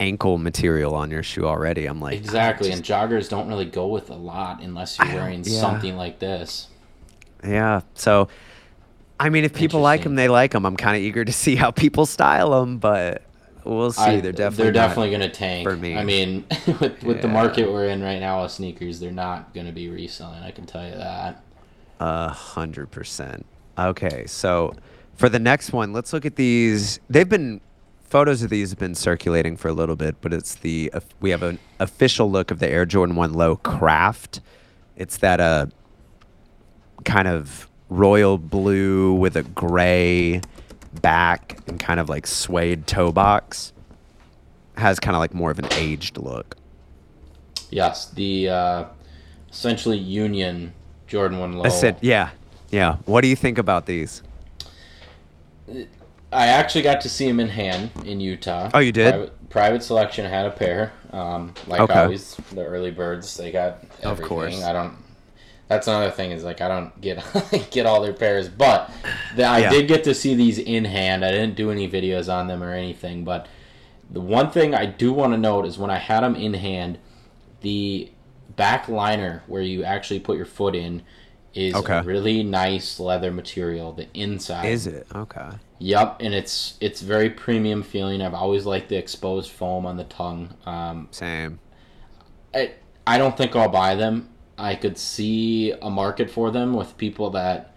ankle 0.00 0.38
material 0.38 0.94
on 0.94 1.10
your 1.10 1.22
shoe 1.22 1.46
already. 1.46 1.86
I'm 1.86 2.00
like, 2.00 2.16
Exactly, 2.16 2.70
I 2.70 2.74
and 2.74 2.82
joggers 2.82 3.28
don't 3.28 3.48
really 3.48 3.64
go 3.66 3.86
with 3.88 4.10
a 4.10 4.14
lot 4.14 4.62
unless 4.62 4.98
you're 4.98 5.08
wearing 5.14 5.42
yeah. 5.44 5.60
something 5.60 5.96
like 5.96 6.18
this. 6.18 6.68
yeah. 7.44 7.80
So, 7.94 8.28
I 9.18 9.28
mean, 9.30 9.44
if 9.44 9.54
people 9.54 9.80
like 9.80 10.02
them, 10.02 10.14
they 10.14 10.28
like 10.28 10.52
them. 10.52 10.66
I'm 10.66 10.76
kind 10.76 10.96
of 10.96 11.02
eager 11.02 11.24
to 11.24 11.32
see 11.32 11.56
how 11.56 11.70
people 11.70 12.04
style 12.06 12.50
them, 12.60 12.78
but 12.78 13.22
we'll 13.64 13.92
see. 13.92 14.02
I- 14.02 14.20
they're 14.20 14.32
definitely 14.32 14.64
they're 14.64 14.72
definitely 14.72 15.10
gonna 15.10 15.28
tank. 15.30 15.66
for 15.66 15.76
me. 15.76 15.96
I 15.96 16.04
mean, 16.04 16.44
with 16.80 17.02
with 17.02 17.22
the 17.22 17.28
market 17.28 17.70
we're 17.72 17.86
in 17.88 18.02
right 18.02 18.20
now 18.20 18.42
with 18.42 18.52
sneakers, 18.52 19.00
they're 19.00 19.10
not 19.12 19.54
gonna 19.54 19.72
be 19.72 19.88
reselling. 19.88 20.42
I 20.42 20.50
can 20.50 20.66
tell 20.66 20.84
you 20.86 20.94
that. 20.96 21.42
A 22.00 22.28
hundred 22.28 22.90
percent. 22.90 23.46
Okay, 23.78 24.26
so 24.26 24.74
for 25.14 25.28
the 25.30 25.38
next 25.38 25.72
one, 25.72 25.92
let's 25.94 26.12
look 26.12 26.26
at 26.26 26.36
these. 26.36 27.00
They've 27.08 27.28
been 27.28 27.60
photos 28.04 28.42
of 28.42 28.50
these 28.50 28.70
have 28.70 28.78
been 28.78 28.94
circulating 28.94 29.56
for 29.56 29.68
a 29.68 29.72
little 29.72 29.96
bit, 29.96 30.16
but 30.20 30.32
it's 30.34 30.54
the 30.56 30.92
we 31.20 31.30
have 31.30 31.42
an 31.42 31.58
official 31.80 32.30
look 32.30 32.50
of 32.50 32.58
the 32.58 32.68
Air 32.68 32.84
Jordan 32.84 33.16
One 33.16 33.32
Low 33.32 33.56
Craft. 33.56 34.40
It's 34.94 35.16
that 35.18 35.40
uh 35.40 35.66
kind 37.04 37.28
of 37.28 37.68
royal 37.88 38.38
blue 38.38 39.14
with 39.14 39.36
a 39.36 39.42
gray 39.42 40.40
back 41.00 41.58
and 41.66 41.78
kind 41.78 42.00
of 42.00 42.08
like 42.08 42.26
suede 42.26 42.86
toe 42.86 43.12
box. 43.12 43.72
Has 44.76 45.00
kind 45.00 45.16
of 45.16 45.20
like 45.20 45.32
more 45.32 45.50
of 45.50 45.58
an 45.58 45.68
aged 45.72 46.18
look. 46.18 46.56
Yes, 47.70 48.10
the 48.10 48.48
uh, 48.50 48.84
essentially 49.50 49.96
Union 49.96 50.74
Jordan 51.06 51.38
One 51.38 51.54
Low. 51.54 51.64
I 51.64 51.68
said, 51.70 51.96
yeah, 52.02 52.30
yeah. 52.70 52.96
What 53.06 53.22
do 53.22 53.28
you 53.28 53.36
think 53.36 53.56
about 53.58 53.86
these? 53.86 54.22
I 56.32 56.48
actually 56.48 56.82
got 56.82 57.00
to 57.00 57.08
see 57.08 57.26
them 57.26 57.40
in 57.40 57.48
hand 57.48 57.90
in 58.04 58.20
Utah. 58.20 58.70
Oh, 58.74 58.80
you 58.80 58.92
did? 58.92 59.10
Private, 59.12 59.48
private 59.50 59.82
selection 59.82 60.26
had 60.26 60.44
a 60.46 60.50
pair. 60.50 60.92
Um, 61.12 61.54
like 61.66 61.80
Okay. 61.80 62.00
always, 62.00 62.36
the 62.52 62.64
early 62.64 62.90
birds 62.90 63.36
they 63.36 63.50
got 63.50 63.78
everything. 64.02 64.10
Of 64.10 64.28
course. 64.28 64.62
I 64.62 64.72
don't. 64.72 64.96
That's 65.68 65.88
another 65.88 66.10
thing 66.12 66.30
is 66.30 66.44
like 66.44 66.60
I 66.60 66.68
don't 66.68 67.00
get 67.00 67.24
get 67.70 67.86
all 67.86 68.00
their 68.00 68.12
pairs, 68.12 68.48
but 68.48 68.90
the, 69.34 69.44
I 69.44 69.60
Yeah. 69.60 69.70
did 69.70 69.88
get 69.88 70.04
to 70.04 70.14
see 70.14 70.34
these 70.34 70.58
in 70.58 70.84
hand. 70.84 71.24
I 71.24 71.30
didn't 71.32 71.56
do 71.56 71.70
any 71.70 71.88
videos 71.88 72.32
on 72.32 72.46
them 72.46 72.62
or 72.62 72.72
anything, 72.72 73.24
but 73.24 73.48
the 74.10 74.20
one 74.20 74.50
thing 74.50 74.74
I 74.74 74.86
do 74.86 75.12
want 75.12 75.32
to 75.32 75.36
note 75.38 75.66
is 75.66 75.76
when 75.78 75.90
I 75.90 75.98
had 75.98 76.20
them 76.22 76.36
in 76.36 76.54
hand, 76.54 76.98
the 77.62 78.10
back 78.54 78.88
liner 78.88 79.42
where 79.48 79.62
you 79.62 79.82
actually 79.82 80.20
put 80.20 80.36
your 80.36 80.46
foot 80.46 80.76
in 80.76 81.02
is 81.52 81.74
Okay. 81.74 81.98
a 81.98 82.02
really 82.02 82.42
nice 82.44 83.00
leather 83.00 83.32
material. 83.32 83.92
The 83.92 84.06
inside 84.14 84.66
Is 84.66 84.86
it 84.86 85.06
okay? 85.14 85.48
Yep, 85.78 86.18
and 86.20 86.32
it's 86.32 86.76
it's 86.80 87.00
very 87.00 87.28
premium 87.28 87.82
feeling. 87.82 88.22
I've 88.22 88.34
always 88.34 88.64
liked 88.66 88.88
the 88.88 88.96
exposed 88.96 89.50
foam 89.50 89.84
on 89.84 89.96
the 89.96 90.04
tongue. 90.04 90.54
Um, 90.64 91.08
Same. 91.10 91.58
I 92.54 92.72
I 93.06 93.18
don't 93.18 93.36
think 93.36 93.56
I'll 93.56 93.68
buy 93.68 93.94
them. 93.96 94.28
I 94.58 94.74
could 94.74 94.96
see 94.98 95.72
a 95.72 95.90
market 95.90 96.30
for 96.30 96.50
them 96.50 96.74
with 96.74 96.96
people 96.96 97.30
that 97.30 97.74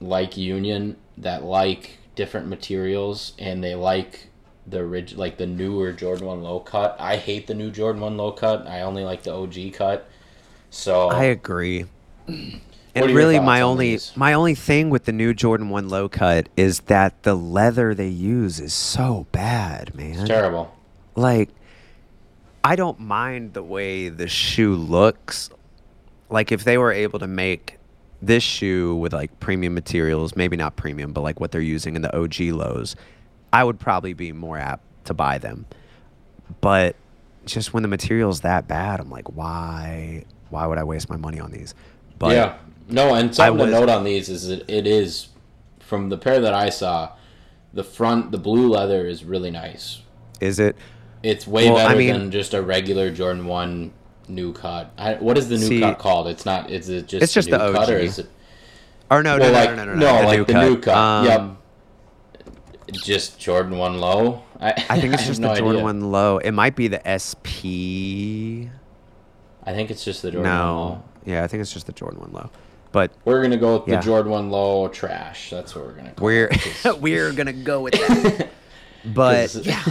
like 0.00 0.36
Union, 0.36 0.96
that 1.18 1.44
like 1.44 1.98
different 2.14 2.48
materials, 2.48 3.32
and 3.38 3.62
they 3.62 3.74
like 3.74 4.28
the 4.66 4.80
orig- 4.80 5.16
like 5.16 5.38
the 5.38 5.46
newer 5.46 5.92
Jordan 5.92 6.26
One 6.26 6.42
low 6.42 6.60
cut. 6.60 6.96
I 6.98 7.16
hate 7.16 7.46
the 7.46 7.54
new 7.54 7.70
Jordan 7.70 8.02
One 8.02 8.16
low 8.16 8.32
cut. 8.32 8.66
I 8.66 8.82
only 8.82 9.04
like 9.04 9.22
the 9.22 9.32
OG 9.32 9.72
cut. 9.74 10.08
So 10.70 11.08
I 11.08 11.24
agree. 11.24 11.86
And 12.92 13.14
really, 13.14 13.38
my 13.38 13.62
on 13.62 13.70
only 13.70 13.90
these? 13.92 14.16
my 14.16 14.32
only 14.32 14.56
thing 14.56 14.90
with 14.90 15.04
the 15.04 15.12
new 15.12 15.32
Jordan 15.32 15.68
One 15.68 15.88
low 15.88 16.08
cut 16.08 16.48
is 16.56 16.80
that 16.80 17.22
the 17.22 17.34
leather 17.34 17.94
they 17.94 18.08
use 18.08 18.58
is 18.58 18.74
so 18.74 19.26
bad, 19.30 19.94
man. 19.94 20.18
it's 20.18 20.28
terrible. 20.28 20.74
Like, 21.14 21.50
I 22.64 22.74
don't 22.76 22.98
mind 22.98 23.54
the 23.54 23.62
way 23.62 24.08
the 24.08 24.26
shoe 24.26 24.74
looks. 24.74 25.50
Like, 26.30 26.52
if 26.52 26.64
they 26.64 26.78
were 26.78 26.92
able 26.92 27.18
to 27.18 27.26
make 27.26 27.78
this 28.22 28.42
shoe 28.42 28.94
with 28.96 29.12
like 29.12 29.40
premium 29.40 29.74
materials, 29.74 30.36
maybe 30.36 30.56
not 30.56 30.76
premium, 30.76 31.12
but 31.12 31.22
like 31.22 31.40
what 31.40 31.50
they're 31.52 31.60
using 31.60 31.96
in 31.96 32.02
the 32.02 32.16
OG 32.16 32.40
lows, 32.52 32.94
I 33.52 33.64
would 33.64 33.78
probably 33.80 34.12
be 34.12 34.32
more 34.32 34.58
apt 34.58 34.82
to 35.06 35.14
buy 35.14 35.38
them. 35.38 35.66
But 36.60 36.96
just 37.46 37.72
when 37.72 37.82
the 37.82 37.88
material's 37.88 38.40
that 38.40 38.68
bad, 38.68 39.00
I'm 39.00 39.10
like, 39.10 39.30
why? 39.34 40.24
Why 40.50 40.66
would 40.66 40.78
I 40.78 40.84
waste 40.84 41.08
my 41.08 41.16
money 41.16 41.40
on 41.40 41.50
these? 41.50 41.74
But 42.18 42.32
yeah, 42.32 42.58
no, 42.88 43.14
and 43.14 43.34
something 43.34 43.58
was- 43.58 43.70
to 43.72 43.80
note 43.80 43.88
on 43.88 44.04
these 44.04 44.28
is 44.28 44.48
that 44.48 44.68
it 44.68 44.86
is 44.86 45.28
from 45.78 46.08
the 46.10 46.18
pair 46.18 46.40
that 46.40 46.54
I 46.54 46.68
saw. 46.70 47.12
The 47.72 47.84
front, 47.84 48.32
the 48.32 48.38
blue 48.38 48.68
leather 48.68 49.06
is 49.06 49.24
really 49.24 49.50
nice. 49.50 50.00
is 50.40 50.58
it? 50.58 50.74
It's 51.22 51.46
way 51.46 51.68
Well, 51.70 51.78
I 51.78 51.88
better 51.88 51.98
mean- 51.98 52.12
than 52.12 52.30
just 52.30 52.52
a 52.54 52.62
regular 52.62 53.10
Jordan 53.10 53.46
One 53.46 53.92
new 54.30 54.52
cut. 54.52 54.92
I, 54.96 55.14
what 55.14 55.36
is 55.38 55.48
the 55.48 55.56
new 55.58 55.66
See- 55.66 55.80
cut 55.80 55.98
called? 55.98 56.28
It's 56.28 56.44
not. 56.46 56.70
Is 56.70 56.88
it 56.88 57.08
just? 57.08 57.22
It's 57.22 57.32
just 57.32 57.48
new 57.50 57.58
the 57.58 57.72
cut 57.72 57.90
or 57.90 57.98
is 57.98 58.18
it? 58.18 58.28
Or 59.10 59.22
no, 59.22 59.38
well, 59.38 59.52
no, 59.52 59.58
like 59.58 59.70
no, 59.76 59.84
no, 59.84 59.94
no, 59.94 59.94
no, 59.94 60.18
the 60.20 60.26
like 60.26 60.46
the 60.46 60.54
new 60.54 60.80
cut. 60.80 60.96
Um, 60.96 61.24
yep. 61.26 61.56
Just 63.02 63.38
Jordan 63.38 63.76
One 63.78 63.98
low. 63.98 64.42
I, 64.60 64.70
I 64.88 65.00
think 65.00 65.14
it's 65.14 65.22
have 65.22 65.26
just 65.28 65.40
no 65.40 65.48
the 65.48 65.54
Jordan 65.60 65.76
idea. 65.76 65.84
One 65.84 66.12
Low. 66.12 66.38
It 66.38 66.50
might 66.52 66.76
be 66.76 66.88
the 66.88 67.00
SP. 67.06 68.70
I 69.64 69.72
think 69.74 69.90
it's 69.90 70.04
just 70.04 70.22
the 70.22 70.30
Jordan 70.30 70.50
One 70.50 70.58
No, 70.60 70.74
low. 70.74 71.02
yeah, 71.24 71.44
I 71.44 71.46
think 71.48 71.60
it's 71.60 71.72
just 71.72 71.86
the 71.86 71.92
Jordan 71.92 72.20
One 72.20 72.32
Low. 72.32 72.50
But 72.92 73.12
We're 73.24 73.42
gonna 73.42 73.56
go 73.56 73.78
with 73.78 73.88
Yeah. 73.88 73.96
the 73.96 74.02
Jordan 74.02 74.32
One 74.32 74.50
Low 74.50 74.88
trash. 74.88 75.50
That's 75.50 75.74
what 75.74 75.86
we're 75.86 75.92
gonna. 75.92 76.12
Call 76.12 76.24
we're 76.26 76.48
it. 76.52 77.00
we're 77.00 77.32
gonna 77.32 77.52
go 77.52 77.82
with 77.82 77.94
that. 77.94 78.48
But 79.04 79.50
'Cause- 79.52 79.66
yeah, 79.66 79.82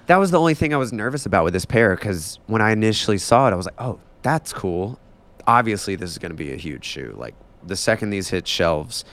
that 0.06 0.16
was 0.16 0.30
the 0.30 0.38
only 0.38 0.54
thing 0.54 0.74
I 0.74 0.76
was 0.76 0.92
nervous 0.92 1.26
about 1.26 1.44
with 1.44 1.52
this 1.54 1.64
pair 1.64 1.94
because 1.96 2.38
when 2.46 2.60
I 2.62 2.72
initially 2.72 3.18
saw 3.18 3.48
it, 3.48 3.52
I 3.52 3.54
was 3.54 3.66
like, 3.66 3.80
oh, 3.80 3.98
that's 4.22 4.52
cool. 4.52 4.98
Obviously, 5.46 5.96
this 5.96 6.10
is 6.10 6.18
going 6.18 6.30
to 6.30 6.36
be 6.36 6.52
a 6.52 6.56
huge 6.56 6.84
shoe. 6.84 7.14
Like 7.16 7.34
the 7.66 7.76
second 7.76 8.10
these 8.10 8.28
hit 8.28 8.46
shelves 8.46 9.04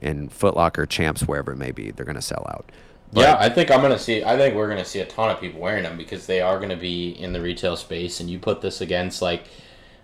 in 0.00 0.28
Foot 0.28 0.56
Locker, 0.56 0.86
Champs, 0.86 1.22
wherever 1.22 1.52
it 1.52 1.56
may 1.56 1.70
be, 1.70 1.90
they're 1.90 2.04
going 2.04 2.16
to 2.16 2.22
sell 2.22 2.44
out. 2.50 2.70
yeah, 3.12 3.36
I 3.38 3.48
think 3.48 3.70
I'm 3.70 3.80
gonna 3.80 3.98
see. 3.98 4.24
I 4.24 4.36
think 4.36 4.54
we're 4.56 4.68
gonna 4.68 4.84
see 4.84 4.98
a 5.00 5.06
ton 5.06 5.30
of 5.30 5.40
people 5.40 5.60
wearing 5.60 5.84
them 5.84 5.96
because 5.96 6.26
they 6.26 6.40
are 6.40 6.58
gonna 6.58 6.76
be 6.76 7.10
in 7.10 7.32
the 7.32 7.40
retail 7.40 7.76
space. 7.76 8.18
And 8.20 8.28
you 8.28 8.38
put 8.40 8.60
this 8.60 8.80
against 8.80 9.22
like, 9.22 9.44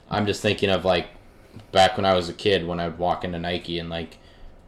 I'm 0.08 0.24
just 0.24 0.40
thinking 0.40 0.70
of 0.70 0.84
like, 0.84 1.08
back 1.72 1.96
when 1.96 2.06
I 2.06 2.14
was 2.14 2.28
a 2.28 2.32
kid 2.32 2.66
when 2.66 2.78
I 2.80 2.86
would 2.88 2.98
walk 2.98 3.24
into 3.24 3.38
Nike 3.40 3.80
and 3.80 3.90
like, 3.90 4.18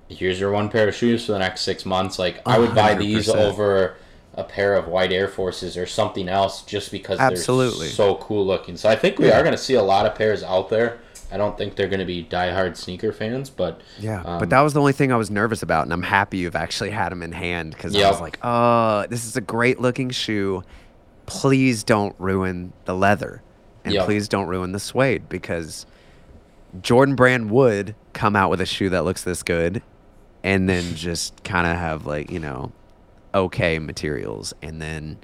here's 0.08 0.38
your 0.40 0.50
one 0.50 0.68
pair 0.68 0.88
of 0.88 0.94
shoes 0.96 1.24
for 1.24 1.32
the 1.32 1.38
next 1.38 1.60
six 1.62 1.86
months. 1.86 2.18
Like 2.18 2.42
I 2.46 2.58
would 2.58 2.74
buy 2.74 2.94
these 2.94 3.28
100%. 3.28 3.36
over 3.36 3.96
a 4.36 4.44
pair 4.44 4.74
of 4.74 4.88
white 4.88 5.12
Air 5.12 5.28
Forces 5.28 5.76
or 5.76 5.86
something 5.86 6.28
else 6.28 6.62
just 6.62 6.90
because 6.90 7.18
Absolutely. 7.20 7.86
they're 7.86 7.94
so 7.94 8.16
cool 8.16 8.44
looking. 8.46 8.76
So 8.76 8.88
I 8.88 8.96
think 8.96 9.18
we 9.18 9.28
Yeah. 9.28 9.38
are 9.40 9.44
gonna 9.44 9.56
see 9.56 9.74
a 9.74 9.82
lot 9.82 10.06
of 10.06 10.14
pairs 10.14 10.42
out 10.42 10.68
there. 10.70 10.98
I 11.32 11.36
don't 11.36 11.56
think 11.58 11.74
they're 11.76 11.88
gonna 11.88 12.04
be 12.04 12.22
diehard 12.24 12.76
sneaker 12.76 13.12
fans, 13.12 13.50
but 13.50 13.80
Yeah, 13.98 14.22
um, 14.24 14.38
but 14.38 14.50
that 14.50 14.60
was 14.60 14.72
the 14.74 14.80
only 14.80 14.92
thing 14.92 15.12
I 15.12 15.16
was 15.16 15.30
nervous 15.30 15.62
about, 15.62 15.84
and 15.84 15.92
I'm 15.92 16.02
happy 16.02 16.38
you've 16.38 16.54
actually 16.56 16.90
had 16.90 17.10
them 17.10 17.22
in 17.22 17.32
hand 17.32 17.72
because 17.72 17.94
I 17.96 18.08
was 18.08 18.20
like, 18.20 18.38
oh, 18.42 19.06
this 19.08 19.24
is 19.24 19.36
a 19.36 19.40
great 19.40 19.80
looking 19.80 20.10
shoe. 20.10 20.62
Please 21.26 21.82
don't 21.84 22.14
ruin 22.18 22.72
the 22.84 22.94
leather, 22.94 23.42
and 23.84 23.94
Yep. 23.94 24.04
please 24.04 24.28
don't 24.28 24.46
ruin 24.46 24.72
the 24.72 24.78
suede 24.78 25.28
because 25.28 25.86
Jordan 26.82 27.14
Brand 27.14 27.50
would 27.50 27.94
come 28.12 28.36
out 28.36 28.50
with 28.50 28.60
a 28.60 28.66
shoe 28.66 28.90
that 28.90 29.04
looks 29.04 29.22
this 29.24 29.42
good, 29.42 29.82
and 30.42 30.68
then 30.68 30.94
just 30.94 31.42
kind 31.44 31.66
of 31.66 31.76
have 31.76 32.04
like 32.06 32.30
you 32.30 32.38
know, 32.38 32.72
okay 33.34 33.78
materials, 33.78 34.54
and 34.62 34.80
then 34.80 35.18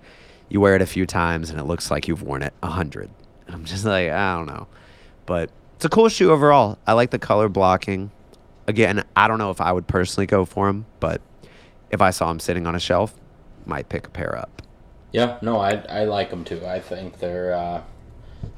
you 0.48 0.61
wear 0.61 0.76
it 0.76 0.82
a 0.82 0.86
few 0.86 1.06
times 1.06 1.48
and 1.50 1.58
it 1.58 1.64
looks 1.64 1.90
like 1.90 2.08
you've 2.08 2.22
worn 2.22 2.42
it 2.42 2.52
a 2.62 2.68
hundred. 2.68 3.11
I'm 3.48 3.64
just 3.64 3.84
like, 3.84 4.11
I 4.11 4.34
don't 4.34 4.46
know, 4.46 4.66
but 5.26 5.50
it's 5.76 5.84
a 5.84 5.88
cool 5.88 6.08
shoe 6.08 6.30
overall. 6.30 6.78
I 6.86 6.92
like 6.92 7.11
the 7.11 7.18
color 7.18 7.48
blocking. 7.48 8.11
Again, 8.66 9.04
I 9.16 9.26
don't 9.28 9.38
know 9.38 9.50
if 9.50 9.61
I 9.61 9.72
would 9.72 9.86
personally 9.86 10.26
go 10.26 10.44
for 10.44 10.66
them, 10.66 10.86
but 11.00 11.20
if 11.90 12.00
I 12.00 12.11
saw 12.11 12.28
them 12.28 12.38
sitting 12.38 12.66
on 12.66 12.74
a 12.74 12.80
shelf, 12.80 13.14
might 13.66 13.88
pick 13.88 14.06
a 14.06 14.11
pair 14.11 14.36
up. 14.36 14.62
Yeah, 15.12 15.38
no, 15.42 15.58
I 15.58 15.82
I 15.88 16.04
like 16.04 16.30
them 16.30 16.44
too. 16.44 16.64
I 16.64 16.78
think 16.78 17.18
they're 17.18 17.52
uh, 17.54 17.82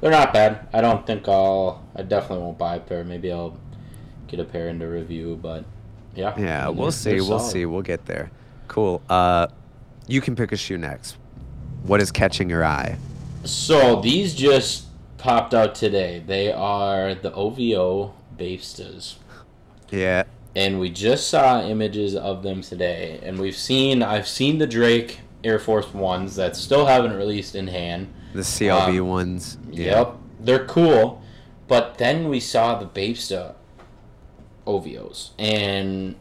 they're 0.01 0.11
not 0.11 0.33
bad. 0.33 0.69
I 0.73 0.81
don't 0.81 1.07
think 1.07 1.27
I'll. 1.29 1.83
I 1.97 2.03
definitely 2.03 2.45
won't 2.45 2.59
buy 2.59 2.77
a 2.77 2.81
pair. 2.81 3.05
Maybe 3.05 3.33
I'll 3.33 3.59
get 4.27 4.41
a 4.41 4.45
pair 4.45 4.69
into 4.69 4.87
review, 4.87 5.39
but 5.41 5.65
yeah. 6.15 6.39
Yeah, 6.39 6.65
I 6.65 6.69
mean, 6.69 6.77
we'll 6.77 6.93
see. 6.93 7.15
We'll 7.15 7.39
solid. 7.39 7.53
see. 7.53 7.67
We'll 7.67 7.83
get 7.83 8.05
there. 8.05 8.31
Cool. 8.73 9.03
Uh, 9.09 9.49
you 10.07 10.23
can 10.23 10.35
pick 10.35 10.51
a 10.51 10.57
shoe 10.57 10.79
next. 10.79 11.19
What 11.85 12.01
is 12.01 12.11
catching 12.11 12.49
your 12.49 12.65
eye? 12.65 12.97
So 13.45 14.01
these 14.01 14.35
just 14.35 14.87
popped 15.19 15.53
out 15.53 15.75
today. 15.75 16.23
They 16.27 16.51
are 16.51 17.15
the 17.15 17.33
OVO 17.35 18.15
Bapestas. 18.39 19.17
Yeah. 19.91 20.25
and 20.57 20.81
we 20.81 20.89
just 20.89 21.29
saw 21.29 21.61
images 21.63 22.17
of 22.17 22.43
them 22.43 22.63
today 22.63 23.21
and 23.23 23.39
we've 23.39 23.57
seen 23.57 24.03
i've 24.03 24.27
seen 24.27 24.57
the 24.57 24.67
drake 24.67 25.21
air 25.45 25.59
force 25.59 25.93
ones 25.93 26.37
that 26.37 26.57
still 26.57 26.87
haven't 26.87 27.13
released 27.13 27.55
in 27.55 27.67
hand 27.69 28.11
The 28.33 28.41
CLB 28.41 29.01
Um, 29.01 29.09
ones. 29.09 29.59
Yeah. 29.71 29.99
yep 29.99 30.13
they're 30.41 30.65
cool 30.67 31.21
but 31.69 31.99
then 31.99 32.29
we 32.31 32.41
saw 32.41 32.79
the 32.79 32.87
Bapesta 32.87 33.55
ovos 34.67 35.31
and 35.39 36.17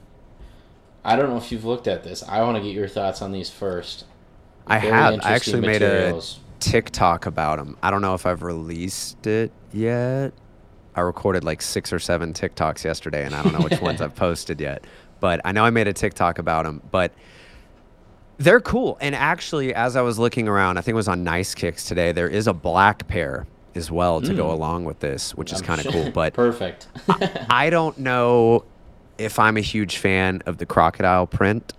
i 1.04 1.16
don't 1.16 1.30
know 1.30 1.38
if 1.38 1.52
you've 1.52 1.66
looked 1.66 1.88
at 1.88 2.04
this 2.04 2.24
i 2.24 2.42
want 2.42 2.58
to 2.58 2.64
get 2.64 2.74
your 2.74 2.88
thoughts 2.88 3.22
on 3.22 3.32
these 3.32 3.50
first 3.50 4.06
I 4.68 4.80
Very 4.80 4.94
have. 4.94 5.20
I 5.24 5.34
actually 5.34 5.62
made 5.62 5.82
a 5.82 6.22
TikTok 6.60 7.26
about 7.26 7.58
them. 7.58 7.78
I 7.82 7.92
don't 7.92 8.02
know 8.02 8.14
if 8.14 8.26
I've 8.26 8.44
released 8.44 9.28
it 9.28 9.52
yet. 9.74 10.34
I 10.96 11.02
recorded 11.02 11.44
like 11.44 11.62
six 11.62 11.92
or 11.94 12.00
seven 12.00 12.34
TikToks 12.34 12.84
yesterday, 12.84 13.26
and 13.26 13.34
I 13.34 13.44
don't 13.44 13.54
know 13.54 13.62
which 13.62 13.82
ones 13.82 14.02
I've 14.02 14.16
posted 14.16 14.60
yet. 14.60 14.86
But 15.20 15.42
I 15.46 15.52
know 15.52 15.64
I 15.64 15.70
made 15.70 15.88
a 15.88 15.94
TikTok 15.94 16.40
about 16.40 16.66
them. 16.66 16.82
But 16.92 17.14
they're 18.38 18.60
cool. 18.60 18.98
And 19.02 19.16
actually, 19.16 19.74
as 19.74 19.96
I 19.96 20.02
was 20.02 20.20
looking 20.20 20.48
around, 20.48 20.78
I 20.78 20.82
think 20.82 20.94
it 20.94 20.96
was 20.96 21.08
on 21.08 21.24
Nice 21.24 21.54
Kicks 21.54 21.86
today. 21.86 22.12
There 22.12 22.28
is 22.28 22.48
a 22.48 22.54
black 22.54 23.08
pair 23.08 23.48
as 23.74 23.90
well 23.90 24.20
to 24.22 24.34
go 24.34 24.48
hmm. 24.48 24.54
along 24.54 24.86
with 24.86 25.00
this, 25.00 25.34
which 25.36 25.54
is 25.54 25.62
kind 25.62 25.86
of 25.86 25.92
cool. 25.92 26.12
But 26.12 26.34
perfect 26.36 26.88
I 27.50 27.70
don't 27.70 27.98
know 28.00 28.66
if 29.22 29.40
I'm 29.40 29.58
a 29.58 29.62
huge 29.62 29.98
fan 29.98 30.42
of 30.46 30.58
the 30.58 30.66
crocodile 30.66 31.28
print, 31.28 31.74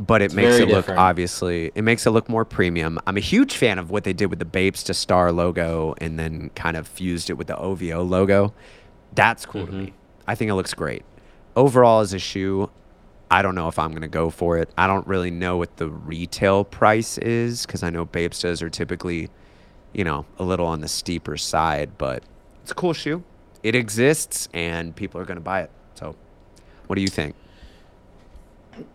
but 0.00 0.22
it 0.22 0.32
makes 0.32 0.50
very 0.56 0.62
it 0.62 0.68
look 0.68 0.78
different. 0.78 1.00
obviously 1.00 1.70
it 1.74 1.82
makes 1.82 2.06
it 2.06 2.10
look 2.10 2.28
more 2.28 2.44
premium. 2.44 2.98
I'm 3.06 3.16
a 3.16 3.20
huge 3.20 3.54
fan 3.56 3.78
of 3.78 3.90
what 3.90 4.04
they 4.04 4.12
did 4.12 4.26
with 4.26 4.38
the 4.38 4.44
Bapesta 4.44 4.94
Star 4.94 5.30
logo 5.30 5.94
and 5.98 6.18
then 6.18 6.50
kind 6.54 6.76
of 6.76 6.88
fused 6.88 7.30
it 7.30 7.34
with 7.34 7.46
the 7.46 7.56
OVO 7.56 8.02
logo. 8.02 8.52
That's 9.14 9.46
cool 9.46 9.62
Mm-hmm. 9.66 9.70
to 9.78 9.84
me. 9.86 9.92
I 10.26 10.34
think 10.34 10.50
it 10.50 10.54
looks 10.54 10.74
great. 10.74 11.04
Overall, 11.56 12.00
as 12.00 12.12
a 12.14 12.18
shoe, 12.18 12.70
I 13.30 13.42
don't 13.42 13.54
know 13.54 13.68
if 13.68 13.78
I'm 13.78 13.92
gonna 13.92 14.08
go 14.08 14.30
for 14.30 14.58
it. 14.58 14.70
I 14.76 14.86
don't 14.86 15.06
really 15.06 15.30
know 15.30 15.56
what 15.56 15.76
the 15.76 15.88
retail 15.88 16.64
price 16.64 17.18
is 17.18 17.66
because 17.66 17.82
I 17.82 17.90
know 17.90 18.06
Bapestas 18.06 18.62
are 18.62 18.70
typically, 18.70 19.28
you 19.92 20.04
know, 20.04 20.24
a 20.38 20.44
little 20.44 20.66
on 20.66 20.80
the 20.80 20.88
steeper 20.88 21.36
side, 21.36 21.96
but 21.98 22.22
it's 22.62 22.70
a 22.72 22.74
cool 22.74 22.92
shoe. 22.92 23.22
It 23.62 23.74
exists 23.74 24.48
and 24.52 24.96
people 24.96 25.20
are 25.20 25.24
gonna 25.24 25.40
buy 25.40 25.62
it. 25.62 25.70
What 26.92 26.96
do 26.96 27.00
you 27.02 27.08
think? 27.08 27.34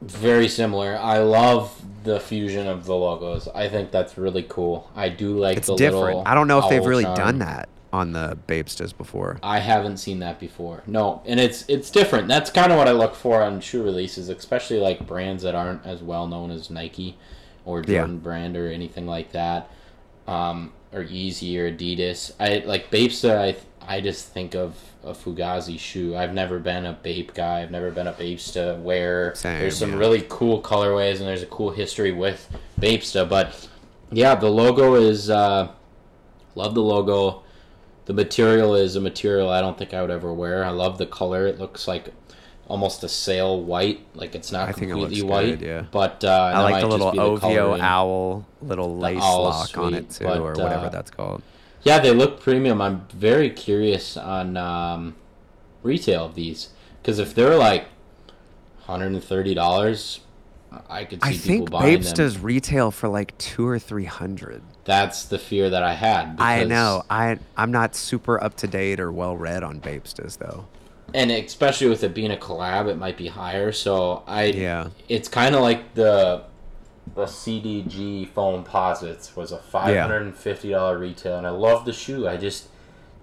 very 0.02 0.48
similar 0.48 0.98
i 0.98 1.18
love 1.20 1.82
the 2.04 2.20
fusion 2.20 2.68
of 2.68 2.86
the 2.86 2.96
logos 2.96 3.48
i 3.56 3.68
think 3.70 3.90
that's 3.92 4.18
really 4.20 4.44
cool 4.50 4.90
i 4.96 5.08
do 5.10 5.38
like 5.38 5.58
It's 5.58 5.66
the 5.68 5.76
different. 5.76 6.06
little 6.06 6.24
I 6.28 6.36
don't 6.36 6.48
know 6.48 6.60
if 6.60 6.70
they've 6.70 6.86
really 6.86 7.04
charm. 7.06 7.16
done 7.16 7.40
that 7.40 7.70
on 7.94 8.12
the 8.12 8.38
Bapestas 8.48 8.96
before. 8.96 9.40
I 9.42 9.58
haven't 9.60 9.98
seen 9.98 10.20
that 10.20 10.40
before. 10.40 10.84
No, 10.86 11.22
and 11.26 11.40
it's 11.40 11.64
it's 11.68 11.90
different. 11.90 12.28
That's 12.28 12.50
kind 12.52 12.72
of 12.72 12.78
what 12.78 12.88
I 12.88 12.92
look 12.92 13.16
for 13.16 13.42
on 13.42 13.62
shoe 13.62 13.82
releases, 13.84 14.30
especially 14.30 14.80
like 14.80 15.08
brands 15.08 15.42
that 15.44 15.56
aren't 15.56 15.86
as 15.86 16.04
well 16.04 16.28
known 16.28 16.52
as 16.52 16.70
Nike 16.70 17.18
or 17.66 17.80
Yeah. 17.80 18.00
Jordan 18.02 18.20
Brand 18.20 18.58
or 18.58 18.68
anything 18.70 19.08
like 19.08 19.32
that, 19.32 19.70
um, 20.28 20.74
or 20.92 21.04
Yeezy 21.04 21.58
or 21.58 21.72
Adidas. 21.72 22.34
I 22.40 22.62
like 22.66 22.92
Bapesta. 22.92 23.38
I 23.40 23.56
I 23.88 24.02
just 24.02 24.28
think 24.28 24.54
of 24.54 24.76
a 25.04 25.14
Fugazi 25.14 25.80
shoe. 25.80 26.16
I've 26.16 26.34
never 26.34 26.60
been 26.60 26.86
a 26.86 26.94
Bape 26.94 27.34
guy. 27.34 27.62
I've 27.62 27.72
never 27.72 27.90
been 27.90 28.08
a 28.08 28.14
Bapesta 28.14 28.80
wearer. 28.82 29.34
Same, 29.34 29.60
there's 29.60 29.78
some 29.78 29.94
yeah. 29.94 29.98
really 29.98 30.26
cool 30.28 30.62
colorways 30.62 31.20
and 31.20 31.28
there's 31.28 31.42
a 31.42 31.48
cool 31.48 31.72
history 31.72 32.12
with 32.12 32.50
Bapesta. 32.80 33.28
But 33.28 33.68
yeah, 34.12 34.36
the 34.36 34.50
logo 34.50 34.96
is 34.96 35.30
uh, 35.30 35.70
love 36.56 36.76
the 36.76 36.84
logo. 36.84 37.44
The 38.06 38.14
material 38.14 38.76
is 38.76 38.96
a 38.98 39.02
material 39.02 39.50
I 39.50 39.62
don't 39.62 39.78
think 39.78 39.94
I 39.94 40.02
would 40.02 40.12
ever 40.12 40.34
wear. 40.34 40.66
I 40.66 40.70
love 40.72 40.98
the 40.98 41.06
color. 41.06 41.48
It 41.48 41.58
looks 41.58 41.88
like 41.88 42.14
almost 42.68 43.04
a 43.04 43.10
sail 43.10 43.64
white. 43.64 44.06
Like 44.16 44.36
it's 44.36 44.52
not 44.52 44.68
I 44.68 44.74
think 44.74 44.88
it 44.88 44.92
completely 44.92 45.22
looks 45.22 45.32
white. 45.32 45.60
good, 45.60 45.66
yeah. 45.66 45.86
But 45.92 46.26
uh, 46.26 46.52
I 46.54 46.62
like 46.62 46.72
might 46.74 46.82
the 46.82 46.88
little 46.88 47.20
OVO 47.20 47.80
owl, 47.80 48.46
little 48.62 48.98
lace 48.98 49.20
lock 49.22 49.78
on 49.78 49.94
it 49.94 50.10
too, 50.10 50.26
but, 50.26 50.40
or 50.40 50.52
whatever 50.52 50.88
uh, 50.88 50.90
that's 50.90 51.12
called. 51.12 51.42
Yeah, 51.84 52.00
they 52.00 52.12
look 52.12 52.40
premium. 52.42 52.82
I'm 52.82 53.08
very 53.14 53.50
curious 53.50 54.18
on 54.18 54.58
um, 54.58 55.16
retail 55.84 56.26
of 56.26 56.36
these 56.36 56.70
because 57.02 57.20
if 57.20 57.34
they're 57.34 57.56
like 57.56 57.86
hundred 58.86 59.12
and 59.14 59.24
thirty 59.24 59.54
dollars, 59.54 60.22
I 60.90 61.06
could 61.06 61.24
see 61.24 61.30
I 61.30 61.32
people 61.34 61.48
think 61.48 61.72
buying 61.72 61.96
Bapes 61.98 62.08
them. 62.08 62.16
does 62.16 62.40
retail 62.40 62.92
for 62.92 63.08
like 63.08 63.38
two 63.38 63.66
or 63.68 63.80
three 63.80 64.06
hundred. 64.06 64.62
That's 64.86 65.26
the 65.26 65.38
fear 65.40 65.70
that 65.70 65.84
I 65.84 65.94
had. 65.94 66.36
I 66.40 66.64
know. 66.64 67.04
I 67.10 67.38
I'm 67.56 67.72
not 67.72 67.96
super 67.96 68.42
up 68.44 68.56
to 68.58 68.68
date 68.68 69.00
or 69.00 69.12
well 69.12 69.36
read 69.38 69.64
on 69.64 69.80
Bapestas 69.80 70.38
though. 70.38 70.66
and 71.14 71.32
especially 71.32 71.88
with 71.88 72.04
it 72.04 72.14
being 72.14 72.32
a 72.32 72.38
collab, 72.38 72.88
it 72.90 72.98
might 72.98 73.18
be 73.18 73.28
higher. 73.28 73.72
So 73.72 74.24
I 74.28 74.46
Yeah. 74.46 74.88
it's 75.10 75.30
kind 75.30 75.56
of 75.56 75.62
like 75.62 75.94
the 75.94 76.44
the 77.16 77.26
CDG 77.26 78.28
Foamposites 78.30 79.36
was 79.36 79.52
a 79.52 79.58
five 79.58 79.98
hundred 79.98 80.24
and 80.24 80.36
fifty 80.36 80.70
dollar 80.72 80.98
retail, 80.98 81.38
and 81.38 81.48
I 81.48 81.52
love 81.52 81.86
the 81.86 81.94
shoe. 81.94 82.28
I 82.28 82.38
just 82.38 82.68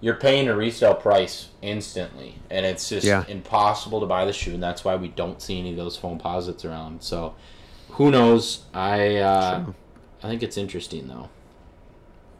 you're 0.01 0.15
paying 0.15 0.47
a 0.49 0.55
resale 0.55 0.93
price 0.93 1.49
instantly, 1.61 2.35
and 2.49 2.65
it's 2.65 2.89
just 2.89 3.05
Yeah. 3.07 3.23
impossible 3.27 3.99
to 4.01 4.05
buy 4.05 4.25
the 4.25 4.33
shoe, 4.33 4.53
and 4.53 4.61
that's 4.61 4.83
why 4.83 4.95
we 4.95 5.07
don't 5.07 5.41
see 5.41 5.57
any 5.59 5.71
of 5.71 5.77
those 5.77 5.97
Foamposites 5.97 6.65
around. 6.65 7.01
So 7.01 7.33
who 7.91 8.11
knows? 8.11 8.65
I 8.73 9.17
uh, 9.17 9.63
True. 9.63 9.75
I 10.23 10.27
think 10.27 10.43
it's 10.43 10.57
interesting 10.57 11.07
though. 11.07 11.29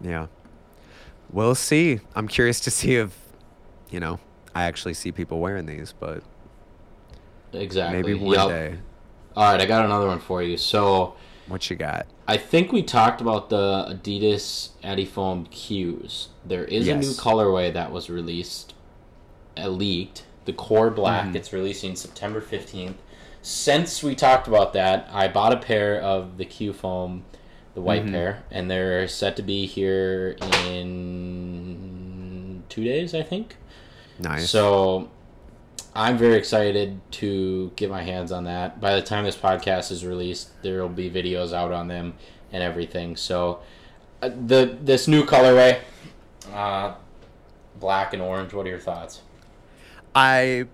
Yeah. 0.02 0.28
We'll 1.32 1.56
see. 1.56 2.02
I'm 2.16 2.28
curious 2.28 2.60
to 2.62 2.72
see 2.72 2.96
if, 2.96 3.18
you 3.90 4.00
know, 4.00 4.20
I 4.54 4.64
actually 4.64 4.94
see 4.94 5.12
people 5.12 5.40
wearing 5.40 5.66
these, 5.66 5.94
but 6.00 6.22
Exactly. 7.54 7.98
maybe 7.98 8.14
one 8.14 8.36
Yep. 8.36 8.48
day. 8.48 8.78
All 9.36 9.52
right, 9.52 9.60
I 9.60 9.66
got 9.66 9.86
another 9.86 10.08
one 10.08 10.20
for 10.20 10.44
you. 10.44 10.58
So. 10.58 11.16
What 11.48 11.70
you 11.70 11.76
got? 11.76 12.08
I 12.28 12.38
think 12.38 12.72
we 12.72 12.82
talked 12.82 13.22
about 13.22 13.50
the 13.50 13.86
Adidas 13.90 14.70
adiFOM 14.84 15.48
Qs. 15.52 16.28
There 16.44 16.66
is 16.66 16.88
a 16.88 16.96
new 16.96 17.12
colorway 17.12 17.72
that 17.74 17.92
was 17.92 18.10
released, 18.10 18.74
uh, 19.58 19.68
leaked, 19.68 20.26
the 20.46 20.54
core 20.54 20.90
black. 20.90 21.36
It's 21.36 21.54
releasing 21.54 21.96
September 21.96 22.42
15th. 22.42 22.96
Since 23.44 24.02
we 24.02 24.16
talked 24.16 24.48
about 24.48 24.74
that, 24.74 25.08
I 25.12 25.28
bought 25.28 25.54
a 25.54 25.58
pair 25.58 26.02
of 26.02 26.38
the 26.38 26.46
Q 26.46 26.74
foam, 26.74 27.26
the 27.76 27.82
white 27.82 28.08
pair, 28.12 28.44
and 28.50 28.72
they're 28.72 29.08
set 29.08 29.36
to 29.36 29.44
be 29.44 29.68
here 29.68 30.36
in 30.68 32.64
two 32.70 32.84
days, 32.84 33.14
I 33.14 33.22
think. 33.22 33.58
Nice. 34.18 34.50
So 34.50 35.12
I'm 35.96 36.18
very 36.18 36.36
excited 36.36 37.00
to 37.12 37.72
get 37.78 37.90
my 37.90 38.04
hands 38.04 38.34
on 38.34 38.44
that. 38.44 38.82
By 38.82 38.96
the 38.96 39.02
time 39.02 39.24
this 39.24 39.38
podcast 39.38 39.92
is 39.92 40.06
released, 40.06 40.62
there 40.62 40.82
will 40.82 40.90
be 40.90 41.10
videos 41.10 41.54
out 41.54 41.72
on 41.72 41.88
them 41.88 42.16
and 42.52 42.62
everything. 42.62 43.16
So 43.16 43.62
uh, 44.22 44.30
the 44.30 44.78
this 44.82 45.08
new 45.08 45.26
colorway, 45.26 45.80
uh, 46.54 46.96
black 47.80 48.14
and 48.14 48.22
orange. 48.22 48.54
What 48.54 48.66
are 48.66 48.70
your 48.70 48.80
thoughts? 48.80 49.22
I 50.14 50.66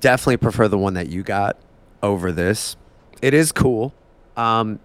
definitely 0.00 0.38
prefer 0.38 0.66
the 0.66 0.78
one 0.78 0.94
that 0.94 1.08
you 1.08 1.22
got 1.22 1.56
over 2.02 2.32
this. 2.32 2.76
It 3.22 3.32
is 3.32 3.52
cool. 3.52 3.94
Um, 4.36 4.80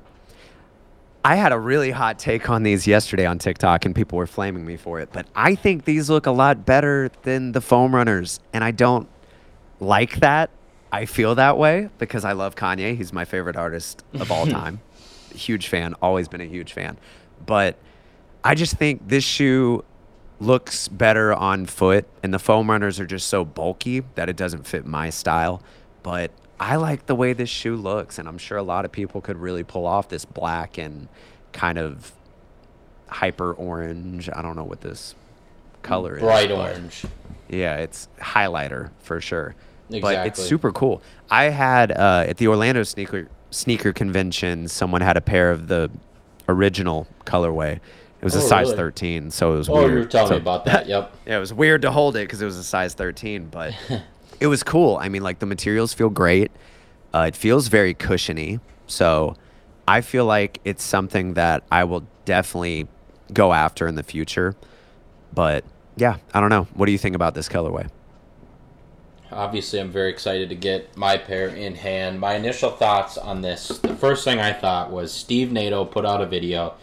I 1.25 1.35
had 1.35 1.51
a 1.51 1.59
really 1.59 1.91
hot 1.91 2.19
take 2.19 2.49
on 2.49 2.61
these 2.61 2.85
yesterday 2.85 3.25
on 3.25 3.39
TikTok, 3.39 3.85
and 3.85 3.95
people 3.95 4.19
were 4.19 4.27
flaming 4.27 4.65
me 4.65 4.77
for 4.77 4.99
it. 4.99 5.09
But 5.11 5.25
I 5.35 5.55
think 5.55 5.85
these 5.85 6.11
look 6.11 6.27
a 6.27 6.31
lot 6.31 6.65
better 6.65 7.09
than 7.23 7.53
the 7.53 7.61
foam 7.61 7.93
runners, 7.93 8.39
and 8.53 8.63
I 8.63 8.69
don't 8.69 9.09
like 9.79 10.17
that. 10.21 10.49
I 10.91 11.05
feel 11.05 11.35
that 11.35 11.57
way 11.57 11.89
because 11.99 12.25
I 12.25 12.31
love 12.31 12.55
Kanye. 12.55 12.95
He's 12.97 13.13
my 13.13 13.25
favorite 13.25 13.55
artist 13.55 14.03
of 14.13 14.31
all 14.31 14.47
time. 14.59 14.81
huge 15.33 15.67
fan, 15.67 15.93
always 16.01 16.27
been 16.27 16.41
a 16.41 16.45
huge 16.45 16.73
fan. 16.73 16.97
But 17.45 17.77
I 18.43 18.55
just 18.55 18.75
think 18.77 19.07
this 19.07 19.23
shoe 19.23 19.83
looks 20.39 20.87
better 20.87 21.33
on 21.33 21.65
foot, 21.65 22.07
and 22.23 22.33
the 22.33 22.39
foam 22.39 22.69
runners 22.69 22.99
are 22.99 23.05
just 23.05 23.27
so 23.27 23.45
bulky 23.45 24.01
that 24.15 24.29
it 24.29 24.35
doesn't 24.35 24.65
fit 24.65 24.85
my 24.85 25.09
style. 25.09 25.61
But 26.01 26.31
I 26.59 26.77
like 26.77 27.05
the 27.05 27.15
way 27.15 27.33
this 27.33 27.49
shoe 27.49 27.75
looks, 27.75 28.17
and 28.17 28.27
I'm 28.27 28.37
sure 28.37 28.57
a 28.57 28.63
lot 28.63 28.83
of 28.85 28.91
people 28.91 29.21
could 29.21 29.37
really 29.37 29.63
pull 29.63 29.85
off 29.85 30.09
this 30.09 30.25
black 30.25 30.77
and 30.77 31.07
kind 31.53 31.77
of 31.77 32.11
hyper 33.09 33.53
orange. 33.53 34.29
I 34.33 34.41
don't 34.41 34.55
know 34.55 34.63
what 34.63 34.81
this 34.81 35.13
color 35.83 36.15
is. 36.15 36.21
Bright 36.21 36.51
orange. 36.51 37.03
yeah, 37.47 37.75
it's 37.77 38.07
highlighter 38.19 38.91
for 38.99 39.21
sure. 39.21 39.55
But 39.89 40.27
it's 40.27 40.41
super 40.41 40.71
cool. 40.71 41.01
I 41.31 41.45
had 41.45 41.91
uh, 41.91 42.25
at 42.27 42.37
the 42.37 42.47
Orlando 42.47 42.83
sneaker 42.83 43.27
sneaker 43.51 43.91
convention, 43.93 44.67
someone 44.67 45.01
had 45.01 45.17
a 45.17 45.21
pair 45.21 45.51
of 45.51 45.67
the 45.67 45.89
original 46.47 47.07
colorway. 47.25 47.73
It 48.21 48.23
was 48.25 48.35
a 48.35 48.39
Oh, 48.39 48.41
size 48.41 48.65
really? 48.67 48.77
13, 48.77 49.31
so 49.31 49.53
it 49.53 49.57
was 49.57 49.69
Oh, 49.69 49.75
weird. 49.75 49.91
you 49.91 49.97
were 49.99 50.05
telling 50.05 50.27
So- 50.27 50.35
me 50.35 50.41
about 50.41 50.65
that. 50.65 50.87
Yep. 50.87 51.15
yeah, 51.25 51.37
it 51.37 51.39
was 51.39 51.53
weird 51.53 51.81
to 51.83 51.91
hold 51.91 52.15
it 52.15 52.21
because 52.27 52.41
it 52.41 52.45
was 52.45 52.57
a 52.57 52.63
size 52.63 52.93
13, 52.93 53.45
but 53.47 53.73
it 54.39 54.47
was 54.47 54.61
cool. 54.61 54.97
I 54.97 55.09
mean, 55.09 55.23
like 55.23 55.39
the 55.39 55.45
materials 55.45 55.93
feel 55.93 56.09
great. 56.09 56.51
Uh, 57.13 57.25
it 57.29 57.35
feels 57.35 57.69
very 57.69 57.93
cushiony. 57.93 58.59
So 58.87 59.35
I 59.87 60.01
feel 60.01 60.25
like 60.25 60.59
it's 60.65 60.83
something 60.83 61.33
that 61.35 61.63
I 61.71 61.85
will 61.85 62.05
definitely 62.25 62.87
go 63.33 63.53
after 63.53 63.87
in 63.87 63.95
the 63.95 64.03
future. 64.03 64.55
But 65.33 65.63
yeah, 65.95 66.17
I 66.33 66.39
don't 66.41 66.49
know. 66.49 66.67
What 66.73 66.85
do 66.87 66.91
you 66.91 66.97
think 66.97 67.15
about 67.15 67.33
this 67.35 67.47
colorway? 67.49 67.89
Obviously, 69.31 69.79
I'm 69.79 69.91
very 69.91 70.09
excited 70.09 70.49
to 70.49 70.55
get 70.55 70.95
my 70.97 71.17
pair 71.17 71.47
in 71.49 71.75
hand. 71.75 72.19
My 72.19 72.33
initial 72.35 72.71
thoughts 72.71 73.17
on 73.17 73.41
this 73.41 73.67
the 73.79 73.95
first 73.95 74.23
thing 74.23 74.39
I 74.39 74.53
thought 74.53 74.89
was 74.91 75.11
Steve 75.13 75.51
Nato 75.51 75.85
put 75.85 76.05
out 76.05 76.21
a 76.21 76.25
video 76.25 76.73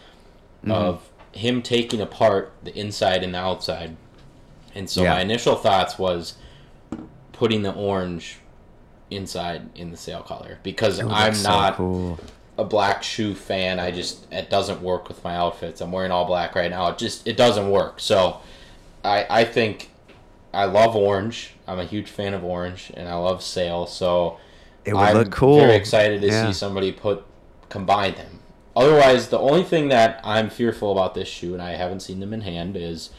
Mm-hmm. 0.63 0.71
of 0.71 1.07
him 1.33 1.61
taking 1.61 2.01
apart 2.01 2.51
the 2.63 2.75
inside 2.75 3.23
and 3.23 3.33
the 3.35 3.37
outside. 3.37 3.95
And 4.73 4.89
so 4.89 5.03
Yeah. 5.03 5.13
my 5.13 5.21
initial 5.21 5.55
thoughts 5.55 5.99
was 5.99 6.33
putting 7.31 7.61
the 7.61 7.71
orange 7.73 8.39
inside 9.11 9.69
in 9.75 9.91
the 9.91 9.97
sail 9.97 10.21
collar 10.21 10.57
because 10.63 10.97
It 10.99 11.05
I'm 11.05 11.27
looks 11.27 11.39
so 11.41 11.49
not 11.49 11.75
cool. 11.75 12.19
a 12.57 12.63
black 12.63 13.03
shoe 13.03 13.35
fan. 13.35 13.79
I 13.79 13.91
just 13.91 14.25
it 14.33 14.49
doesn't 14.49 14.81
work 14.81 15.07
with 15.07 15.23
my 15.23 15.35
outfits. 15.35 15.79
I'm 15.79 15.91
wearing 15.91 16.11
all 16.11 16.25
black 16.25 16.55
right 16.55 16.71
now. 16.71 16.87
It 16.89 16.97
just 16.97 17.27
it 17.27 17.37
doesn't 17.37 17.69
work. 17.69 17.99
So 17.99 18.39
I 19.05 19.25
I 19.29 19.43
think 19.45 19.89
I 20.57 20.65
love 20.65 20.95
orange. 20.95 21.53
I'm 21.67 21.79
a 21.79 21.85
huge 21.85 22.09
fan 22.09 22.33
of 22.33 22.43
orange 22.43 22.91
and 22.95 23.07
I 23.07 23.13
love 23.15 23.43
sail. 23.43 23.85
So 23.85 24.37
It 24.85 24.93
would 24.93 25.01
I'm 25.03 25.17
look 25.17 25.31
cool. 25.31 25.59
Very 25.59 25.75
excited 25.75 26.21
to 26.21 26.27
Yeah. 26.27 26.47
see 26.47 26.53
somebody 26.53 26.91
put 26.91 27.23
combine 27.69 28.15
them. 28.15 28.39
Otherwise, 28.75 29.29
the 29.29 29.39
only 29.39 29.63
thing 29.63 29.89
that 29.89 30.19
I'm 30.23 30.49
fearful 30.49 30.91
about 30.91 31.13
this 31.13 31.27
shoe, 31.27 31.53
and 31.53 31.61
I 31.61 31.71
haven't 31.71 31.99
seen 32.01 32.19
them 32.19 32.33
in 32.33 32.41
hand, 32.41 32.75
is 32.77 33.09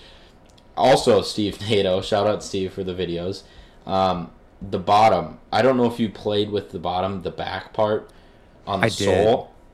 also 0.76 1.22
Steve 1.22 1.60
Nato. 1.70 2.00
Shout 2.00 2.26
out 2.26 2.42
Steve 2.42 2.72
for 2.72 2.82
the 2.84 2.94
videos. 2.94 3.42
Um, 3.86 4.30
the 4.60 4.78
bottom. 4.78 5.38
I 5.52 5.62
don't 5.62 5.76
know 5.76 5.86
if 5.86 6.00
you 6.00 6.08
played 6.08 6.50
with 6.50 6.70
the 6.70 6.78
bottom, 6.78 7.22
the 7.22 7.30
back 7.30 7.72
part 7.72 8.10
on 8.66 8.80
the 8.80 8.86
I 8.86 8.88
did. 8.90 8.98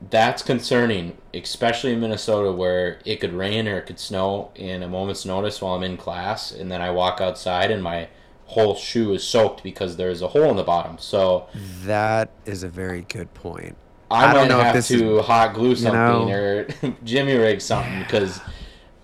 That's 0.09 0.43
concerning, 0.43 1.17
especially 1.33 1.93
in 1.93 2.01
Minnesota 2.01 2.51
where 2.51 2.99
it 3.05 3.19
could 3.19 3.33
rain 3.33 3.67
or 3.67 3.77
it 3.77 3.85
could 3.85 3.99
snow 3.99 4.51
in 4.55 4.83
a 4.83 4.87
moment's 4.87 5.25
notice 5.25 5.61
while 5.61 5.75
I'm 5.75 5.83
in 5.83 5.97
class, 5.97 6.51
and 6.51 6.71
then 6.71 6.81
I 6.81 6.91
walk 6.91 7.21
outside 7.21 7.71
and 7.71 7.81
my 7.81 8.09
whole 8.45 8.75
shoe 8.75 9.13
is 9.13 9.23
soaked 9.23 9.63
because 9.63 9.97
there's 9.97 10.21
a 10.21 10.27
hole 10.27 10.49
in 10.51 10.55
the 10.55 10.63
bottom. 10.63 10.97
So 10.99 11.47
That 11.83 12.29
is 12.45 12.61
a 12.63 12.69
very 12.69 13.01
good 13.03 13.33
point. 13.33 13.75
I, 14.11 14.27
I 14.27 14.33
don't 14.33 14.47
know 14.47 14.59
if 14.59 14.75
have 14.75 14.87
to 14.87 15.21
hot 15.23 15.55
glue 15.55 15.75
something 15.75 16.27
know- 16.27 16.29
or 16.29 16.67
Jimmy 17.03 17.35
rig 17.35 17.59
something 17.59 17.99
because 17.99 18.39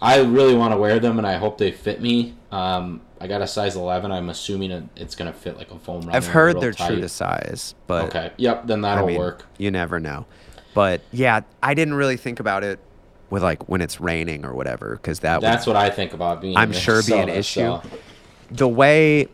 I 0.02 0.20
really 0.22 0.54
want 0.54 0.74
to 0.74 0.78
wear 0.78 1.00
them 1.00 1.18
and 1.18 1.26
I 1.26 1.38
hope 1.38 1.58
they 1.58 1.72
fit 1.72 2.02
me. 2.02 2.36
Um, 2.52 3.02
I 3.20 3.28
got 3.28 3.42
a 3.42 3.48
size 3.48 3.76
11. 3.76 4.12
I'm 4.12 4.30
assuming 4.30 4.90
it's 4.96 5.16
gonna 5.16 5.34
fit 5.34 5.58
like 5.58 5.72
a 5.72 5.80
foam 5.80 6.02
runner. 6.02 6.16
I've 6.16 6.28
heard 6.28 6.60
they're 6.60 6.72
tight. 6.74 6.88
true 6.88 7.02
to 7.02 7.10
size, 7.10 7.76
but 7.88 8.06
Okay. 8.06 8.32
Yep. 8.38 8.68
Then 8.68 8.82
that'll 8.82 9.08
mean, 9.08 9.18
work. 9.18 9.46
you 9.58 9.70
never 9.72 10.00
know. 10.00 10.26
But 10.74 11.02
yeah, 11.12 11.42
I 11.62 11.74
didn't 11.74 11.96
really 11.96 12.18
think 12.18 12.40
about 12.40 12.64
it 12.64 12.80
with 13.30 13.44
like 13.44 13.68
when 13.70 13.82
it's 13.82 14.00
raining 14.02 14.46
or 14.46 14.54
whatever, 14.54 14.96
because 14.96 15.20
that 15.22 15.42
would 15.42 15.44
That's 15.48 15.66
what 15.68 15.76
I 15.76 15.90
think 15.90 16.14
about 16.14 16.42
being. 16.42 16.56
I'm 16.58 16.72
sure 16.74 17.02
be 17.08 17.14
an 17.14 17.30
issue. 17.30 17.60
so- 17.62 17.82
the 18.50 18.68
way 18.68 19.28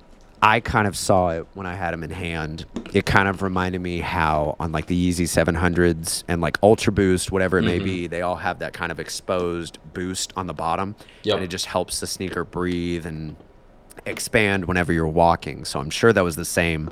I 0.44 0.60
kind 0.60 0.88
of 0.88 0.96
saw 0.96 1.30
it 1.30 1.48
when 1.56 1.66
I 1.66 1.74
had 1.74 1.92
them 1.92 2.04
in 2.04 2.12
hand, 2.12 2.66
it 2.94 3.08
kind 3.08 3.28
of 3.28 3.42
reminded 3.42 3.82
me 3.82 4.00
how 4.00 4.56
on 4.60 4.72
like 4.72 4.86
the 4.86 5.10
Yeezy 5.10 5.24
700s 5.24 6.24
and 6.28 6.40
like 6.42 6.58
Ultra 6.62 6.94
Boost, 6.94 7.32
whatever 7.32 7.58
it 7.58 7.64
may 7.64 7.78
Mm-hmm. 7.78 7.86
be, 7.86 8.08
they 8.08 8.22
all 8.22 8.36
have 8.36 8.60
that 8.60 8.74
kind 8.74 8.92
of 8.92 9.00
exposed 9.00 9.80
boost 9.94 10.34
on 10.38 10.46
the 10.46 10.54
bottom. 10.54 10.96
Yep. 11.24 11.36
And 11.38 11.44
it 11.44 11.48
just 11.48 11.66
helps 11.66 12.00
the 12.00 12.06
sneaker 12.06 12.44
breathe 12.44 13.08
and 13.08 13.36
expand 14.06 14.66
whenever 14.66 14.94
you're 14.94 15.08
walking. 15.08 15.66
So 15.66 15.80
I'm 15.80 15.90
sure 15.90 16.14
that 16.14 16.24
was 16.24 16.36
the 16.36 16.46
same 16.46 16.92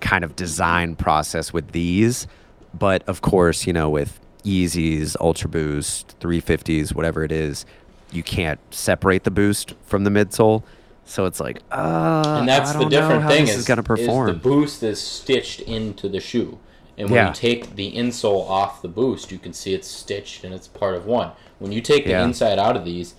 kind 0.00 0.24
of 0.24 0.34
design 0.34 0.96
process 0.96 1.52
with 1.52 1.70
these. 1.70 2.26
But 2.74 3.02
of 3.08 3.20
course, 3.20 3.66
you 3.66 3.72
know, 3.72 3.90
with 3.90 4.20
Yeezys, 4.44 5.16
Ultra 5.20 5.48
Boost, 5.48 6.18
350s, 6.20 6.94
whatever 6.94 7.22
it 7.22 7.32
is, 7.32 7.64
you 8.10 8.22
can't 8.22 8.60
separate 8.70 9.24
the 9.24 9.30
boost 9.30 9.74
from 9.82 10.04
the 10.04 10.10
midsole. 10.10 10.64
So 11.04 11.24
it's 11.26 11.40
like, 11.40 11.60
uh, 11.70 12.36
and 12.38 12.48
that's 12.48 12.74
I 12.74 12.78
the 12.78 12.88
different 12.88 13.26
thing 13.28 13.42
is, 13.48 13.56
is 13.58 13.68
going 13.68 13.82
to 13.82 13.94
is 13.94 14.06
the 14.26 14.38
boost 14.40 14.82
is 14.82 15.00
stitched 15.00 15.60
into 15.60 16.08
the 16.08 16.20
shoe, 16.20 16.58
and 16.96 17.10
when 17.10 17.16
Yeah. 17.18 17.28
you 17.28 17.34
take 17.34 17.74
the 17.74 17.92
insole 17.92 18.48
off 18.48 18.82
the 18.82 18.88
boost, 18.88 19.32
you 19.32 19.38
can 19.38 19.52
see 19.52 19.74
it's 19.74 19.88
stitched 19.88 20.44
and 20.44 20.54
it's 20.54 20.68
part 20.68 20.94
of 20.94 21.04
one. 21.06 21.32
When 21.58 21.72
you 21.72 21.80
take 21.80 22.04
the 22.04 22.10
Yeah. 22.12 22.24
inside 22.24 22.58
out 22.58 22.76
of 22.76 22.84
these, 22.84 23.14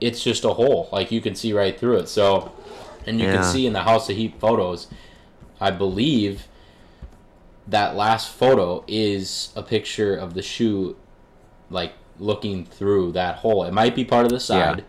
it's 0.00 0.22
just 0.22 0.44
a 0.44 0.50
hole. 0.50 0.88
Like 0.92 1.12
you 1.12 1.20
can 1.20 1.34
see 1.34 1.52
right 1.52 1.78
through 1.78 1.98
it. 1.98 2.08
So, 2.08 2.52
and 3.06 3.20
you 3.20 3.26
Yeah. 3.26 3.34
can 3.34 3.42
see 3.44 3.66
in 3.66 3.72
the 3.72 3.82
House 3.82 4.08
of 4.08 4.16
Heat 4.16 4.34
photos, 4.40 4.86
I 5.60 5.70
believe 5.70 6.48
that 7.68 7.96
last 7.96 8.30
photo 8.32 8.84
is 8.86 9.52
a 9.56 9.62
picture 9.62 10.14
of 10.16 10.34
the 10.34 10.42
shoe, 10.42 10.96
like 11.70 11.92
looking 12.18 12.64
through 12.64 13.12
that 13.12 13.36
hole. 13.36 13.64
It 13.64 13.72
might 13.72 13.94
be 13.94 14.04
part 14.04 14.24
of 14.24 14.30
the 14.32 14.40
side, 14.40 14.84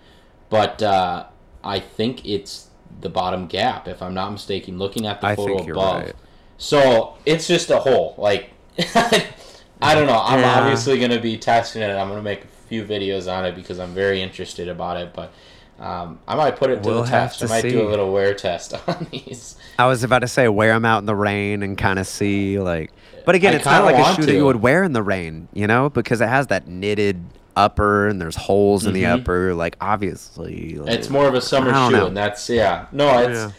but 0.50 0.82
uh, 0.82 1.26
I 1.64 1.80
think 1.80 2.26
it's 2.26 2.68
the 3.02 3.10
bottom 3.10 3.48
gap, 3.48 3.88
if 3.88 4.02
I'm 4.02 4.14
not 4.14 4.32
mistaken. 4.32 4.78
Looking 4.78 5.06
at 5.08 5.22
the 5.22 5.28
I 5.28 5.36
photo 5.36 5.58
above, 5.72 6.04
right. 6.04 6.16
so 6.58 7.18
it's 7.26 7.48
just 7.48 7.70
a 7.70 7.80
hole. 7.80 8.16
Like 8.18 8.52
I 9.82 9.94
don't 9.96 10.08
know. 10.08 10.22
I'm 10.24 10.40
Yeah. 10.40 10.60
obviously 10.60 11.00
gonna 11.00 11.20
be 11.20 11.38
testing 11.38 11.82
it. 11.82 11.90
I'm 11.90 12.10
gonna 12.10 12.22
make 12.22 12.44
a 12.44 12.48
few 12.68 12.84
videos 12.84 13.32
on 13.32 13.46
it 13.46 13.56
because 13.56 13.80
I'm 13.80 13.94
very 13.94 14.22
interested 14.22 14.68
about 14.68 14.98
it. 14.98 15.14
But 15.14 15.32
um, 15.80 16.20
I 16.28 16.36
might 16.36 16.56
put 16.56 16.70
it 16.72 16.84
to 16.84 16.90
We'll 16.90 17.04
the 17.04 17.10
have 17.10 17.30
test. 17.32 17.40
to 17.40 17.46
I 17.46 17.50
might 17.50 17.62
see. 17.62 17.70
do 17.72 17.88
a 17.88 17.90
little 17.90 18.12
wear 18.12 18.34
test 18.34 18.74
on 18.88 19.08
these. 19.12 19.56
I 19.78 19.86
was 19.86 20.04
about 20.04 20.20
to 20.20 20.28
say 20.28 20.48
wear 20.48 20.74
them 20.74 20.86
out 20.86 21.00
in 21.00 21.06
the 21.06 21.16
rain 21.16 21.62
and 21.64 21.78
kind 21.78 22.00
of 22.00 22.08
see 22.08 22.60
like, 22.60 22.92
but 23.26 23.36
again, 23.36 23.54
I 23.54 23.58
it's 23.58 23.66
not 23.66 23.84
like 23.86 23.96
a 23.96 24.00
want 24.00 24.16
shoe 24.16 24.26
that 24.26 24.34
you 24.34 24.46
would 24.46 24.56
wear 24.62 24.84
in 24.84 24.94
the 24.94 25.04
rain, 25.04 25.48
you 25.54 25.68
know, 25.68 25.90
because 25.90 26.20
it 26.22 26.30
has 26.30 26.48
that 26.48 26.68
knitted 26.68 27.24
upper 27.56 28.08
and 28.08 28.22
there's 28.22 28.36
holes 28.36 28.86
in 28.86 28.94
the 28.94 29.04
Mhm. 29.04 29.22
upper. 29.22 29.54
Like 29.54 29.76
obviously, 29.82 30.76
like, 30.78 30.92
It's 30.94 31.10
more 31.10 31.28
of 31.28 31.34
a 31.36 31.42
summer 31.42 31.72
shoe, 31.74 31.92
know. 31.98 32.08
and 32.08 32.18
that's 32.18 32.50
yeah. 32.50 32.86
No, 32.92 33.20
it's 33.20 33.40
Yeah. 33.40 33.52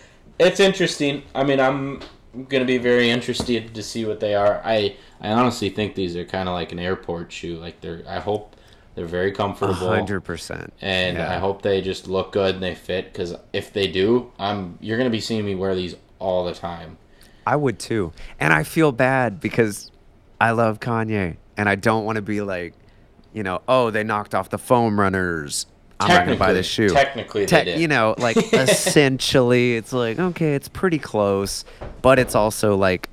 it's 0.46 0.60
interesting. 0.60 1.22
I 1.34 1.44
mean, 1.44 1.60
I'm 1.60 2.00
gonna 2.48 2.64
be 2.64 2.78
very 2.78 3.10
interested 3.10 3.74
to 3.74 3.82
see 3.82 4.04
what 4.04 4.20
they 4.20 4.34
are. 4.34 4.60
I 4.64 4.96
I 5.20 5.30
honestly 5.30 5.68
think 5.70 5.94
these 5.94 6.16
are 6.16 6.24
kind 6.24 6.48
of 6.48 6.54
like 6.54 6.72
an 6.72 6.78
airport 6.78 7.30
shoe. 7.32 7.56
Like 7.56 7.80
they're. 7.80 8.02
I 8.08 8.18
hope 8.20 8.54
they're 8.98 9.06
very 9.06 9.30
comfortable. 9.30 9.74
hundred 9.74 10.22
percent. 10.22 10.72
and 10.80 11.18
Yeah. 11.18 11.32
I 11.32 11.38
hope 11.38 11.62
they 11.62 11.80
just 11.80 12.08
look 12.08 12.32
good 12.32 12.56
and 12.56 12.64
they 12.64 12.74
fit. 12.74 13.12
Because 13.12 13.32
if 13.52 13.72
they 13.72 13.86
do, 13.86 14.32
I'm 14.40 14.76
you're 14.80 14.98
gonna 14.98 15.08
be 15.08 15.20
seeing 15.20 15.46
me 15.46 15.54
wear 15.54 15.76
these 15.76 15.94
all 16.18 16.44
the 16.44 16.52
time. 16.52 16.98
I 17.46 17.54
would 17.54 17.78
too. 17.78 18.12
And 18.40 18.52
I 18.52 18.64
feel 18.64 18.90
bad 18.90 19.38
because 19.38 19.92
I 20.40 20.50
love 20.50 20.80
Kanye 20.80 21.36
and 21.56 21.68
I 21.68 21.76
don't 21.76 22.04
want 22.04 22.16
to 22.16 22.22
be 22.22 22.40
like, 22.40 22.74
you 23.32 23.44
know, 23.44 23.62
oh, 23.68 23.90
they 23.90 24.02
knocked 24.02 24.34
off 24.34 24.50
the 24.50 24.58
foam 24.58 24.98
runners. 24.98 25.66
I'm 26.00 26.08
not 26.08 26.26
going 26.26 26.36
to 26.36 26.44
buy 26.44 26.52
this 26.52 26.66
shoe. 26.66 26.88
Technically, 26.88 27.44
they 27.44 27.64
did. 27.64 27.80
You 27.80 27.86
know, 27.88 28.16
like 28.18 28.36
essentially, 28.52 29.76
it's 29.76 29.92
like, 29.92 30.18
okay, 30.18 30.54
it's 30.54 30.68
pretty 30.68 30.98
close, 30.98 31.64
but 32.02 32.18
it's 32.18 32.34
also 32.34 32.76
like 32.76 33.08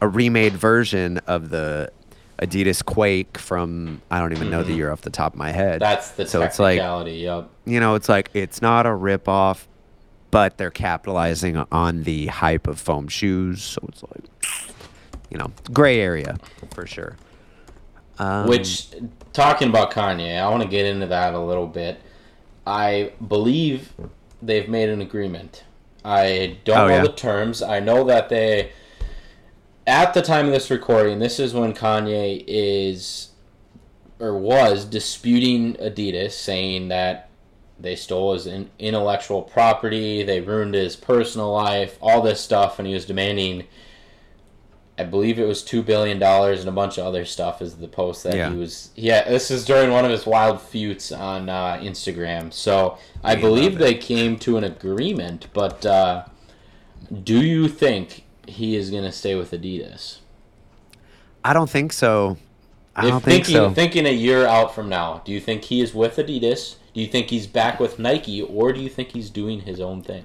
a 0.00 0.08
remade 0.08 0.54
version 0.54 1.18
of 1.26 1.50
the 1.50 1.92
Adidas 2.40 2.84
Quake 2.84 3.38
from, 3.38 4.02
I 4.10 4.18
don't 4.20 4.32
even 4.32 4.50
know 4.50 4.62
the 4.62 4.72
year 4.74 4.92
off 4.92 5.00
the 5.00 5.10
top 5.10 5.32
of 5.32 5.38
my 5.38 5.52
head. 5.52 5.80
Mm-hmm. 5.80 5.90
That's 5.90 6.10
the 6.12 6.26
so 6.26 6.42
it's 6.42 6.58
like, 6.58 6.78
yep. 6.78 7.48
you 7.64 7.80
know, 7.80 7.94
it's 7.94 8.08
like 8.08 8.30
it's 8.34 8.60
not 8.60 8.86
a 8.86 8.94
rip 8.94 9.28
off, 9.28 9.66
but 10.30 10.58
they're 10.58 10.70
capitalizing 10.70 11.56
on 11.72 12.02
the 12.02 12.26
hype 12.26 12.66
of 12.66 12.78
foam 12.78 13.08
shoes. 13.08 13.62
So 13.62 13.80
it's 13.88 14.02
like, 14.02 14.24
you 15.30 15.38
know, 15.38 15.50
gray 15.72 16.00
area 16.00 16.36
for 16.74 16.86
sure. 16.86 17.16
Um, 18.18 18.48
Which, 18.48 18.94
talking 19.32 19.68
about 19.68 19.90
Kanye, 19.90 20.38
I 20.40 20.48
want 20.48 20.62
to 20.62 20.68
get 20.68 20.86
into 20.86 21.06
that 21.06 21.34
a 21.34 21.38
little 21.38 21.66
bit. 21.66 22.00
I 22.66 23.12
believe 23.26 23.92
they've 24.42 24.68
made 24.68 24.88
an 24.88 25.00
agreement. 25.00 25.64
I 26.04 26.58
don't 26.64 26.78
Oh, 26.78 26.88
know 26.88 26.96
yeah? 26.96 27.02
the 27.02 27.12
terms. 27.12 27.62
I 27.62 27.80
know 27.80 28.04
that 28.04 28.28
they, 28.28 28.72
at 29.86 30.14
the 30.14 30.22
time 30.22 30.46
of 30.46 30.52
this 30.52 30.70
recording, 30.70 31.18
this 31.18 31.38
is 31.38 31.54
when 31.54 31.72
Kanye 31.72 32.44
is, 32.46 33.30
or 34.18 34.36
was, 34.38 34.84
disputing 34.84 35.74
Adidas, 35.74 36.32
saying 36.32 36.88
that 36.88 37.28
they 37.78 37.94
stole 37.94 38.32
his 38.32 38.46
in- 38.46 38.70
intellectual 38.78 39.42
property, 39.42 40.22
they 40.22 40.40
ruined 40.40 40.74
his 40.74 40.96
personal 40.96 41.52
life, 41.52 41.98
all 42.00 42.22
this 42.22 42.40
stuff, 42.40 42.78
and 42.78 42.88
he 42.88 42.94
was 42.94 43.04
demanding 43.06 43.64
I 44.98 45.04
believe 45.04 45.38
it 45.38 45.44
was 45.46 45.62
two 45.62 45.82
billion 45.82 46.18
dollars 46.18 46.60
and 46.60 46.68
a 46.70 46.72
bunch 46.72 46.96
of 46.96 47.04
other 47.04 47.26
stuff. 47.26 47.60
Is 47.60 47.76
the 47.76 47.86
post 47.88 48.22
that 48.24 48.34
Yeah. 48.34 48.50
he 48.50 48.56
was? 48.56 48.90
Yeah, 48.96 49.28
this 49.28 49.50
is 49.50 49.66
during 49.66 49.90
one 49.90 50.06
of 50.06 50.10
his 50.10 50.24
wild 50.24 50.60
feuds 50.60 51.12
on 51.12 51.50
uh, 51.50 51.74
Instagram. 51.82 52.50
So 52.52 52.96
I 53.22 53.36
believe 53.36 53.76
they 53.76 53.94
came 53.94 54.38
to 54.38 54.56
an 54.56 54.64
agreement. 54.64 55.48
But 55.52 55.84
uh, 55.84 56.24
do 57.24 57.38
you 57.44 57.68
think 57.68 58.24
he 58.46 58.76
is 58.76 58.90
going 58.90 59.04
to 59.04 59.12
stay 59.12 59.34
with 59.34 59.50
Adidas? 59.50 60.18
I 61.44 61.52
don't 61.52 61.70
think 61.70 61.92
so. 61.92 62.36
I 62.94 63.04
if 63.04 63.10
don't 63.10 63.22
think 63.22 63.44
thinking 63.44 63.54
so. 63.54 63.74
thinking 63.74 64.06
a 64.06 64.12
year 64.12 64.46
out 64.46 64.74
from 64.74 64.88
now, 64.88 65.22
do 65.24 65.32
you 65.32 65.40
think 65.40 65.64
he 65.64 65.80
is 65.80 65.94
with 65.94 66.16
Adidas? 66.16 66.76
Do 66.94 67.00
you 67.00 67.06
think 67.06 67.28
he's 67.28 67.46
back 67.46 67.78
with 67.78 67.98
Nike, 67.98 68.40
or 68.40 68.72
do 68.72 68.80
you 68.80 68.88
think 68.88 69.12
he's 69.12 69.28
doing 69.28 69.60
his 69.60 69.80
own 69.80 70.02
thing? 70.02 70.24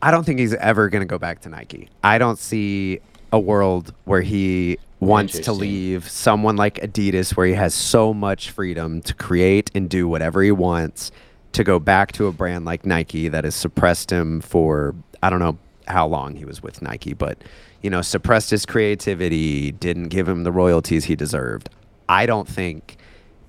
I 0.00 0.10
don't 0.10 0.24
think 0.24 0.38
he's 0.38 0.54
ever 0.54 0.88
going 0.88 1.02
to 1.02 1.06
go 1.06 1.18
back 1.18 1.42
to 1.42 1.50
Nike. 1.50 1.90
I 2.02 2.16
don't 2.16 2.38
see 2.38 3.00
a 3.32 3.38
world 3.38 3.92
where 4.04 4.22
he 4.22 4.78
wants 4.98 5.38
to 5.40 5.52
leave 5.52 6.08
someone 6.08 6.56
like 6.56 6.76
Adidas, 6.76 7.36
where 7.36 7.46
he 7.46 7.52
has 7.52 7.74
so 7.74 8.14
much 8.14 8.50
freedom 8.50 9.02
to 9.02 9.14
create 9.14 9.70
and 9.74 9.90
do 9.90 10.08
whatever 10.08 10.42
he 10.42 10.52
wants, 10.52 11.12
to 11.52 11.64
go 11.64 11.78
back 11.78 12.12
to 12.12 12.26
a 12.26 12.32
brand 12.32 12.64
like 12.64 12.86
Nike 12.86 13.28
that 13.28 13.44
has 13.44 13.54
suppressed 13.54 14.10
him 14.10 14.40
for, 14.40 14.94
I 15.22 15.28
don't 15.28 15.38
know 15.40 15.58
how 15.88 16.06
long 16.06 16.36
he 16.36 16.44
was 16.44 16.62
with 16.62 16.82
Nike, 16.82 17.12
but, 17.14 17.38
you 17.82 17.90
know, 17.90 18.02
suppressed 18.02 18.50
his 18.50 18.64
creativity, 18.66 19.72
didn't 19.72 20.08
give 20.08 20.28
him 20.28 20.44
the 20.44 20.52
royalties 20.52 21.04
he 21.04 21.16
deserved. 21.16 21.68
I 22.08 22.26
don't 22.26 22.48
think 22.48 22.96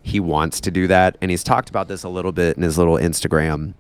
he 0.04 0.20
wants 0.20 0.60
to 0.62 0.72
do 0.72 0.88
that. 0.88 1.18
And 1.22 1.30
he's 1.32 1.44
talked 1.44 1.70
about 1.70 1.88
this 1.88 2.04
a 2.04 2.10
little 2.10 2.32
bit 2.32 2.58
in 2.58 2.64
his 2.64 2.78
little 2.78 2.96
Instagram. 2.96 3.74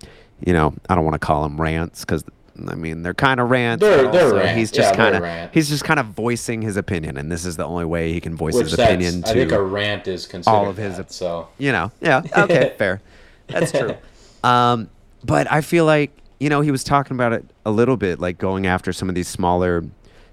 You 0.45 0.53
know, 0.53 0.73
I 0.89 0.95
don't 0.95 1.03
want 1.05 1.15
to 1.15 1.19
call 1.25 1.43
them 1.43 1.59
rants 1.59 2.01
because 2.01 2.23
I 2.67 2.75
mean 2.75 3.01
they're 3.01 3.13
kind 3.13 3.39
of 3.39 3.49
rants. 3.49 3.81
They're- 3.81 4.11
they're 4.11 4.33
rant. 4.33 4.57
He's 4.57 4.71
just 4.71 4.95
they're 4.95 5.11
kind 5.11 5.23
of 5.23 5.53
he's 5.53 5.69
just 5.69 5.83
kind 5.83 5.99
of 5.99 6.07
voicing 6.07 6.61
his 6.61 6.77
opinion, 6.77 7.17
and 7.17 7.31
this 7.31 7.45
is 7.45 7.57
the 7.57 7.65
only 7.65 7.85
way 7.85 8.11
he 8.11 8.19
can 8.19 8.35
voice 8.35 8.53
Which 8.55 8.65
his 8.65 8.73
opinion 8.73 9.23
I 9.25 9.33
think 9.33 9.51
a 9.51 9.61
rant 9.61 10.07
is 10.07 10.25
considered 10.27 10.55
all 10.55 10.69
of 10.69 10.77
his 10.77 10.97
that, 10.97 11.11
so 11.11 11.47
you 11.57 11.71
know. 11.71 11.91
Yeah. 12.01 12.21
Okay. 12.37 12.73
fair. 12.77 13.01
That's 13.47 13.71
true. 13.71 13.95
Um, 14.43 14.89
but 15.23 15.51
I 15.51 15.61
feel 15.61 15.85
like 15.85 16.11
you 16.41 16.49
know 16.49 16.61
he 16.61 16.71
was 16.71 16.83
talking 16.83 17.15
about 17.15 17.33
it 17.33 17.45
a 17.67 17.71
little 17.71 17.97
bit, 17.97 18.19
like 18.19 18.39
going 18.39 18.65
after 18.65 18.91
some 18.91 19.07
of 19.09 19.13
these 19.15 19.27
smaller 19.27 19.83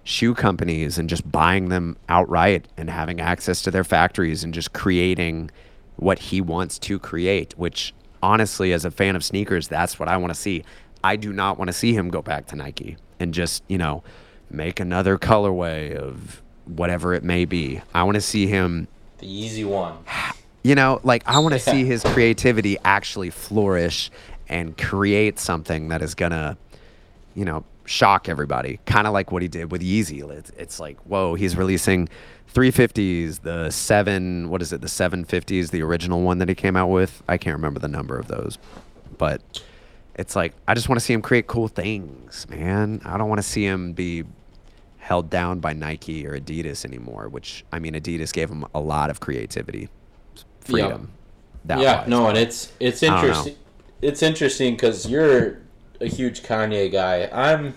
shoe 0.04 0.34
companies 0.34 0.96
and 0.98 1.06
just 1.10 1.30
buying 1.30 1.68
them 1.68 1.98
outright 2.08 2.66
and 2.78 2.88
having 2.88 3.20
access 3.20 3.60
to 3.60 3.70
their 3.70 3.84
factories 3.84 4.42
and 4.42 4.54
just 4.54 4.72
creating 4.72 5.50
what 5.96 6.18
he 6.18 6.40
wants 6.40 6.78
to 6.78 6.98
create. 6.98 7.52
Which 7.58 7.92
honestly, 8.22 8.72
as 8.72 8.86
a 8.86 8.90
fan 8.90 9.16
of 9.16 9.22
sneakers, 9.22 9.68
that's 9.68 9.98
what 9.98 10.08
I 10.08 10.16
want 10.16 10.32
to 10.32 10.40
see. 10.40 10.64
I 11.04 11.16
do 11.16 11.30
not 11.30 11.58
want 11.58 11.68
to 11.68 11.74
see 11.74 11.92
him 11.94 12.08
go 12.08 12.22
back 12.22 12.46
to 12.46 12.56
Nike 12.56 12.96
and 13.20 13.34
just 13.34 13.62
you 13.68 13.76
know 13.76 14.02
make 14.50 14.80
another 14.80 15.18
colorway 15.18 15.94
of 15.94 16.42
whatever 16.64 17.12
it 17.12 17.22
may 17.22 17.44
be. 17.44 17.82
I 17.94 18.02
want 18.04 18.14
to 18.14 18.22
see 18.22 18.46
him 18.46 18.88
the 19.18 19.30
easy 19.30 19.64
one. 19.64 19.98
you 20.64 20.74
know, 20.74 21.00
like 21.02 21.22
I 21.26 21.38
want 21.40 21.52
to 21.52 21.58
Yeah. 21.66 21.72
see 21.74 21.84
his 21.84 22.02
creativity 22.02 22.78
actually 22.82 23.28
flourish 23.28 24.10
and 24.48 24.76
create 24.76 25.38
something 25.38 25.88
that 25.88 26.02
is 26.02 26.14
gonna, 26.14 26.56
you 27.34 27.44
know, 27.44 27.64
shock 27.84 28.28
everybody. 28.28 28.78
Kind 28.86 29.06
of 29.06 29.12
like 29.12 29.32
what 29.32 29.42
he 29.42 29.48
did 29.48 29.72
with 29.72 29.82
Yeezy. 29.82 30.28
It's, 30.30 30.50
it's 30.50 30.80
like, 30.80 30.98
whoa, 31.00 31.34
he's 31.34 31.56
releasing 31.56 32.08
350s, 32.54 33.40
the 33.42 33.70
seven, 33.70 34.48
what 34.50 34.62
is 34.62 34.72
it, 34.72 34.80
the 34.80 34.86
750s, 34.86 35.70
the 35.70 35.82
original 35.82 36.22
one 36.22 36.38
that 36.38 36.48
he 36.48 36.54
came 36.54 36.76
out 36.76 36.88
with. 36.88 37.22
I 37.28 37.36
can't 37.38 37.56
remember 37.56 37.80
the 37.80 37.88
number 37.88 38.18
of 38.18 38.28
those, 38.28 38.58
but 39.16 39.40
it's 40.14 40.34
like 40.34 40.52
I 40.66 40.74
just 40.74 40.88
want 40.88 40.98
to 40.98 41.04
see 41.04 41.12
him 41.12 41.22
create 41.22 41.46
cool 41.46 41.68
things, 41.68 42.46
man. 42.48 43.00
I 43.04 43.16
don't 43.16 43.28
want 43.28 43.38
to 43.38 43.46
see 43.46 43.64
him 43.64 43.92
be 43.92 44.24
held 44.98 45.30
down 45.30 45.60
by 45.60 45.72
Nike 45.72 46.26
or 46.26 46.38
Adidas 46.38 46.84
anymore. 46.84 47.28
Which 47.28 47.64
I 47.72 47.78
mean, 47.78 47.94
Adidas 47.94 48.32
gave 48.32 48.50
him 48.50 48.64
a 48.74 48.80
lot 48.80 49.10
of 49.10 49.20
creativity, 49.20 49.88
freedom. 50.60 51.12
that 51.66 51.78
yeah, 51.80 52.00
wise. 52.00 52.08
no, 52.08 52.28
and 52.28 52.36
it's 52.36 52.72
it's 52.80 53.02
interesting. 53.02 53.56
It's 54.00 54.22
interesting 54.22 54.74
because 54.74 55.08
you're 55.08 55.58
a 56.00 56.06
huge 56.06 56.42
Kanye 56.42 56.90
guy. 56.90 57.28
I'm 57.32 57.74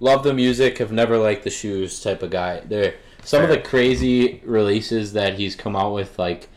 love 0.00 0.22
the 0.22 0.34
music, 0.34 0.78
have 0.78 0.92
never 0.92 1.18
liked 1.18 1.44
the 1.44 1.50
shoes 1.50 2.00
type 2.00 2.22
of 2.22 2.30
guy. 2.30 2.60
There, 2.60 2.94
some 3.24 3.42
of 3.42 3.48
the 3.48 3.58
crazy 3.58 4.40
releases 4.44 5.12
that 5.14 5.34
he's 5.34 5.56
come 5.56 5.74
out 5.74 5.92
with, 5.92 6.18
like 6.18 6.48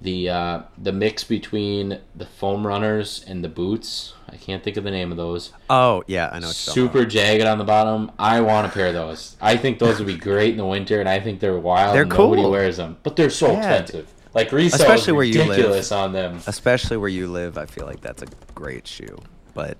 the 0.00 0.28
uh, 0.28 0.62
the 0.76 0.92
mix 0.92 1.24
between 1.24 2.00
the 2.14 2.26
foam 2.26 2.66
runners 2.66 3.24
and 3.26 3.42
the 3.42 3.48
boots. 3.48 4.14
I 4.30 4.36
can't 4.36 4.62
think 4.62 4.76
of 4.76 4.84
the 4.84 4.90
name 4.90 5.10
of 5.10 5.16
those. 5.16 5.52
Oh 5.70 6.02
yeah, 6.06 6.28
I 6.32 6.38
know. 6.38 6.48
Super 6.48 7.04
jagged 7.04 7.44
on 7.44 7.58
the 7.58 7.64
bottom. 7.64 8.10
I 8.18 8.40
want 8.40 8.66
a 8.66 8.70
pair 8.70 8.88
of 8.88 8.94
those. 8.94 9.36
I 9.40 9.56
think 9.56 9.78
those 9.78 9.98
would 9.98 10.06
be 10.06 10.16
great 10.16 10.50
in 10.50 10.58
the 10.58 10.66
winter, 10.66 11.00
and 11.00 11.08
I 11.08 11.20
think 11.20 11.40
they're 11.40 11.58
wild. 11.58 11.94
They're 11.94 12.02
and 12.02 12.10
Nobody 12.12 12.44
wears 12.44 12.76
them, 12.76 12.98
but 13.02 13.16
they're 13.16 13.30
so 13.30 13.52
Yeah. 13.52 13.58
expensive. 13.76 14.12
Like 14.34 14.52
resale 14.52 14.80
Especially 14.80 15.12
where 15.14 15.24
you 15.24 15.44
live. 15.44 15.92
on 15.92 16.12
them. 16.12 16.40
Especially 16.46 16.96
where 16.96 17.08
you 17.08 17.26
live, 17.28 17.56
I 17.58 17.66
feel 17.66 17.86
like 17.86 18.00
that's 18.00 18.22
a 18.22 18.26
great 18.54 18.86
shoe. 18.86 19.18
But 19.54 19.78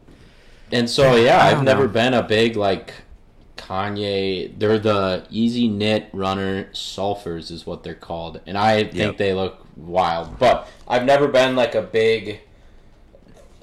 And 0.73 0.89
so 0.89 1.17
yeah, 1.17 1.45
I've 1.45 1.63
never 1.63 1.83
know. 1.87 1.93
been 1.93 2.15
a 2.15 2.23
big 2.23 2.57
like 2.57 2.93
Kanye. 3.57 4.59
They're 4.59 4.79
the 4.79 5.27
Yeezy 5.31 5.71
Knit 5.71 6.09
Runner 6.13 6.65
Sulfurs 6.73 7.51
is 7.51 7.67
what 7.67 7.83
they're 7.83 7.95
called, 7.95 8.41
and 8.47 8.57
I 8.57 8.85
think 8.85 8.95
Yep. 8.95 9.17
they 9.19 9.35
look 9.35 9.65
wild. 9.77 10.39
But 10.39 10.69
I've 10.87 11.05
never 11.05 11.29
been 11.29 11.55
like 11.57 11.75
a 11.75 11.83
big. 11.83 12.41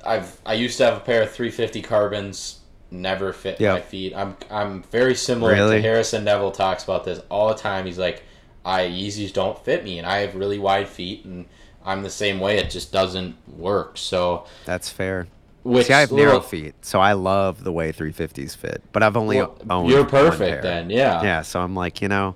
I've 0.06 0.40
I 0.46 0.54
used 0.54 0.78
to 0.78 0.86
have 0.86 0.98
a 0.98 1.00
pair 1.00 1.24
of 1.24 1.32
350 1.32 1.82
carbons. 1.82 2.60
Never 2.92 3.34
fit 3.34 3.60
Yeah. 3.60 3.74
my 3.74 3.82
feet. 3.82 4.14
I'm 4.16 4.38
I'm 4.52 4.84
very 4.92 5.16
similar 5.16 5.52
Really? 5.54 5.78
to 5.78 5.82
Harrison 5.82 6.24
Nevel 6.26 6.54
talks 6.54 6.84
about 6.84 7.04
this 7.06 7.20
all 7.30 7.48
the 7.50 7.56
time. 7.56 7.86
He's 7.86 7.98
like, 7.98 8.24
I 8.66 8.88
Yeezys 8.88 9.32
don't 9.32 9.58
fit 9.64 9.84
me, 9.84 10.00
and 10.00 10.08
I 10.08 10.18
have 10.20 10.36
really 10.36 10.58
wide 10.60 10.88
feet, 10.90 11.24
and 11.24 11.46
I'm 11.86 12.02
the 12.04 12.10
same 12.10 12.40
way. 12.40 12.58
It 12.58 12.70
just 12.72 12.92
doesn't 12.92 13.36
work. 13.48 13.98
So 13.98 14.46
that's 14.66 14.90
fair. 14.90 15.28
which 15.64 15.88
See, 15.88 15.94
I 15.94 16.00
have 16.02 16.12
little- 16.12 16.26
narrow 16.34 16.40
feet, 16.42 16.74
so 16.82 17.00
I 17.00 17.14
love 17.14 17.64
the 17.64 17.72
way 17.72 17.92
350s 17.92 18.56
fit. 18.56 18.82
But 18.92 19.02
I've 19.04 19.16
only 19.18 19.38
Well, 19.38 19.56
owned. 19.70 19.90
you're 19.90 20.06
perfect 20.06 20.62
then, 20.64 20.90
yeah. 20.90 21.24
Yeah, 21.24 21.42
so 21.42 21.60
I'm 21.62 21.76
like, 21.76 22.02
you 22.02 22.08
know, 22.08 22.36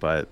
but 0.00 0.28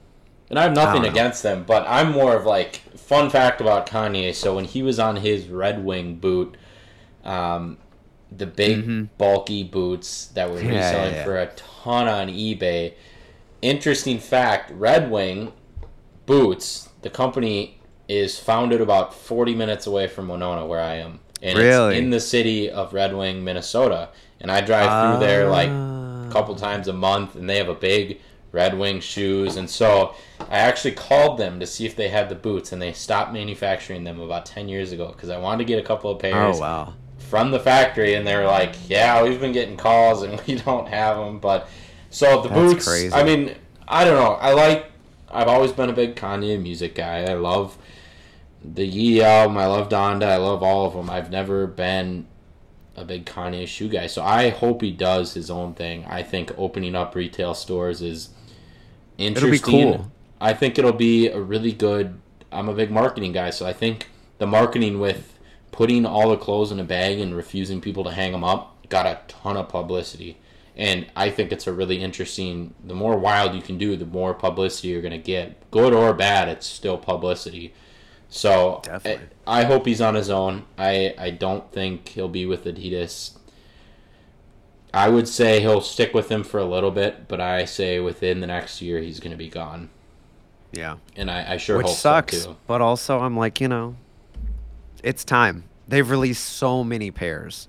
And 0.51 0.59
I 0.59 0.63
have 0.65 0.75
nothing 0.75 1.05
I 1.05 1.09
against 1.09 1.43
them, 1.43 1.65
but 1.67 1.85
I'm 1.89 2.13
more 2.13 2.37
of 2.37 2.45
like 2.45 2.77
fun 2.97 3.31
fact 3.31 3.61
about 3.61 3.87
Kanye. 3.89 4.33
So 4.35 4.55
when 4.55 4.65
he 4.65 4.83
was 4.83 4.99
on 5.01 5.17
his 5.17 5.49
Red 5.49 5.85
Wing 5.85 6.17
boot, 6.17 6.57
um, 7.25 7.79
the 8.37 8.47
big 8.47 9.17
bulky 9.19 9.63
boots 9.65 10.27
that 10.35 10.51
were 10.51 10.59
Mm-hmm. 10.59 10.71
Yeah, 10.73 10.87
reselling 10.91 11.13
yeah, 11.13 11.19
yeah. 11.19 11.25
for 11.25 11.39
a 11.39 11.47
ton 11.57 12.09
on 12.09 12.29
eBay. 12.29 12.93
Interesting 13.65 14.19
fact: 14.19 14.71
Red 14.75 15.11
Wing 15.11 15.53
boots, 16.27 16.91
the 17.01 17.09
company 17.09 17.81
is 18.09 18.39
founded 18.39 18.83
about 18.83 19.15
40 19.15 19.55
minutes 19.55 19.87
away 19.87 20.07
from 20.07 20.29
Winona, 20.29 20.67
where 20.67 20.81
I 20.83 20.97
am, 20.97 21.21
and 21.43 21.59
Really? 21.59 21.95
it's 21.95 21.99
in 22.05 22.11
the 22.11 22.21
city 22.21 22.71
of 22.71 22.93
Red 22.93 23.17
Wing, 23.17 23.43
Minnesota. 23.43 24.11
And 24.39 24.53
I 24.53 24.61
drive 24.61 24.91
through 25.19 25.27
there 25.27 25.49
like 25.49 25.71
Ah. 25.73 26.27
a 26.29 26.31
couple 26.31 26.55
times 26.57 26.89
a 26.89 26.93
month, 26.93 27.37
and 27.37 27.49
they 27.49 27.57
have 27.57 27.71
a 27.71 27.75
big 27.75 28.21
Red 28.53 28.79
Wing 28.79 29.01
shoes. 29.01 29.57
And 29.57 29.71
so 29.71 30.13
I 30.51 30.59
actually 30.59 30.93
called 30.93 31.39
them 31.39 31.59
to 31.61 31.67
see 31.67 31.87
if 31.87 31.97
they 31.97 32.09
had 32.09 32.29
the 32.29 32.35
boots, 32.35 32.71
and 32.71 32.83
they 32.83 32.93
stopped 32.93 33.33
manufacturing 33.33 34.05
them 34.05 34.21
about 34.21 34.45
10 34.45 34.69
years 34.69 34.93
ago 34.93 35.07
because 35.09 35.31
I 35.31 35.39
wanted 35.39 35.59
to 35.59 35.65
get 35.65 35.79
a 35.79 35.87
couple 35.87 36.11
of 36.11 36.19
pairs 36.19 36.59
Oh 36.59 36.61
wow. 36.61 36.93
from 37.17 37.51
the 37.51 37.59
factory, 37.61 38.13
and 38.13 38.27
they 38.27 38.37
were 38.37 38.45
like, 38.45 38.75
"Yeah, 38.89 39.23
we've 39.23 39.41
been 39.41 39.53
getting 39.53 39.79
calls, 39.79 40.23
and 40.23 40.39
we 40.47 40.57
don't 40.57 40.89
have 40.89 41.17
them." 41.17 41.39
But 41.39 41.67
so 42.15 42.43
the 42.43 42.49
That's 42.49 42.75
boots. 42.75 42.87
crazy. 42.87 43.13
I 43.13 43.25
mean, 43.25 43.55
I 43.89 44.05
don't 44.05 44.17
know. 44.17 44.35
I 44.35 44.53
like. 44.53 44.91
I've 45.31 45.49
always 45.49 45.73
been 45.73 45.91
a 45.91 45.93
big 45.93 46.15
Kanye 46.15 46.61
music 46.63 46.95
guy. 46.95 47.23
I 47.25 47.35
love 47.35 47.77
the 48.63 48.87
Ye 48.87 49.21
album. 49.21 49.59
I 49.59 49.67
love 49.67 49.89
Donda. 49.89 50.25
I 50.27 50.37
love 50.37 50.63
all 50.63 50.87
of 50.87 50.95
them. 50.95 51.11
I've 51.11 51.31
never 51.31 51.67
been 51.67 52.27
a 52.97 53.05
big 53.05 53.27
Kanye 53.27 53.67
shoe 53.67 53.89
guy, 53.89 54.07
so 54.07 54.23
I 54.23 54.51
hope 54.51 54.81
he 54.81 54.93
does 54.93 55.35
his 55.35 55.51
own 55.51 55.75
thing. 55.75 56.05
I 56.05 56.23
think 56.23 56.53
opening 56.57 56.95
up 56.95 57.17
retail 57.17 57.55
stores 57.55 58.01
is 58.01 58.29
be 59.17 59.27
interesting. 59.27 59.93
cool. 59.93 60.13
I 60.41 60.53
think 60.55 60.79
it'll 60.79 60.93
be 60.93 61.29
a 61.29 61.41
really 61.41 61.73
good. 61.73 62.21
I'm 62.53 62.69
a 62.69 62.75
big 62.75 62.93
marketing 62.93 63.33
guy, 63.33 63.51
so 63.51 63.67
I 63.67 63.73
think 63.73 64.09
the 64.39 64.47
marketing 64.47 65.01
with 65.01 65.37
putting 65.73 66.07
all 66.07 66.31
the 66.31 66.37
clothes 66.37 66.71
in 66.71 66.79
a 66.79 66.85
bag 66.85 67.19
and 67.19 67.35
refusing 67.35 67.81
people 67.81 68.05
to 68.05 68.13
hang 68.13 68.31
them 68.31 68.45
up 68.45 68.89
got 68.89 69.07
a 69.07 69.19
ton 69.27 69.57
of 69.57 69.69
publicity. 69.69 70.37
And 70.77 71.07
I 71.15 71.31
think 71.31 71.53
it's 71.53 71.67
a 71.67 71.73
really 71.73 72.03
interesting. 72.03 72.75
The 72.85 72.95
more 72.95 73.17
wild 73.17 73.55
you 73.55 73.63
can 73.63 73.79
do, 73.79 73.97
the 73.97 74.07
more 74.07 74.35
publicity 74.35 74.89
you're 74.89 75.03
going 75.03 75.13
to 75.13 75.19
get. 75.19 75.71
Good 75.71 75.93
or 75.93 76.13
bad, 76.13 76.49
it's 76.49 76.67
still 76.67 76.99
publicity. 76.99 77.73
So 78.29 78.83
I, 78.89 79.21
I 79.47 79.63
hope 79.65 79.87
he's 79.87 80.01
on 80.01 80.17
his 80.17 80.29
own. 80.31 80.65
I, 80.77 81.15
I 81.17 81.31
don't 81.31 81.71
think 81.71 82.09
he'll 82.09 82.29
be 82.29 82.47
with 82.47 82.65
Adidas. 82.65 83.37
I 84.93 85.09
would 85.09 85.29
say 85.29 85.61
he'll 85.61 85.81
stick 85.81 86.15
with 86.15 86.29
them 86.29 86.43
for 86.43 86.59
a 86.59 86.65
little 86.65 86.91
bit, 86.91 87.29
but 87.29 87.41
I 87.41 87.65
say 87.65 88.01
within 88.01 88.41
the 88.41 88.47
next 88.47 88.83
year 88.83 89.01
he's 89.01 89.21
going 89.21 89.31
to 89.31 89.37
be 89.37 89.49
gone. 89.49 89.91
Yeah. 90.73 90.97
And 91.17 91.31
I, 91.31 91.55
I 91.55 91.57
sure 91.57 91.77
Which 91.77 91.87
hope 91.87 91.97
sucks. 91.97 92.43
so 92.43 92.53
too. 92.53 92.57
But 92.67 92.81
also, 92.81 93.21
I'm 93.21 93.37
like, 93.37 93.61
you 93.61 93.69
know, 93.69 93.97
it's 95.03 95.25
time. 95.25 95.65
They've 95.87 96.09
released 96.09 96.45
so 96.45 96.83
many 96.83 97.11
pairs. 97.11 97.69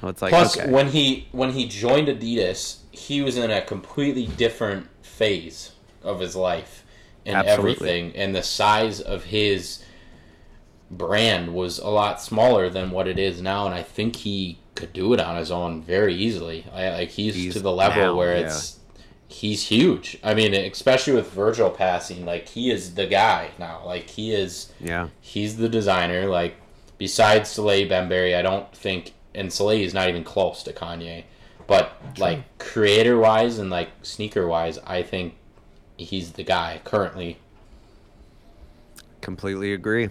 So 0.00 0.08
it's 0.08 0.22
like, 0.22 0.30
Plus, 0.30 0.56
okay. 0.56 0.70
when 0.70 0.88
he 0.88 1.28
when 1.32 1.52
he 1.52 1.68
joined 1.68 2.08
Adidas, 2.08 2.78
he 2.90 3.20
was 3.20 3.36
in 3.36 3.50
a 3.50 3.60
completely 3.60 4.26
different 4.26 4.88
phase 5.02 5.72
of 6.02 6.20
his 6.20 6.34
life 6.34 6.84
and 7.26 7.36
Absolutely. 7.36 7.72
everything, 7.72 8.16
and 8.16 8.34
the 8.34 8.42
size 8.42 9.00
of 9.00 9.24
his 9.24 9.84
brand 10.90 11.54
was 11.54 11.78
a 11.78 11.88
lot 11.88 12.20
smaller 12.20 12.70
than 12.70 12.90
what 12.90 13.06
it 13.06 13.18
is 13.18 13.42
now. 13.42 13.66
And 13.66 13.74
I 13.74 13.82
think 13.82 14.16
he 14.16 14.58
could 14.74 14.92
do 14.92 15.12
it 15.12 15.20
on 15.20 15.36
his 15.36 15.50
own 15.50 15.82
very 15.82 16.14
easily. 16.14 16.66
I, 16.72 16.90
like 16.90 17.10
he's, 17.10 17.34
He's 17.34 17.54
to 17.54 17.60
the 17.60 17.72
level 17.72 18.02
now, 18.02 18.16
where 18.16 18.38
yeah. 18.38 18.46
it's 18.46 18.80
he's 19.28 19.66
huge. 19.68 20.18
I 20.24 20.34
mean, 20.34 20.54
especially 20.54 21.12
with 21.12 21.30
Virgil 21.30 21.70
passing, 21.70 22.24
like 22.24 22.48
he 22.48 22.70
is 22.70 22.94
the 22.94 23.06
guy 23.06 23.50
now. 23.58 23.82
Like 23.84 24.08
he 24.08 24.32
is 24.32 24.72
yeah. 24.80 25.08
he's 25.20 25.58
the 25.58 25.68
designer. 25.68 26.26
Like 26.26 26.56
besides 26.98 27.50
Salehe 27.50 27.88
Bembury, 27.88 28.34
I 28.34 28.42
don't 28.42 28.74
think 28.74 29.12
and 29.34 29.48
Salehe 29.48 29.82
is 29.84 29.94
not 29.94 30.08
even 30.08 30.24
close 30.24 30.62
to 30.64 30.72
Kanye. 30.72 31.24
But 31.66 31.92
like 32.18 32.58
creator 32.58 33.18
wise 33.18 33.58
and 33.58 33.70
like 33.70 33.90
sneaker 34.02 34.46
wise, 34.46 34.78
I 34.78 35.02
think 35.02 35.36
he's 35.96 36.32
the 36.32 36.42
guy 36.42 36.80
currently. 36.84 37.38
Completely 39.20 39.72
agree. 39.72 40.08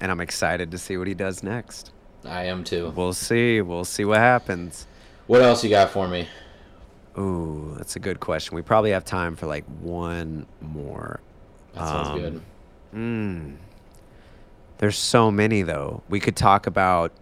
And 0.00 0.10
I'm 0.10 0.20
excited 0.20 0.70
to 0.70 0.78
see 0.78 0.96
what 0.96 1.06
he 1.06 1.14
does 1.14 1.42
next. 1.42 1.92
I 2.24 2.44
am 2.44 2.64
too. 2.64 2.92
We'll 2.96 3.12
see. 3.12 3.60
We'll 3.60 3.84
see 3.84 4.04
what 4.04 4.18
happens. 4.18 4.86
What 5.26 5.42
else 5.42 5.62
you 5.62 5.70
got 5.70 5.90
for 5.90 6.08
me? 6.08 6.26
Ooh, 7.18 7.74
that's 7.76 7.96
a 7.96 8.00
good 8.00 8.18
question. 8.20 8.56
We 8.56 8.62
probably 8.62 8.90
have 8.90 9.04
time 9.04 9.36
for 9.36 9.46
like 9.46 9.64
one 9.80 10.46
more. 10.60 11.20
That 11.74 11.86
sounds 11.86 12.08
Um, 12.08 12.18
good. 12.20 12.42
Mm. 12.94 13.56
There's 14.78 14.96
so 14.96 15.30
many 15.30 15.62
though. 15.62 16.02
We 16.08 16.18
could 16.18 16.36
talk 16.36 16.66
about. 16.66 17.12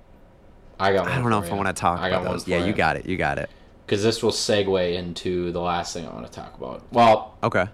I 0.83 0.93
got. 0.93 1.05
One 1.05 1.13
I 1.13 1.21
don't 1.21 1.31
know 1.31 1.43
if 1.43 1.51
I 1.53 1.55
want 1.55 1.69
to 1.69 1.73
talk 1.81 2.01
I 2.01 2.09
about 2.09 2.25
those. 2.25 2.49
Yeah, 2.49 2.65
you 2.65 2.73
got 2.73 2.97
it. 2.97 3.07
You 3.07 3.17
got 3.17 3.39
it. 3.39 3.49
Because 3.87 4.03
this 4.03 4.23
will 4.23 4.31
segue 4.33 4.95
into 4.95 5.53
the 5.53 5.61
last 5.61 5.93
thing 5.95 6.07
I 6.07 6.13
want 6.13 6.27
to 6.27 6.33
talk 6.33 6.57
about. 6.57 6.83
Well, 6.93 7.35
Okay. 7.43 7.67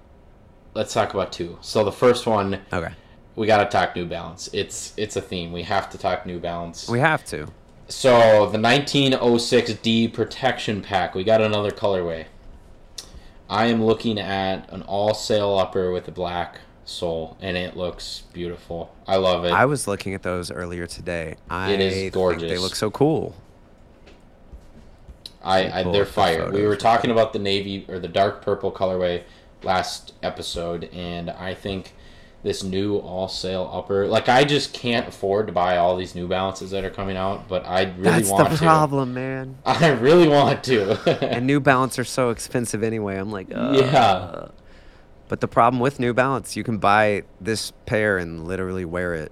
let's 0.74 0.92
talk 0.92 1.14
about 1.14 1.32
two. 1.32 1.58
So 1.60 1.84
the 1.84 1.92
first 1.92 2.26
one, 2.26 2.60
Okay. 2.72 2.92
we 3.36 3.46
got 3.46 3.58
to 3.58 3.66
talk 3.66 3.94
New 3.96 4.04
Balance. 4.06 4.50
It's 4.52 4.92
it's 4.96 5.16
a 5.16 5.20
theme. 5.22 5.52
We 5.52 5.62
have 5.62 5.88
to 5.90 5.98
talk 5.98 6.26
New 6.26 6.38
Balance. 6.38 6.88
We 6.88 7.00
have 7.00 7.24
to. 7.26 7.48
So 7.88 8.46
the 8.50 8.58
1906D 8.58 10.12
protection 10.12 10.82
pack, 10.82 11.14
we 11.14 11.24
got 11.24 11.40
another 11.40 11.70
colorway. 11.70 12.26
I 13.48 13.66
am 13.66 13.82
looking 13.82 14.18
at 14.18 14.70
an 14.70 14.82
all 14.82 15.14
sail 15.14 15.56
upper 15.58 15.90
with 15.90 16.06
a 16.08 16.10
black 16.12 16.60
sole, 16.88 17.36
and 17.40 17.56
it 17.56 17.76
looks 17.76 18.22
beautiful. 18.32 18.94
I 19.06 19.16
love 19.16 19.44
it. 19.44 19.52
I 19.52 19.66
was 19.66 19.86
looking 19.86 20.14
at 20.14 20.22
those 20.22 20.50
earlier 20.50 20.86
today. 20.86 21.36
I 21.50 21.72
It 21.72 21.80
is 21.80 22.12
think 22.12 22.40
they 22.40 22.58
look 22.58 22.74
so 22.74 22.90
cool. 22.90 23.34
I, 25.42 25.80
I 25.80 25.82
they're 25.84 26.04
fire. 26.06 26.50
We 26.50 26.66
were 26.66 26.76
talking 26.76 27.10
about 27.10 27.32
the 27.32 27.38
navy 27.38 27.84
or 27.88 27.98
the 27.98 28.08
dark 28.08 28.42
purple 28.42 28.72
colorway 28.72 29.22
last 29.62 30.14
episode, 30.22 30.84
and 30.92 31.30
I 31.30 31.54
think 31.54 31.94
this 32.42 32.62
new 32.62 32.96
all 32.98 33.28
sail 33.28 33.68
upper, 33.72 34.06
like 34.06 34.28
I 34.28 34.44
just 34.44 34.72
can't 34.72 35.08
afford 35.08 35.48
to 35.48 35.52
buy 35.52 35.76
all 35.76 35.96
these 35.96 36.14
New 36.14 36.28
Balances 36.28 36.70
that 36.70 36.84
are 36.84 36.90
coming 36.90 37.16
out, 37.16 37.48
but 37.48 37.66
I 37.66 37.82
really 37.82 38.02
That's 38.02 38.30
want 38.30 38.50
the 38.50 38.56
to. 38.56 38.62
problem, 38.62 39.14
man. 39.14 39.58
I 39.66 39.88
really 39.90 40.28
want 40.28 40.62
to. 40.64 41.26
and 41.34 41.46
New 41.46 41.60
Balance 41.60 41.98
are 41.98 42.04
so 42.04 42.30
expensive 42.30 42.82
anyway. 42.82 43.16
I'm 43.16 43.30
like, 43.30 43.48
uh. 43.54 43.72
Yeah. 43.74 44.48
But 45.28 45.40
the 45.40 45.48
problem 45.48 45.80
with 45.80 46.00
New 46.00 46.14
Balance, 46.14 46.56
you 46.56 46.64
can 46.64 46.78
buy 46.78 47.22
this 47.40 47.72
pair 47.86 48.18
and 48.18 48.46
literally 48.46 48.84
wear 48.84 49.14
it 49.14 49.30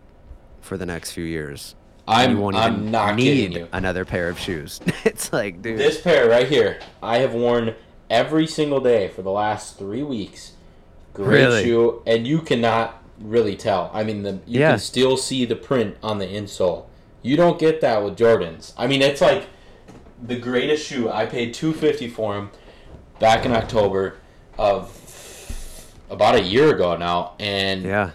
for 0.60 0.76
the 0.76 0.86
next 0.86 1.12
few 1.12 1.24
years. 1.24 1.74
I'm 2.08 2.40
I'm 2.54 2.90
not 2.90 3.16
need 3.16 3.66
another 3.72 4.04
pair 4.04 4.28
of 4.28 4.38
shoes. 4.38 4.80
it's 5.04 5.32
like, 5.32 5.60
dude. 5.62 5.78
This 5.78 6.00
pair 6.00 6.28
right 6.28 6.46
here, 6.46 6.78
I 7.02 7.18
have 7.18 7.34
worn 7.34 7.74
every 8.08 8.46
single 8.46 8.80
day 8.80 9.08
for 9.08 9.22
the 9.22 9.30
last 9.32 9.76
three 9.78 10.04
weeks. 10.04 10.52
Great 11.14 11.28
Really? 11.28 11.64
shoe, 11.64 12.02
and 12.06 12.26
you 12.26 12.40
cannot 12.42 13.02
really 13.20 13.56
tell. 13.56 13.90
I 13.92 14.04
mean, 14.04 14.22
the 14.22 14.32
you 14.46 14.60
Yeah. 14.60 14.70
can 14.72 14.78
still 14.78 15.16
see 15.16 15.44
the 15.46 15.56
print 15.56 15.96
on 16.02 16.18
the 16.18 16.26
insole. 16.26 16.84
You 17.22 17.36
don't 17.36 17.58
get 17.58 17.80
that 17.80 18.04
with 18.04 18.16
Jordans. 18.16 18.72
I 18.76 18.86
mean, 18.86 19.02
it's 19.02 19.20
like 19.20 19.46
the 20.22 20.36
greatest 20.36 20.86
shoe. 20.86 21.08
I 21.10 21.26
paid 21.26 21.54
two 21.54 21.72
fifty 21.72 22.06
for 22.08 22.34
them 22.34 22.50
back 23.18 23.44
in 23.44 23.52
October 23.52 24.18
of 24.58 24.90
about 26.10 26.34
a 26.34 26.42
year 26.42 26.74
ago 26.74 26.96
now, 26.96 27.34
and 27.38 27.82
yeah. 27.82 28.10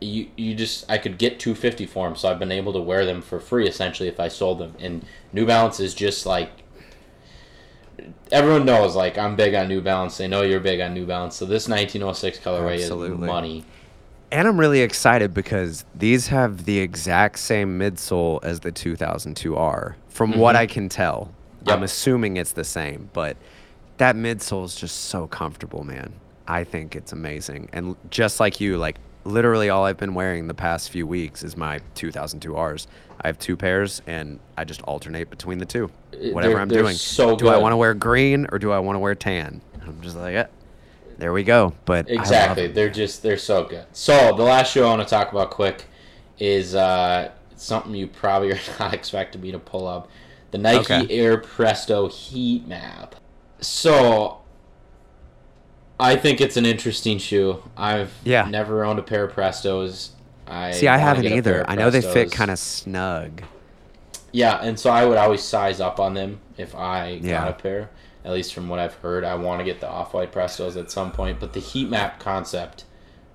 you 0.00 0.28
you 0.36 0.54
just 0.54 0.90
I 0.90 0.98
could 0.98 1.18
get 1.18 1.38
250 1.38 1.86
for 1.86 2.06
them, 2.06 2.16
so 2.16 2.30
I've 2.30 2.38
been 2.38 2.52
able 2.52 2.72
to 2.72 2.80
wear 2.80 3.04
them 3.04 3.22
for 3.22 3.40
free 3.40 3.68
essentially 3.68 4.08
if 4.08 4.20
I 4.20 4.28
sold 4.28 4.58
them. 4.58 4.74
And 4.78 5.04
New 5.32 5.46
Balance 5.46 5.80
is 5.80 5.94
just 5.94 6.26
like 6.26 6.50
everyone 8.32 8.64
knows 8.64 8.96
like 8.96 9.18
I'm 9.18 9.36
big 9.36 9.54
on 9.54 9.68
New 9.68 9.80
Balance. 9.80 10.16
They 10.16 10.28
know 10.28 10.42
you're 10.42 10.60
big 10.60 10.80
on 10.80 10.94
New 10.94 11.06
Balance. 11.06 11.36
So 11.36 11.44
this 11.44 11.68
1906 11.68 12.38
colorway 12.38 12.74
Absolutely. 12.74 13.24
is 13.24 13.30
money. 13.30 13.64
And 14.32 14.46
I'm 14.46 14.60
really 14.60 14.80
excited 14.80 15.34
because 15.34 15.84
these 15.92 16.28
have 16.28 16.64
the 16.64 16.78
exact 16.78 17.40
same 17.40 17.80
midsole 17.80 18.38
as 18.44 18.60
the 18.60 18.70
2002R. 18.70 19.96
From 20.08 20.38
what 20.38 20.54
mm-hmm. 20.54 20.62
I 20.62 20.66
can 20.66 20.88
tell, 20.88 21.34
Yep. 21.66 21.76
I'm 21.76 21.82
assuming 21.82 22.36
it's 22.36 22.52
the 22.52 22.64
same, 22.64 23.10
but 23.12 23.36
that 23.98 24.16
midsole 24.16 24.64
is 24.64 24.74
just 24.74 24.96
so 24.96 25.26
comfortable, 25.26 25.84
man. 25.84 26.14
I 26.50 26.64
think 26.64 26.96
it's 26.96 27.12
amazing. 27.12 27.68
And 27.72 27.94
just 28.10 28.40
like 28.40 28.60
you, 28.60 28.76
like 28.76 28.96
literally 29.24 29.70
all 29.70 29.84
I've 29.84 29.98
been 29.98 30.14
wearing 30.14 30.48
the 30.48 30.54
past 30.54 30.90
few 30.90 31.06
weeks 31.06 31.44
is 31.44 31.56
my 31.56 31.78
2002Rs. 31.94 32.86
I 33.20 33.28
have 33.28 33.38
two 33.38 33.56
pairs 33.56 34.02
and 34.06 34.40
I 34.56 34.64
just 34.64 34.82
alternate 34.82 35.30
between 35.30 35.58
the 35.58 35.64
two. 35.66 35.90
Uh, 36.12 36.30
Whatever 36.32 36.54
they're- 36.54 36.62
I'm 36.62 36.68
they're 36.68 36.82
doing. 36.82 36.96
so 36.96 37.36
do 37.36 37.48
I 37.48 37.56
want 37.58 37.72
to 37.72 37.76
wear 37.76 37.94
green 37.94 38.46
or 38.50 38.58
do 38.58 38.72
I 38.72 38.80
want 38.80 38.96
to 38.96 39.00
wear 39.00 39.14
tan? 39.14 39.60
I'm 39.86 40.00
just 40.00 40.16
like, 40.16 40.34
eh, 40.34 40.46
there 41.18 41.32
we 41.32 41.44
go. 41.44 41.72
But 41.84 42.10
Exactly. 42.10 42.66
They're 42.68 42.90
just 42.90 43.22
they're 43.22 43.36
so 43.38 43.64
good. 43.64 43.84
So 43.92 44.34
the 44.36 44.42
last 44.42 44.72
show 44.72 44.86
I 44.86 44.96
want 44.96 45.02
to 45.06 45.08
talk 45.08 45.30
about 45.30 45.50
quick 45.50 45.84
is 46.38 46.74
uh, 46.74 47.30
something 47.56 47.94
you 47.94 48.08
probably 48.08 48.52
are 48.54 48.58
not 48.80 48.92
expecting 48.94 49.40
me 49.40 49.52
to 49.52 49.58
pull 49.60 49.86
up. 49.86 50.08
The 50.50 50.58
Nike 50.58 50.78
Okay. 50.94 51.06
Air 51.16 51.38
Presto 51.38 52.08
Heat 52.08 52.66
Map. 52.66 53.14
So 53.60 54.39
I 56.00 56.16
think 56.16 56.40
it's 56.40 56.56
an 56.56 56.66
interesting 56.66 57.18
shoe. 57.18 57.62
I've 57.76 58.12
Yeah. 58.24 58.46
never 58.48 58.84
owned 58.84 58.98
a 58.98 59.02
pair 59.02 59.24
of 59.24 59.34
Prestos. 59.34 60.10
I 60.46 60.72
See, 60.72 60.88
I 60.88 60.96
haven't 60.96 61.22
get 61.22 61.28
a 61.38 61.42
pair 61.42 61.54
either. 61.60 61.70
I 61.70 61.74
know 61.76 61.90
they 61.90 62.00
fit 62.00 62.32
kind 62.32 62.50
of 62.50 62.58
snug. 62.58 63.42
Yeah, 64.32 64.58
and 64.62 64.78
so 64.78 64.90
I 64.90 65.04
would 65.04 65.18
always 65.18 65.42
size 65.42 65.80
up 65.80 66.00
on 66.00 66.14
them 66.14 66.40
if 66.56 66.74
I 66.74 67.20
Yeah. 67.22 67.40
got 67.40 67.48
a 67.48 67.52
pair. 67.52 67.90
At 68.24 68.32
least 68.32 68.52
from 68.52 68.68
what 68.68 68.78
I've 68.78 68.94
heard, 68.94 69.24
I 69.24 69.34
want 69.34 69.60
to 69.60 69.64
get 69.64 69.80
the 69.80 69.88
off-white 69.88 70.32
Prestos 70.32 70.76
at 70.78 70.90
some 70.90 71.10
point. 71.10 71.40
But 71.40 71.52
the 71.52 71.60
heat 71.60 71.88
map 71.88 72.18
concept, 72.20 72.84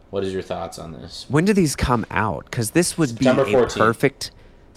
what 0.10 0.24
is 0.24 0.32
your 0.34 0.42
thoughts 0.44 0.78
on 0.78 0.94
this? 0.94 1.26
When 1.28 1.44
do 1.46 1.54
these 1.54 1.76
come 1.76 2.06
out? 2.12 2.46
Because 2.46 2.72
this 2.72 2.98
would 2.98 3.10
September 3.10 3.46
be 3.46 3.54
a 3.54 3.58
14th. 3.58 3.78
perfect. 3.78 4.32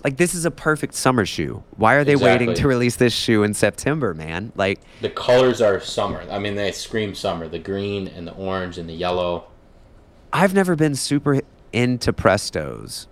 Like 0.04 0.16
this 0.16 0.34
is 0.34 0.44
a 0.44 0.50
perfect 0.50 0.94
summer 0.94 1.26
shoe. 1.26 1.62
Why 1.76 1.94
are 1.94 2.04
they 2.04 2.16
waiting 2.16 2.54
to 2.54 2.68
release 2.68 2.96
this 2.96 3.12
shoe 3.12 3.42
in 3.42 3.54
September, 3.54 4.14
man? 4.14 4.52
Like 4.54 4.80
The 5.00 5.10
colors 5.10 5.60
are 5.60 5.80
summer. 5.80 6.24
I 6.30 6.38
mean, 6.38 6.54
they 6.54 6.70
scream 6.72 7.14
summer. 7.14 7.48
The 7.48 7.58
green 7.58 8.06
and 8.08 8.26
the 8.26 8.34
orange 8.34 8.78
and 8.78 8.88
the 8.88 8.94
yellow. 8.94 9.48
I've 10.32 10.54
never 10.54 10.76
been 10.76 10.94
super 10.94 11.40
into 11.72 12.12
Prestos. 12.12 13.06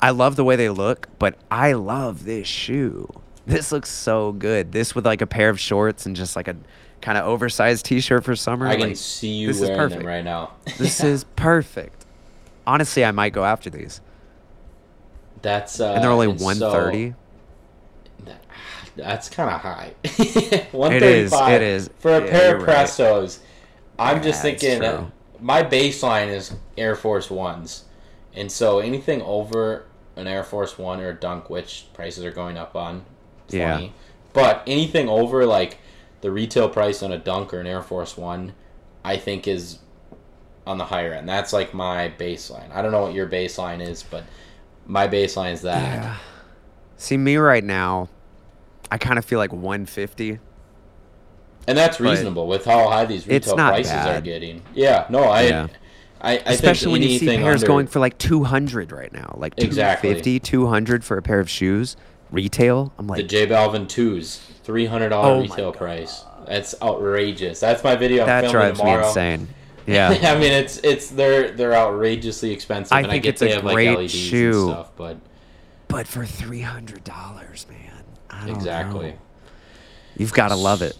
I 0.00 0.10
love 0.10 0.36
the 0.36 0.44
way 0.44 0.56
they 0.56 0.68
look, 0.68 1.08
but 1.18 1.36
I 1.50 1.72
love 1.74 2.24
this 2.24 2.48
shoe. 2.48 3.08
This 3.46 3.70
looks 3.70 3.90
so 3.90 4.32
good. 4.32 4.72
This 4.72 4.94
with 4.94 5.04
like 5.04 5.20
a 5.20 5.26
pair 5.26 5.48
of 5.48 5.60
shorts 5.60 6.06
and 6.06 6.16
just 6.16 6.36
like 6.36 6.48
a 6.48 6.56
kind 7.00 7.18
of 7.18 7.26
oversized 7.26 7.84
t-shirt 7.84 8.24
for 8.24 8.34
summer. 8.34 8.66
I 8.66 8.76
can 8.76 8.88
like, 8.88 8.96
see 8.96 9.32
you 9.32 9.48
this 9.48 9.60
is 9.60 9.68
wearing 9.68 9.90
them 9.90 10.06
right 10.06 10.24
now. 10.24 10.52
this 10.78 11.02
is 11.04 11.24
perfect. 11.36 12.06
Honestly, 12.66 13.04
I 13.04 13.10
might 13.10 13.32
go 13.32 13.44
after 13.44 13.68
these. 13.68 14.00
That's 15.42 15.80
uh, 15.80 15.92
And 15.94 16.02
they're 16.04 16.10
only 16.10 16.30
and 16.30 16.40
so- 16.40 16.46
130. 16.46 17.14
That's 18.94 19.28
kind 19.30 19.48
of 19.50 19.60
high. 19.60 19.94
It 20.04 21.02
is, 21.02 21.32
it 21.32 21.62
is. 21.62 21.88
For 21.98 22.12
a 22.16 22.24
Yeah, 22.24 22.30
pair 22.30 22.54
of 22.54 22.60
you're 22.60 22.68
right. 22.68 22.86
Prestos, 22.86 23.38
I'm 23.98 24.22
just 24.22 24.44
Yeah, 24.44 24.50
thinking 24.52 24.84
uh, 24.84 25.10
my 25.40 25.62
baseline 25.62 26.28
is 26.28 26.54
Air 26.76 26.94
Force 26.94 27.30
Ones. 27.30 27.84
And 28.34 28.52
so 28.52 28.80
anything 28.80 29.22
over 29.22 29.84
an 30.16 30.26
Air 30.26 30.44
Force 30.44 30.76
One 30.78 31.00
or 31.00 31.08
a 31.08 31.14
Dunk, 31.14 31.48
which 31.48 31.86
prices 31.94 32.22
are 32.24 32.30
going 32.32 32.58
up 32.58 32.76
on, 32.76 33.04
Yeah. 33.48 33.88
But 34.34 34.62
anything 34.66 35.08
over 35.08 35.46
like 35.46 35.78
the 36.20 36.30
retail 36.30 36.68
price 36.68 37.02
on 37.02 37.12
a 37.12 37.18
Dunk 37.18 37.52
or 37.54 37.60
an 37.60 37.66
Air 37.66 37.82
Force 37.82 38.16
One, 38.18 38.52
I 39.04 39.16
think 39.16 39.48
is 39.48 39.78
on 40.66 40.76
the 40.78 40.84
higher 40.84 41.12
end. 41.14 41.26
That's 41.28 41.52
like 41.54 41.72
my 41.72 42.12
baseline. 42.18 42.70
I 42.72 42.82
don't 42.82 42.92
know 42.92 43.02
what 43.02 43.14
your 43.14 43.26
baseline 43.26 43.80
is, 43.86 44.02
but 44.02 44.24
my 44.86 45.08
baseline 45.08 45.52
is 45.52 45.62
that. 45.62 45.80
Yeah. 46.02 46.16
See 46.96 47.16
me 47.16 47.36
right 47.36 47.64
now. 47.64 48.08
I 48.90 48.98
kind 48.98 49.18
of 49.18 49.24
feel 49.24 49.38
like 49.38 49.52
150. 49.52 50.38
And 51.66 51.78
that's 51.78 52.00
reasonable 52.00 52.46
with 52.46 52.64
how 52.64 52.88
high 52.88 53.04
these 53.04 53.26
retail 53.26 53.54
prices 53.54 53.92
are 53.92 54.20
getting. 54.20 54.62
Yeah, 54.74 55.06
no, 55.08 55.24
I, 55.24 55.42
Yeah. 55.42 55.66
I, 56.20 56.34
I 56.34 56.52
Especially 56.52 56.92
when 56.92 57.02
you 57.02 57.18
see 57.18 57.26
pairs 57.26 57.62
under, 57.62 57.66
going 57.66 57.86
for 57.88 57.98
like 57.98 58.16
200 58.18 58.92
right 58.92 59.12
now. 59.12 59.34
Like 59.36 59.54
Exactly. 59.56 60.10
250, 60.10 60.40
200 60.40 61.04
for 61.04 61.16
a 61.16 61.22
pair 61.22 61.40
of 61.40 61.50
shoes. 61.50 61.96
Retail. 62.30 62.92
I'm 62.98 63.06
like 63.08 63.18
the 63.18 63.22
J 63.24 63.46
Balvin 63.46 63.86
twos, 63.88 64.38
three 64.62 64.86
hundred 64.86 65.10
dollar 65.10 65.34
Oh 65.34 65.40
retail 65.42 65.70
price. 65.72 66.24
That's 66.46 66.74
outrageous. 66.80 67.60
That's 67.60 67.84
my 67.84 67.94
video. 67.94 68.22
I'm 68.22 68.28
that 68.28 68.40
filming 68.44 68.52
drives 68.52 68.78
tomorrow. 68.78 69.02
me 69.02 69.08
insane. 69.08 69.48
Yeah. 69.86 70.08
I 70.22 70.38
mean, 70.38 70.52
it's 70.52 70.78
it's 70.78 71.08
they're 71.10 71.50
they're 71.52 71.74
outrageously 71.74 72.50
expensive. 72.52 72.92
I 72.92 73.00
and 73.00 73.08
think 73.10 73.22
I 73.24 73.24
get 73.24 73.28
it's 73.30 73.40
they 73.40 73.52
a 73.52 73.54
have 73.56 73.64
like 73.64 73.74
great 73.74 73.96
LEDs 73.98 74.12
shoe. 74.12 74.46
and 74.46 74.70
stuff, 74.70 74.90
but 74.96 75.18
but 75.88 76.06
for 76.06 76.22
$300, 76.24 77.68
man. 77.68 78.04
I 78.30 78.46
don't 78.46 78.56
exactly. 78.56 79.10
know. 79.12 79.18
You've 80.16 80.32
got 80.32 80.48
to 80.48 80.56
love 80.56 80.80
it. 80.82 80.96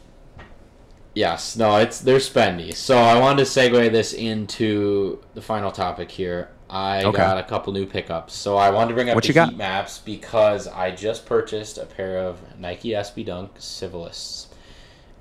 Yes, 1.15 1.57
no, 1.57 1.77
it's 1.77 2.01
they're 2.01 2.19
spendy. 2.19 2.75
So 2.75 2.97
I 2.99 3.19
wanted 3.19 3.45
to 3.45 3.51
segue 3.51 3.93
this 3.93 4.13
into 4.15 5.23
the 5.35 5.43
final 5.43 5.71
topic 5.71 6.11
here. 6.11 6.51
I 6.71 7.05
Okay. 7.05 7.19
got 7.19 7.37
a 7.37 7.43
couple 7.43 7.73
new 7.75 7.85
pickups. 7.85 8.35
So 8.35 8.57
I 8.57 8.71
wanted 8.71 8.89
to 8.89 8.95
bring 8.95 9.11
up 9.11 9.15
What 9.15 9.25
the 9.25 9.29
you 9.29 9.35
got? 9.35 9.55
maps 9.57 9.99
because 9.99 10.67
I 10.67 10.91
just 10.91 11.27
purchased 11.27 11.77
a 11.77 11.85
pair 11.85 12.17
of 12.19 12.39
Nike 12.59 12.91
SB 12.91 13.27
Dunk 13.27 13.51
Civilists. 13.59 14.49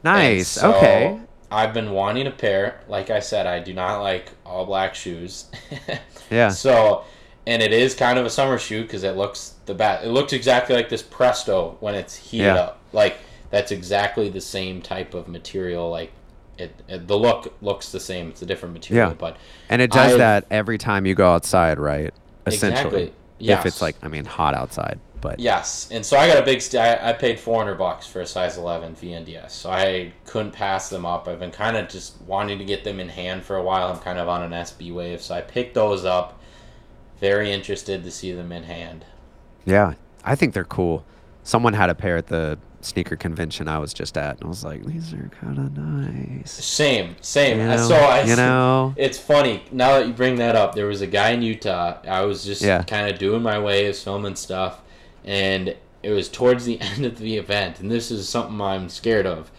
Nice. 0.04 0.48
so 0.48 0.74
okay. 0.76 1.20
I've 1.52 1.74
been 1.74 1.92
wanting 1.92 2.28
a 2.28 2.32
pair. 2.32 2.82
Like 2.88 3.10
I 3.10 3.20
said, 3.20 3.46
I 3.46 3.60
do 3.60 3.74
not 3.74 4.00
like 4.02 4.30
all 4.46 4.66
black 4.66 4.96
shoes. 4.96 5.46
Yeah. 6.30 6.48
So, 6.48 7.04
and 7.46 7.62
it 7.62 7.74
is 7.74 7.94
kind 7.94 8.18
of 8.18 8.26
a 8.26 8.30
summer 8.30 8.58
shoe 8.58 8.84
because 8.84 9.04
it 9.04 9.18
looks 9.18 9.56
the 9.66 9.74
bat. 9.74 10.06
It 10.06 10.12
looks 10.12 10.32
exactly 10.32 10.74
like 10.78 10.88
this 10.88 11.02
Presto 11.02 11.76
when 11.82 11.94
it's 11.94 12.16
heated 12.16 12.46
Yeah. 12.46 12.56
up. 12.56 12.80
Like 12.94 13.18
that's 13.50 13.74
exactly 13.74 14.30
the 14.30 14.40
same 14.40 14.82
type 14.82 15.14
of 15.14 15.28
material. 15.28 15.90
Like 15.90 16.14
it, 16.58 16.74
it 16.88 17.06
the 17.06 17.18
look 17.18 17.54
looks 17.62 17.92
the 17.92 18.00
same. 18.00 18.30
It's 18.30 18.42
a 18.42 18.46
different 18.46 18.72
material, 18.74 19.10
Yeah. 19.10 19.16
but 19.16 19.36
And 19.70 19.82
it 19.82 19.92
does 19.92 20.12
I've- 20.12 20.20
that 20.20 20.46
every 20.50 20.78
time 20.78 21.06
you 21.06 21.16
go 21.16 21.30
outside, 21.34 21.80
right? 21.80 22.14
Essentially. 22.48 23.12
Exactly. 23.40 23.50
If 23.50 23.66
it's 23.66 23.82
like, 23.82 23.98
I 24.02 24.08
mean, 24.08 24.24
hot 24.24 24.54
outside. 24.54 25.02
But 25.22 25.40
yes. 25.40 25.88
And 25.92 26.06
so 26.06 26.18
I 26.18 26.28
got 26.28 26.38
a 26.38 26.44
big. 26.44 26.62
St- 26.62 26.82
I, 26.84 27.10
I 27.10 27.14
paid 27.14 27.40
four 27.40 27.58
hundred 27.58 27.76
bucks 27.78 28.08
for 28.08 28.22
a 28.22 28.26
size 28.26 28.58
eleven 28.58 28.96
VNDS. 28.96 29.52
So 29.52 29.70
I 29.70 30.12
couldn't 30.26 30.52
pass 30.52 30.90
them 30.90 31.06
up. 31.06 31.28
I've 31.28 31.40
been 31.40 31.52
kind 31.52 31.78
of 31.78 31.88
just 31.88 32.20
wanting 32.24 32.58
to 32.60 32.66
get 32.66 32.84
them 32.84 33.00
in 33.00 33.10
hand 33.10 33.44
for 33.44 33.56
a 33.56 33.64
while. 33.64 33.88
I'm 33.94 34.00
kind 34.00 34.18
of 34.20 34.28
on 34.28 34.42
an 34.44 34.52
SB 34.52 34.94
wave, 34.94 35.22
so 35.22 35.36
I 35.36 35.42
picked 35.42 35.76
those 35.76 36.04
up. 36.06 36.40
Very 37.20 37.52
interested 37.52 38.04
to 38.04 38.10
see 38.12 38.32
them 38.32 38.52
in 38.52 38.64
hand. 38.64 39.06
yeah, 39.66 39.94
I 40.24 40.36
think 40.36 40.54
they're 40.56 40.64
cool. 40.64 41.06
Someone 41.44 41.74
had 41.74 41.90
a 41.92 41.96
pair 41.96 42.18
at 42.18 42.28
the 42.28 42.58
sneaker 42.82 43.16
convention 43.16 43.68
I 43.68 43.78
was 43.78 43.94
just 43.94 44.18
at, 44.18 44.38
and 44.38 44.46
I 44.46 44.48
was 44.48 44.64
like, 44.64 44.84
these 44.86 45.14
are 45.14 45.30
kind 45.40 45.60
of 45.60 45.78
nice. 45.78 46.52
Same, 46.52 47.16
same. 47.22 47.60
You 47.60 47.68
know? 47.68 47.78
so 47.78 47.96
I, 47.96 48.24
You 48.24 48.36
know? 48.36 48.94
it's 48.98 49.20
funny 49.20 49.64
now 49.72 50.00
that 50.00 50.08
you 50.08 50.14
bring 50.14 50.38
that 50.38 50.56
up. 50.56 50.74
There 50.74 50.88
was 50.88 51.02
a 51.02 51.08
guy 51.08 51.30
in 51.32 51.44
Utah. 51.44 51.98
I 52.08 52.22
was 52.26 52.44
just 52.44 52.64
Yeah. 52.64 52.82
kind 52.84 53.12
of 53.12 53.20
doing 53.20 53.44
my 53.44 53.60
waves, 53.60 54.02
filming 54.04 54.36
stuff, 54.36 54.82
and 55.24 55.76
it 56.04 56.12
was 56.12 56.30
towards 56.30 56.66
the 56.66 56.80
end 56.82 57.06
of 57.06 57.20
the 57.20 57.38
event. 57.38 57.80
And 57.80 57.92
this 57.92 58.12
is 58.12 58.28
something 58.28 58.60
I'm 58.62 58.90
scared 58.90 59.26
of. 59.26 59.52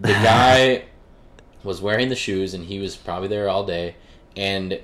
The 0.00 0.12
guy 0.12 0.84
was 1.62 1.80
wearing 1.80 2.08
the 2.08 2.16
shoes, 2.16 2.54
and 2.54 2.64
he 2.64 2.78
was 2.78 2.96
probably 2.96 3.28
there 3.28 3.48
all 3.48 3.64
day, 3.64 3.96
and 4.36 4.80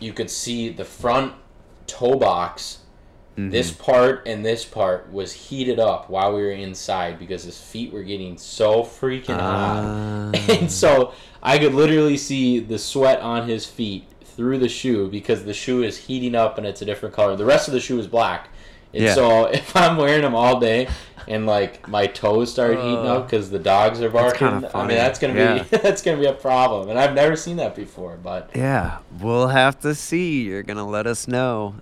you 0.00 0.12
could 0.12 0.30
see 0.30 0.68
the 0.68 0.84
front 0.84 1.34
toe 1.86 2.16
box. 2.18 2.78
Mm-hmm. 3.36 3.50
This 3.50 3.72
part 3.72 4.28
and 4.28 4.44
this 4.44 4.64
part 4.64 5.12
was 5.12 5.32
heated 5.32 5.80
up 5.80 6.08
while 6.08 6.36
we 6.36 6.42
were 6.42 6.52
inside 6.52 7.18
because 7.18 7.42
his 7.42 7.60
feet 7.60 7.92
were 7.92 8.04
getting 8.04 8.38
so 8.38 8.84
freaking 8.84 9.40
hot. 9.40 9.82
Ah. 9.84 10.30
And 10.48 10.70
so 10.70 11.14
I 11.42 11.58
could 11.58 11.74
literally 11.74 12.16
see 12.16 12.60
the 12.60 12.78
sweat 12.78 13.20
on 13.20 13.48
his 13.48 13.66
feet 13.66 14.06
through 14.24 14.58
the 14.58 14.68
shoe 14.68 15.08
because 15.08 15.44
the 15.44 15.54
shoe 15.54 15.82
is 15.82 15.96
heating 15.96 16.36
up 16.36 16.58
and 16.58 16.66
it's 16.66 16.80
a 16.80 16.84
different 16.84 17.14
color. 17.14 17.34
The 17.34 17.44
rest 17.44 17.66
of 17.66 17.74
the 17.74 17.80
shoe 17.80 17.98
is 17.98 18.06
black. 18.06 18.50
And 18.94 19.02
Yeah. 19.04 19.14
so 19.14 19.44
if 19.60 19.74
I'm 19.76 19.96
wearing 19.96 20.22
them 20.22 20.34
all 20.34 20.58
day 20.60 20.88
and 21.26 21.46
like 21.46 21.88
my 21.88 22.06
toes 22.06 22.50
start 22.52 22.76
heating 22.76 23.06
Uh, 23.06 23.14
up 23.16 23.26
because 23.30 23.50
the 23.50 23.58
dogs 23.58 24.00
are 24.02 24.10
barking, 24.10 24.46
I 24.74 24.86
mean 24.86 24.96
that's 24.96 25.18
gonna 25.18 25.34
Yeah. 25.34 25.62
be 25.62 25.76
that's 25.78 26.02
gonna 26.02 26.18
be 26.18 26.26
a 26.26 26.32
problem. 26.32 26.88
And 26.90 26.98
I've 26.98 27.14
never 27.14 27.34
seen 27.36 27.56
that 27.56 27.74
before. 27.74 28.16
But 28.22 28.50
yeah, 28.54 28.98
we'll 29.20 29.48
have 29.48 29.80
to 29.80 29.94
see. 29.94 30.42
You're 30.42 30.62
going 30.62 30.76
to 30.76 30.84
let 30.84 31.06
us 31.06 31.26
know. 31.26 31.74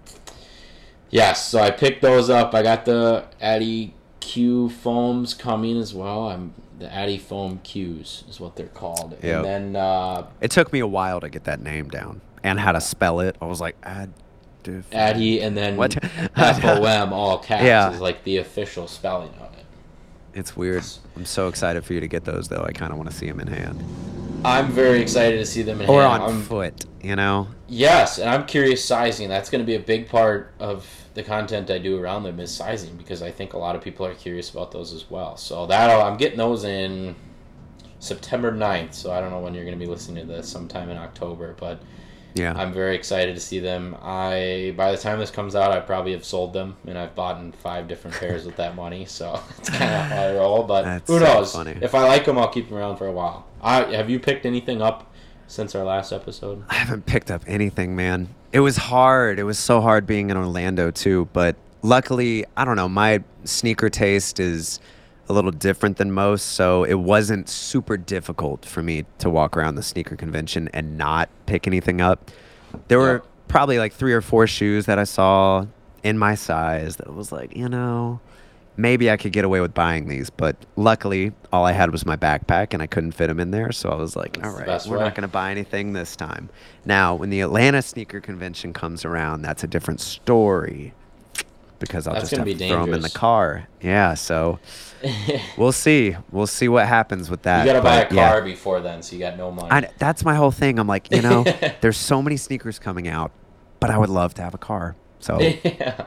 yes, 1.11 1.47
so 1.49 1.61
I 1.61 1.71
picked 1.71 2.03
those 2.03 2.31
up. 2.31 2.55
I 2.55 2.63
got 2.63 2.85
the 2.85 3.25
Addy 3.41 3.95
Q 4.21 4.69
foams 4.71 5.35
coming 5.35 5.77
as 5.79 5.93
well. 5.95 6.29
I'm 6.29 6.55
the 6.79 6.87
adiFOM 6.89 7.61
Qs 7.63 8.29
is 8.29 8.41
what 8.41 8.57
they're 8.57 8.67
called. 8.69 9.17
Yep. 9.23 9.45
And 9.45 9.45
then 9.45 9.77
uh, 9.77 10.27
It 10.41 10.51
took 10.51 10.73
me 10.73 10.81
a 10.81 10.87
while 10.87 11.21
to 11.21 11.29
get 11.29 11.45
that 11.45 11.61
name 11.61 11.89
down 11.89 12.21
and 12.43 12.59
how 12.59 12.73
to 12.73 12.81
spell 12.81 13.21
it. 13.21 13.37
I 13.41 13.47
was 13.47 13.61
like, 13.61 13.77
ad. 14.69 14.85
Addy 14.93 15.41
and 15.43 15.57
then 15.57 15.77
What? 15.77 15.97
F 16.37 16.65
O 16.65 16.85
M 16.85 17.13
all 17.13 17.39
caps 17.39 17.65
Yeah. 17.65 17.91
is 17.93 18.01
like 18.01 18.25
the 18.25 18.39
official 18.39 18.87
spelling 18.89 19.31
of 19.41 19.53
it. 19.59 19.65
It's 20.35 20.57
weird. 20.57 20.85
I'm 21.17 21.25
so 21.27 21.49
excited 21.49 21.85
for 21.85 21.93
you 21.93 22.01
to 22.01 22.09
get 22.09 22.25
those, 22.25 22.49
though. 22.49 22.65
I 22.67 22.73
kind 22.73 22.91
of 22.93 22.99
want 22.99 23.11
to 23.11 23.17
see 23.17 23.27
them 23.29 23.39
in 23.41 23.49
hand 23.49 23.85
I'm 24.45 24.73
very 24.73 25.01
excited 25.01 25.37
to 25.39 25.47
see 25.47 25.63
them 25.63 25.81
in 25.83 25.89
or 25.89 26.03
hand. 26.03 26.23
on 26.23 26.31
I'm- 26.31 26.43
foot. 26.43 26.85
You 27.03 27.17
know? 27.17 27.49
Yes, 27.69 28.19
and 28.19 28.29
I'm 28.31 28.47
curious 28.47 28.85
sizing. 28.85 29.29
That's 29.29 29.51
going 29.51 29.61
to 29.61 29.67
be 29.67 29.75
a 29.75 29.81
big 29.81 30.09
part 30.09 30.53
of 30.61 30.87
the 31.15 31.23
content 31.23 31.69
I 31.71 31.79
do 31.79 32.01
around 32.01 32.23
them 32.23 32.39
is 32.41 32.51
sizing 32.55 32.97
because 32.97 33.23
I 33.23 33.31
think 33.31 33.53
a 33.55 33.59
lot 33.59 33.75
of 33.77 33.83
people 33.83 34.07
are 34.07 34.15
curious 34.15 34.51
about 34.51 34.71
those 34.73 34.93
as 34.93 35.11
well. 35.11 35.37
So 35.37 35.67
that 35.67 35.91
I'm 35.91 36.17
getting 36.17 36.39
those 36.39 36.63
in 36.65 37.15
September 37.99 38.53
9th. 38.53 38.95
So 38.95 39.11
I 39.13 39.21
don't 39.21 39.31
know 39.31 39.41
when 39.41 39.53
you're 39.55 39.65
going 39.65 39.79
to 39.79 39.85
be 39.85 39.91
listening 39.91 40.27
to 40.27 40.33
this, 40.33 40.49
sometime 40.49 40.91
in 40.91 40.97
October, 40.97 41.55
but 41.59 41.81
Yeah. 42.35 42.55
I'm 42.57 42.73
very 42.73 42.95
excited 42.95 43.35
to 43.35 43.41
see 43.41 43.59
them. 43.59 43.97
I 44.03 44.75
by 44.77 44.93
the 44.93 44.99
time 44.99 45.19
this 45.19 45.31
comes 45.31 45.55
out, 45.55 45.73
I 45.73 45.81
probably 45.81 46.13
have 46.13 46.25
sold 46.25 46.53
them, 46.53 46.77
and 46.87 46.97
I've 46.99 47.15
bought 47.15 47.41
in 47.41 47.53
five 47.53 47.89
different 47.89 48.17
pairs 48.17 48.45
with 48.45 48.57
that 48.57 48.75
money. 48.75 49.05
So 49.07 49.41
it's 49.59 49.71
kind 49.71 49.85
of 49.85 50.01
how 50.11 50.23
I 50.23 50.35
roll. 50.35 50.63
But 50.65 50.83
That's 50.83 51.11
who 51.11 51.19
so 51.19 51.25
knows? 51.25 51.53
funny. 51.53 51.77
If 51.81 51.95
I 51.95 52.05
like 52.07 52.25
them, 52.25 52.39
I'll 52.39 52.49
keep 52.49 52.69
them 52.69 52.79
around 52.79 52.97
for 52.97 53.07
a 53.07 53.13
while. 53.13 53.47
I 53.63 53.85
have 53.95 54.09
you 54.11 54.19
picked 54.19 54.47
anything 54.47 54.81
up 54.83 55.13
since 55.47 55.75
our 55.75 55.85
last 55.85 56.13
episode? 56.13 56.65
I 56.69 56.75
haven't 56.75 57.07
picked 57.07 57.31
up 57.31 57.43
anything, 57.47 57.95
man. 57.95 58.29
It 58.53 58.61
was 58.61 58.77
hard. 58.77 59.39
It 59.39 59.45
was 59.45 59.59
so 59.59 59.81
hard 59.81 60.07
being 60.07 60.31
in 60.31 60.37
Orlando 60.37 60.91
too, 60.91 61.29
but 61.33 61.57
luckily, 61.83 62.45
I 62.57 62.65
don't 62.65 62.77
know, 62.77 62.89
my 62.89 63.23
sneaker 63.45 63.89
taste 63.91 64.41
is 64.41 64.81
a 65.29 65.33
little 65.33 65.51
different 65.51 65.97
than 65.97 66.13
most, 66.13 66.43
so 66.53 66.85
it 66.85 66.95
wasn't 66.95 67.49
super 67.49 67.97
difficult 67.97 68.65
for 68.65 68.83
me 68.83 69.05
to 69.19 69.31
walk 69.31 69.57
around 69.57 69.77
the 69.77 69.83
sneaker 69.83 70.17
convention 70.17 70.69
and 70.75 70.99
not 70.99 71.29
pick 71.47 71.67
anything 71.67 72.01
up. 72.01 72.31
There 72.89 72.99
were 72.99 73.23
probably 73.49 73.79
like 73.79 73.93
3 73.93 74.13
or 74.13 74.21
4 74.21 74.47
shoes 74.47 74.87
that 74.87 74.99
I 74.99 75.05
saw 75.05 75.67
in 76.03 76.19
my 76.19 76.35
size 76.35 76.97
that 76.97 77.15
was 77.15 77.31
like, 77.31 77.57
you 77.57 77.69
know, 77.69 78.21
maybe 78.77 79.11
I 79.11 79.17
could 79.17 79.33
get 79.33 79.45
away 79.45 79.61
with 79.61 79.75
buying 79.75 80.09
these, 80.09 80.31
but 80.31 80.57
luckily 80.77 81.33
all 81.53 81.65
I 81.67 81.73
had 81.73 81.93
was 81.93 82.05
my 82.07 82.17
backpack 82.17 82.73
and 82.73 82.83
I 82.83 82.87
couldn't 82.87 83.13
fit 83.13 83.29
them 83.29 83.39
in 83.39 83.51
there, 83.51 83.71
so 83.73 83.91
I 83.91 83.95
was 83.95 84.17
like, 84.17 84.35
That's 84.35 84.47
all 84.47 84.59
right, 84.59 84.87
we're 84.89 84.99
way. 84.99 85.05
not 85.05 85.15
going 85.15 85.23
to 85.23 85.29
buy 85.29 85.51
anything 85.51 85.93
this 85.93 86.17
time. 86.17 86.49
Now, 86.85 87.15
when 87.15 87.31
the 87.31 87.41
Atlanta 87.43 87.83
sneaker 87.83 88.21
convention 88.21 88.73
comes 88.73 89.05
around, 89.05 89.43
that's 89.43 89.63
a 89.63 89.69
different 89.69 90.01
story 90.01 90.95
because 91.83 92.07
I'll 92.07 92.15
That's 92.15 92.31
just 92.31 92.39
have 92.39 92.47
to 92.47 92.69
throw 92.69 92.87
them 92.87 92.95
in 92.95 93.03
the 93.03 93.11
car. 93.11 93.69
Yeah, 93.83 94.15
so 94.15 94.59
we'll 95.59 95.73
see. 95.73 96.17
We'll 96.31 96.47
see 96.47 96.69
what 96.69 96.87
happens 96.89 97.29
with 97.29 97.43
that. 97.43 97.67
you 97.67 97.73
gotta 97.73 97.83
buy 97.83 97.97
a 97.97 98.05
but, 98.09 98.13
yeah. 98.15 98.31
car 98.31 98.43
before 98.43 98.81
then, 98.81 99.03
so 99.03 99.15
you 99.15 99.21
got 99.21 99.37
no 99.37 99.51
money. 99.51 99.69
I, 99.71 99.91
that's 99.99 100.25
my 100.25 100.35
whole 100.35 100.51
thing. 100.51 100.79
I'm 100.79 100.87
like, 100.87 101.11
you 101.11 101.21
know, 101.23 101.43
there's 101.81 101.99
so 101.99 102.23
many 102.23 102.37
sneakers 102.37 102.79
coming 102.79 103.09
out, 103.09 103.33
but 103.81 103.91
I 103.91 103.99
would 103.99 104.09
love 104.11 104.33
to 104.35 104.43
have 104.43 104.55
a 104.55 104.59
car. 104.59 104.97
So 105.21 105.39
yeah. 105.65 106.07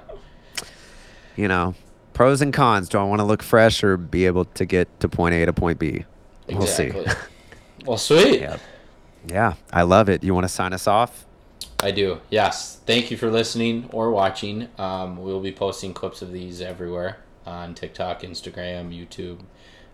you 1.35 1.47
know, 1.47 1.75
pros 2.13 2.41
and 2.41 2.53
cons. 2.53 2.89
Do 2.89 2.97
I 2.97 3.03
want 3.03 3.19
to 3.19 3.25
look 3.25 3.43
fresh 3.43 3.83
or 3.83 3.97
be 3.97 4.25
able 4.25 4.45
to 4.45 4.65
get 4.65 4.99
to 5.01 5.09
point 5.09 5.35
A 5.35 5.45
to 5.45 5.53
point 5.53 5.77
B? 5.79 6.05
We'll 6.47 6.63
Exactly. 6.63 7.05
see. 7.07 7.15
Well, 7.85 7.97
sweet. 7.97 8.41
Yeah. 8.41 8.57
Yeah, 9.27 9.53
I 9.73 9.83
love 9.83 10.09
it. 10.09 10.23
You 10.23 10.33
want 10.33 10.43
to 10.45 10.49
sign 10.49 10.71
us 10.73 10.87
off? 10.87 11.25
I 11.79 11.91
do. 11.91 12.21
Yes. 12.29 12.79
Thank 12.85 13.11
you 13.11 13.17
for 13.17 13.29
listening 13.29 13.89
or 13.91 14.11
watching. 14.11 14.69
Um, 14.77 15.17
we'll 15.17 15.41
be 15.41 15.51
posting 15.51 15.93
clips 15.93 16.21
of 16.21 16.31
these 16.31 16.61
everywhere 16.61 17.17
on 17.45 17.75
TikTok, 17.75 18.21
Instagram, 18.21 18.89
YouTube, 18.97 19.39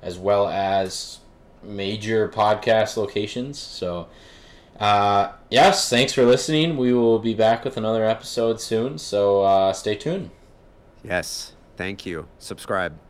as 0.01 0.17
well 0.17 0.47
as 0.47 1.19
major 1.63 2.29
podcast 2.29 2.97
locations. 2.97 3.59
So, 3.59 4.07
uh, 4.79 5.33
yes, 5.49 5.89
thanks 5.89 6.13
for 6.13 6.23
listening. 6.23 6.77
We 6.77 6.93
will 6.93 7.19
be 7.19 7.33
back 7.33 7.65
with 7.65 7.77
another 7.77 8.05
episode 8.05 8.61
soon. 8.61 8.97
So, 8.97 9.41
uh, 9.41 9.73
stay 9.73 9.95
tuned. 9.95 10.29
Yes. 11.03 11.53
Thank 11.77 12.05
you. 12.05 12.27
Subscribe. 12.37 13.01